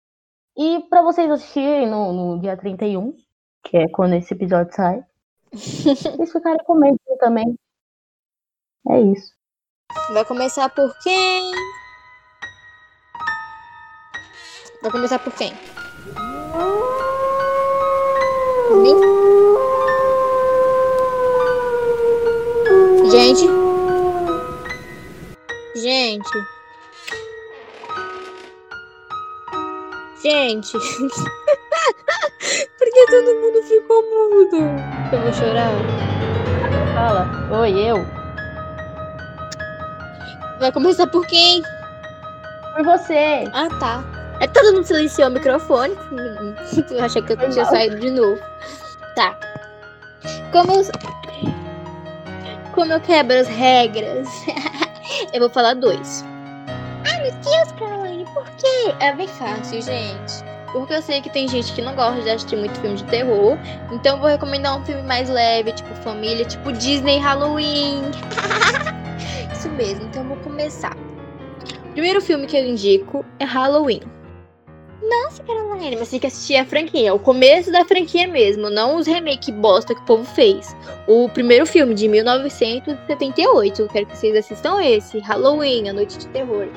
E 0.64 0.80
pra 0.91 1.01
vocês 1.01 1.28
assistirem 1.32 1.89
no, 1.89 2.14
no 2.14 2.39
dia 2.39 2.55
31, 2.55 3.18
que 3.64 3.78
é 3.78 3.89
quando 3.89 4.14
esse 4.14 4.36
episódio 4.36 4.72
sai. 4.72 5.03
Vocês 5.51 6.32
ficarem 6.32 6.64
com 6.64 6.76
medo 6.76 6.99
também. 7.20 7.57
É 8.88 9.01
isso. 9.01 9.34
Vai 10.14 10.24
começar 10.24 10.70
por 10.70 10.95
quem? 10.99 11.51
Vai 14.84 14.91
começar 14.91 15.18
por 15.18 15.34
quem? 15.34 15.51
Gente. 23.09 23.47
Gente. 25.76 26.61
Gente. 30.22 30.74
Por 32.78 32.88
que 32.93 33.05
todo 33.07 33.36
mundo 33.39 33.63
ficou 33.63 34.01
mudo? 34.03 34.57
Eu 35.11 35.22
vou 35.22 35.34
chorar. 35.34 35.72
Fala, 36.93 37.28
oi, 37.61 37.72
eu. 37.80 38.05
Vai 40.59 40.72
começar 40.72 41.07
por 41.07 41.26
quem? 41.26 41.63
Por 42.76 42.86
você. 42.86 43.45
Ah, 43.53 43.67
tá. 43.80 44.03
É 44.39 44.47
todo 44.47 44.74
mundo 44.74 44.86
silenciou 44.86 45.30
o 45.30 45.32
microfone. 45.32 45.95
Eu 46.91 47.03
achei 47.03 47.22
que 47.22 47.34
eu 47.34 47.38
tinha 47.49 47.65
saído 47.65 47.99
de 47.99 48.11
novo. 48.11 48.39
Tá. 49.15 49.36
Como 50.51 50.72
eu. 50.72 50.84
Como 52.74 52.93
eu 52.93 53.01
quebro 53.01 53.38
as 53.38 53.47
regras, 53.47 54.28
eu 55.34 55.39
vou 55.39 55.49
falar 55.49 55.74
dois. 55.74 56.24
Ai, 57.05 57.22
meu 57.22 57.32
Deus, 57.32 57.72
Caroline, 57.78 57.90
É 58.99 59.13
bem 59.13 59.27
fácil, 59.27 59.82
gente. 59.82 60.43
Porque 60.71 60.93
eu 60.93 61.01
sei 61.01 61.21
que 61.21 61.29
tem 61.29 61.47
gente 61.47 61.73
que 61.73 61.82
não 61.82 61.95
gosta 61.95 62.21
de 62.21 62.29
assistir 62.29 62.55
muito 62.55 62.79
filme 62.79 62.95
de 62.95 63.03
terror. 63.05 63.57
Então 63.91 64.19
vou 64.19 64.29
recomendar 64.29 64.77
um 64.77 64.86
filme 64.86 65.03
mais 65.03 65.29
leve, 65.29 65.73
tipo 65.73 65.93
família, 65.95 66.45
tipo 66.45 66.71
Disney 66.71 67.17
Halloween. 67.17 68.03
Isso 69.53 69.69
mesmo, 69.69 70.05
então 70.05 70.23
vou 70.23 70.38
começar. 70.38 70.95
O 71.86 71.91
primeiro 71.91 72.21
filme 72.21 72.47
que 72.47 72.55
eu 72.55 72.65
indico 72.65 73.25
é 73.38 73.43
Halloween. 73.43 74.01
Nossa, 75.01 75.43
Caroline, 75.43 75.97
mas 75.97 76.09
tem 76.09 76.19
que 76.19 76.27
assistir 76.27 76.55
a 76.55 76.65
franquia, 76.65 77.13
o 77.13 77.19
começo 77.19 77.71
da 77.71 77.84
franquia 77.84 78.27
mesmo, 78.27 78.69
não 78.69 78.97
os 78.97 79.07
remake 79.07 79.51
bosta 79.51 79.95
que 79.95 80.01
o 80.01 80.05
povo 80.05 80.23
fez. 80.23 80.75
O 81.07 81.27
primeiro 81.27 81.65
filme 81.65 81.95
de 81.95 82.07
1978, 82.07 83.82
eu 83.82 83.88
quero 83.88 84.05
que 84.05 84.15
vocês 84.15 84.36
assistam 84.36 84.82
esse, 84.82 85.17
Halloween, 85.19 85.89
A 85.89 85.93
Noite 85.93 86.19
de 86.19 86.27
Terror. 86.27 86.67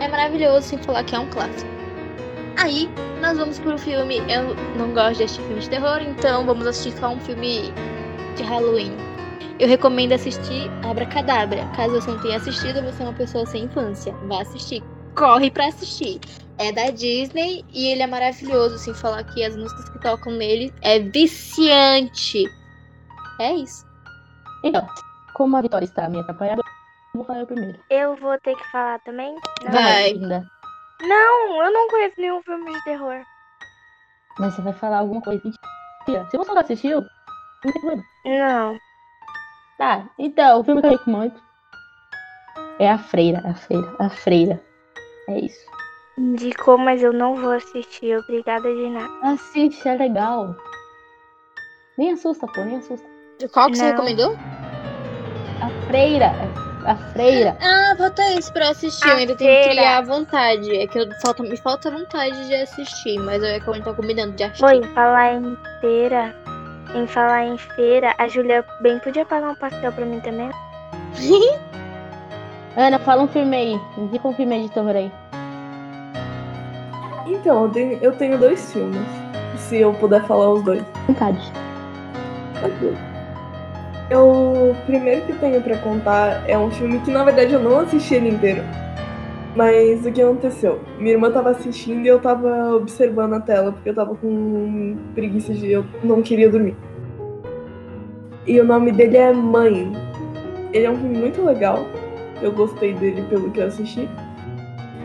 É 0.00 0.08
maravilhoso, 0.08 0.66
sem 0.68 0.78
falar 0.78 1.04
que 1.04 1.14
é 1.14 1.18
um 1.18 1.28
clássico. 1.30 1.70
Aí, 2.56 2.88
nós 3.20 3.36
vamos 3.38 3.58
pro 3.58 3.76
filme, 3.78 4.18
eu 4.28 4.54
não 4.76 4.92
gosto 4.92 5.18
de 5.18 5.24
assistir 5.24 5.42
filme 5.42 5.60
de 5.60 5.70
terror, 5.70 6.00
então 6.02 6.44
vamos 6.46 6.66
assistir 6.66 6.98
só 6.98 7.10
um 7.10 7.20
filme 7.20 7.72
de 8.36 8.42
Halloween. 8.42 8.92
eu 9.58 9.68
recomendo 9.68 10.12
assistir 10.12 10.70
Abracadabra. 10.84 11.64
Caso 11.76 12.00
você 12.00 12.10
não 12.10 12.20
tenha 12.20 12.36
assistido, 12.36 12.82
você 12.82 13.02
é 13.02 13.06
uma 13.06 13.14
pessoa 13.14 13.46
sem 13.46 13.64
infância. 13.64 14.12
Vá 14.26 14.42
assistir. 14.42 14.82
Corre 15.14 15.50
pra 15.50 15.68
assistir. 15.68 16.20
É 16.58 16.72
da 16.72 16.90
Disney 16.90 17.64
e 17.72 17.86
ele 17.86 18.02
é 18.02 18.06
maravilhoso, 18.06 18.78
sem 18.78 18.94
falar 18.94 19.24
que 19.24 19.44
as 19.44 19.56
músicas 19.56 19.88
que 19.90 20.00
tocam 20.00 20.32
nele 20.32 20.72
é 20.82 20.98
viciante. 20.98 22.44
É 23.40 23.54
isso. 23.54 23.84
Então, 24.64 24.86
como 25.34 25.56
a 25.56 25.62
Vitória 25.62 25.84
está 25.84 26.08
me 26.08 26.20
atrapalhando, 26.20 26.62
vou 27.14 27.24
falar 27.24 27.40
eu 27.40 27.46
primeiro. 27.46 27.78
Eu 27.90 28.16
vou 28.16 28.38
ter 28.40 28.56
que 28.56 28.70
falar 28.70 28.98
também? 29.00 29.34
Não. 29.62 29.72
Vai. 29.72 30.12
Linda. 30.12 30.44
Não, 31.02 31.64
eu 31.64 31.72
não 31.72 31.88
conheço 31.88 32.20
nenhum 32.20 32.42
filme 32.42 32.72
de 32.72 32.84
terror. 32.84 33.22
Mas 34.38 34.54
você 34.54 34.62
vai 34.62 34.72
falar 34.72 34.98
alguma 34.98 35.20
coisa. 35.20 35.42
Mentira. 35.44 36.28
Se 36.30 36.36
você 36.36 36.52
não 36.52 36.60
assistiu, 36.60 37.00
não 37.00 37.72
tem 37.72 37.72
problema. 37.72 38.02
Não. 38.24 38.78
Tá, 39.76 40.08
então, 40.18 40.60
o 40.60 40.64
filme 40.64 40.80
que 40.80 40.86
eu 40.86 40.92
recomendo 40.92 41.34
é 42.78 42.90
A 42.90 42.98
Freira, 42.98 43.42
A 43.44 43.54
Freira, 43.54 43.96
A 43.98 44.08
Freira. 44.08 44.62
É 45.28 45.38
isso. 45.40 45.66
Indicou, 46.16 46.78
mas 46.78 47.02
eu 47.02 47.12
não 47.12 47.34
vou 47.34 47.52
assistir. 47.52 48.16
Obrigada 48.18 48.72
de 48.72 48.88
nada. 48.88 49.12
Assiste, 49.22 49.88
é 49.88 49.96
legal. 49.96 50.54
Nem 51.98 52.12
assusta, 52.12 52.46
pô, 52.46 52.62
nem 52.64 52.76
assusta. 52.76 53.06
Qual 53.52 53.68
que 53.68 53.76
você 53.76 53.82
Não. 53.82 53.90
recomendou? 53.90 54.36
A 55.60 55.86
Freira, 55.86 56.32
A 56.84 56.96
Freira. 56.96 57.56
Ah, 57.62 57.94
falta 57.96 58.22
isso 58.38 58.52
pra 58.52 58.68
assistir. 58.70 59.08
Eu 59.08 59.16
ainda 59.16 59.34
tenho 59.34 59.62
que 59.62 59.70
criar 59.70 59.98
a 59.98 60.02
vontade. 60.02 60.76
É 60.76 60.86
que 60.86 60.98
eu, 60.98 61.06
falta, 61.22 61.42
me 61.42 61.56
falta 61.56 61.90
vontade 61.90 62.46
de 62.46 62.54
assistir, 62.54 63.18
mas 63.20 63.42
eu 63.42 63.48
é 63.48 63.60
que 63.60 63.66
eu 63.66 63.74
não 63.74 63.82
tô 63.82 63.94
combinando 63.94 64.32
de 64.32 64.44
assistir. 64.44 64.64
Oi, 64.64 64.82
falar 64.94 65.34
em 65.34 65.56
feira. 65.80 66.34
Em 66.94 67.06
falar 67.06 67.46
em 67.46 67.56
feira, 67.56 68.14
a 68.18 68.28
Julia 68.28 68.64
bem 68.80 68.98
podia 68.98 69.24
pagar 69.24 69.50
um 69.50 69.54
pastel 69.54 69.92
pra 69.92 70.04
mim 70.04 70.20
também. 70.20 70.50
Ana, 72.76 72.98
fala 72.98 73.22
um 73.22 73.28
filme 73.28 73.56
aí. 73.56 73.80
Indica 73.96 74.28
um 74.28 74.34
filme 74.34 74.54
aí 74.54 74.62
de 74.64 74.70
terror 74.70 74.94
aí. 74.94 75.12
Então, 77.26 77.64
eu 77.64 77.70
tenho, 77.70 77.98
eu 78.02 78.12
tenho 78.12 78.38
dois 78.38 78.72
filmes. 78.72 79.00
Se 79.56 79.78
eu 79.78 79.94
puder 79.94 80.22
falar 80.24 80.50
os 80.50 80.62
dois. 80.62 80.82
Vontade. 81.06 81.40
Ok. 82.62 83.13
Eu, 84.10 84.26
o 84.70 84.76
primeiro 84.86 85.22
que 85.22 85.32
tenho 85.34 85.62
pra 85.62 85.78
contar 85.78 86.44
é 86.48 86.58
um 86.58 86.70
filme 86.70 86.98
que 87.00 87.10
na 87.10 87.24
verdade 87.24 87.54
eu 87.54 87.60
não 87.60 87.80
assisti 87.80 88.14
ele 88.14 88.28
inteiro. 88.28 88.62
Mas 89.56 90.04
o 90.04 90.10
que 90.10 90.20
aconteceu? 90.20 90.80
Minha 90.98 91.12
irmã 91.12 91.30
tava 91.30 91.50
assistindo 91.50 92.04
e 92.04 92.08
eu 92.08 92.18
tava 92.18 92.74
observando 92.74 93.34
a 93.34 93.40
tela 93.40 93.72
porque 93.72 93.88
eu 93.88 93.94
tava 93.94 94.14
com 94.16 94.96
preguiça 95.14 95.54
de 95.54 95.70
eu 95.70 95.84
não 96.02 96.22
queria 96.22 96.50
dormir. 96.50 96.76
E 98.46 98.60
o 98.60 98.64
nome 98.64 98.92
dele 98.92 99.16
é 99.16 99.32
Mãe. 99.32 99.92
Ele 100.72 100.84
é 100.84 100.90
um 100.90 100.96
filme 100.96 101.16
muito 101.16 101.42
legal. 101.42 101.86
Eu 102.42 102.52
gostei 102.52 102.92
dele 102.94 103.22
pelo 103.30 103.50
que 103.50 103.60
eu 103.60 103.66
assisti. 103.66 104.08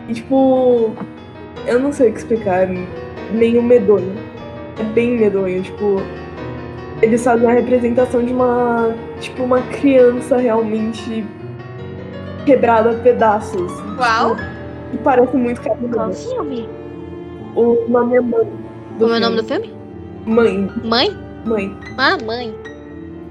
E 0.08 0.14
tipo, 0.14 0.92
eu 1.66 1.78
não 1.78 1.92
sei 1.92 2.10
o 2.10 2.12
que 2.12 2.18
explicar, 2.18 2.68
meio 3.32 3.62
medonho. 3.62 4.12
É 4.78 4.82
bem 4.82 5.16
medonho, 5.16 5.62
tipo, 5.62 6.02
eles 7.02 7.22
fazem 7.24 7.48
a 7.48 7.52
representação 7.54 8.24
de 8.24 8.32
uma, 8.32 8.94
tipo, 9.20 9.42
uma 9.42 9.60
criança 9.62 10.36
realmente 10.36 11.24
quebrada 12.44 12.90
a 12.90 12.94
pedaços. 12.94 13.72
Qual? 13.96 14.36
Tipo, 14.36 14.48
e 14.92 14.98
parece 14.98 15.36
muito 15.36 15.60
Qual 15.62 15.76
carinhoso. 15.76 16.28
filme? 16.30 16.68
O 17.54 17.84
nome 17.88 18.16
é 18.16 18.20
Mãe. 18.20 18.44
do 18.98 19.04
Como 19.04 19.14
é 19.14 19.16
o 19.16 19.20
nome 19.20 19.36
do 19.36 19.44
filme? 19.44 19.72
Mãe, 20.26 20.70
Mãe? 20.84 21.16
mãe, 21.44 21.76
Ah, 21.98 22.18
mãe. 22.24 22.54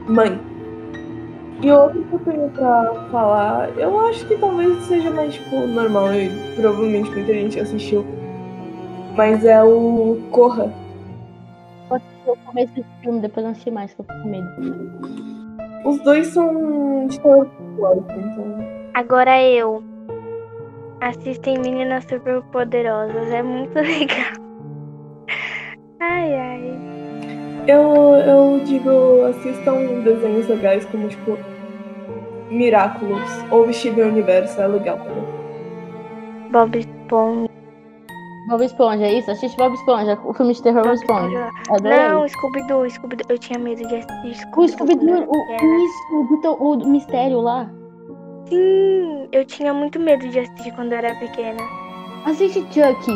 mãe. 0.08 0.40
E 1.62 1.72
outro 1.72 2.02
que 2.04 2.14
eu 2.14 2.20
tenho 2.20 2.50
pra 2.50 2.94
falar, 3.12 3.70
eu 3.78 4.00
acho 4.08 4.26
que 4.26 4.36
talvez 4.38 4.82
seja 4.86 5.10
mais, 5.12 5.34
tipo, 5.34 5.68
normal 5.68 6.14
e 6.14 6.30
provavelmente 6.56 7.12
muita 7.12 7.34
gente 7.34 7.60
assistiu. 7.60 8.06
Mas 9.16 9.44
é 9.44 9.62
o 9.62 10.18
Corra. 10.32 10.72
Eu 12.26 12.34
o 12.34 12.38
começo 12.38 12.74
desse 12.74 12.88
filme, 13.02 13.20
depois 13.20 13.44
não 13.44 13.52
assisti 13.52 13.72
mais, 13.72 13.94
que 13.94 14.02
eu 14.02 14.06
fico 14.06 14.22
com 14.22 14.30
medo. 14.30 14.50
Os 15.86 16.00
dois 16.02 16.28
são 16.28 17.08
de 17.08 17.20
terror 17.20 17.46
psicológico, 17.46 18.12
então. 18.12 18.58
Agora 18.94 19.42
eu. 19.42 19.84
Assistem 21.02 21.58
Meninas 21.60 22.04
Super 22.06 22.42
Poderosas. 22.52 23.32
É 23.32 23.42
muito 23.42 23.74
legal. 23.80 24.34
Ai, 26.02 26.34
ai. 26.34 26.80
Eu, 27.68 28.16
eu 28.26 28.62
digo, 28.66 29.24
assistam 29.30 30.02
desenhos 30.04 30.48
legais 30.48 30.86
como, 30.86 31.08
tipo, 31.08 31.38
Miraculous 32.50 33.46
ou 33.52 33.72
Steven 33.72 34.06
Universo, 34.06 34.60
é 34.60 34.68
legal 34.68 34.98
também. 34.98 35.24
Bob 36.52 36.80
Esponja. 36.80 37.59
Bob 38.50 38.64
Esponja, 38.66 39.06
é 39.06 39.14
isso? 39.14 39.30
Assiste 39.32 39.56
Bob 39.58 39.74
Esponja, 39.76 40.18
o 40.26 40.34
filme 40.34 40.54
de 40.54 40.62
terror 40.64 40.84
Bob 40.84 40.96
Esponja. 40.96 41.50
Adorei. 41.70 41.98
Não, 42.10 42.28
Scooby-Doo, 42.28 42.90
Scooby-Doo. 42.90 43.26
Eu 43.30 43.38
tinha 43.38 43.60
medo 43.60 43.88
de 43.88 43.96
assistir 43.96 44.28
O 44.32 44.36
Scooby-Doo. 44.36 44.68
Scooby-Doo, 44.68 45.16
eu 45.16 45.30
o, 45.30 45.52
era 45.52 45.60
pequena. 45.60 45.78
isso, 45.86 46.24
do 46.30 46.42
teu- 46.42 46.58
o, 46.60 46.76
do 46.76 46.88
mistério 46.88 47.40
lá. 47.42 47.70
Sim, 48.48 49.28
eu 49.32 49.46
tinha 49.46 49.74
muito 49.74 50.00
medo 50.00 50.28
de 50.30 50.40
assistir 50.40 50.72
quando 50.74 50.92
eu 50.94 50.98
era 50.98 51.14
pequena. 51.16 51.62
Assiste 52.26 52.62
Chuck. 52.74 53.12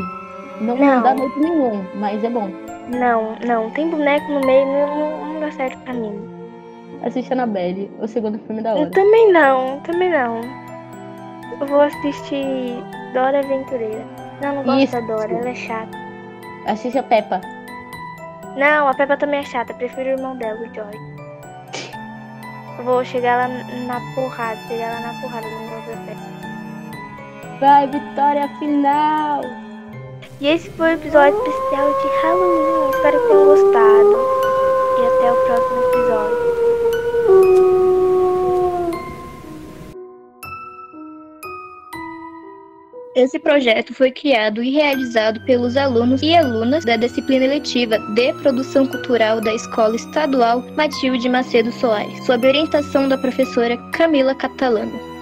Não, 0.62 0.76
Não. 0.78 1.02
dá 1.02 1.16
medo 1.16 1.34
nenhum, 1.40 1.84
mas 1.96 2.24
é 2.24 2.30
bom. 2.30 2.50
Não, 2.90 3.36
não. 3.46 3.70
Tem 3.72 3.90
boneco 3.90 4.32
no 4.32 4.42
meio, 4.46 4.66
não, 4.68 5.34
não, 5.34 5.40
dá 5.40 5.52
certo 5.52 5.78
pra 5.84 5.94
mim. 5.94 6.30
Assiste 7.04 7.34
Annabelle, 7.34 7.90
o 8.00 8.08
segundo 8.08 8.38
filme 8.40 8.62
da 8.62 8.72
Eu 8.76 8.82
hora. 8.82 8.92
também 8.92 9.32
não, 9.34 9.80
também 9.82 10.10
não. 10.12 10.42
Eu 11.60 11.68
vou 11.68 11.82
assistir 11.82 12.76
Dora 13.14 13.40
Aventureira. 13.40 14.06
Não, 14.42 14.56
não 14.56 14.64
gosto 14.64 14.84
Isso. 14.84 14.94
da 14.94 15.00
Dora, 15.02 15.32
ela 15.32 15.50
é 15.50 15.56
chata. 15.56 15.98
Assiste 16.68 16.98
a 16.98 17.04
Peppa. 17.04 17.42
Não, 18.56 18.88
a 18.88 18.94
Peppa 18.94 19.18
também 19.18 19.40
é 19.40 19.44
chata, 19.44 19.74
prefiro 19.74 20.10
o 20.10 20.14
irmão 20.14 20.36
dela, 20.38 20.60
o 20.60 20.74
George. 20.74 20.98
Eu 22.78 22.84
vou 22.86 23.04
chegar 23.06 23.38
lá 23.38 23.48
na 23.48 24.00
porrada, 24.16 24.60
chegar 24.68 24.94
lá 24.94 25.00
na 25.00 25.22
porrada, 25.22 25.48
não 25.48 25.70
gosto 25.70 25.90
da 25.90 25.98
Peppa. 26.06 26.34
Vai, 27.60 27.88
vitória 27.88 28.48
final! 28.60 29.42
E 30.42 30.48
esse 30.48 30.70
foi 30.72 30.92
o 30.92 30.94
episódio 30.96 31.38
especial 31.38 31.88
de 31.94 32.08
Halloween. 32.22 32.90
Espero 32.90 33.20
que 33.20 33.28
tenham 33.28 33.46
gostado. 33.46 34.18
E 35.00 35.06
até 35.06 35.32
o 35.32 35.36
próximo 35.46 35.84
episódio. 35.84 36.43
Esse 43.16 43.38
projeto 43.38 43.94
foi 43.94 44.12
criado 44.12 44.64
e 44.64 44.72
realizado 44.72 45.40
pelos 45.42 45.78
alunos 45.78 46.24
e 46.24 46.36
alunas 46.36 46.84
da 46.84 46.96
disciplina 46.96 47.46
eletiva 47.46 48.00
de 48.00 48.34
Produção 48.34 48.88
Cultural 48.88 49.40
da 49.40 49.54
Escola 49.54 49.96
Estadual 49.96 50.64
Matilde 50.76 51.30
Macedo 51.30 51.72
Soares, 51.74 52.26
sob 52.26 52.48
orientação 52.48 53.08
da 53.08 53.18
professora 53.18 53.78
Camila 53.92 54.34
Catalano. 54.34 55.13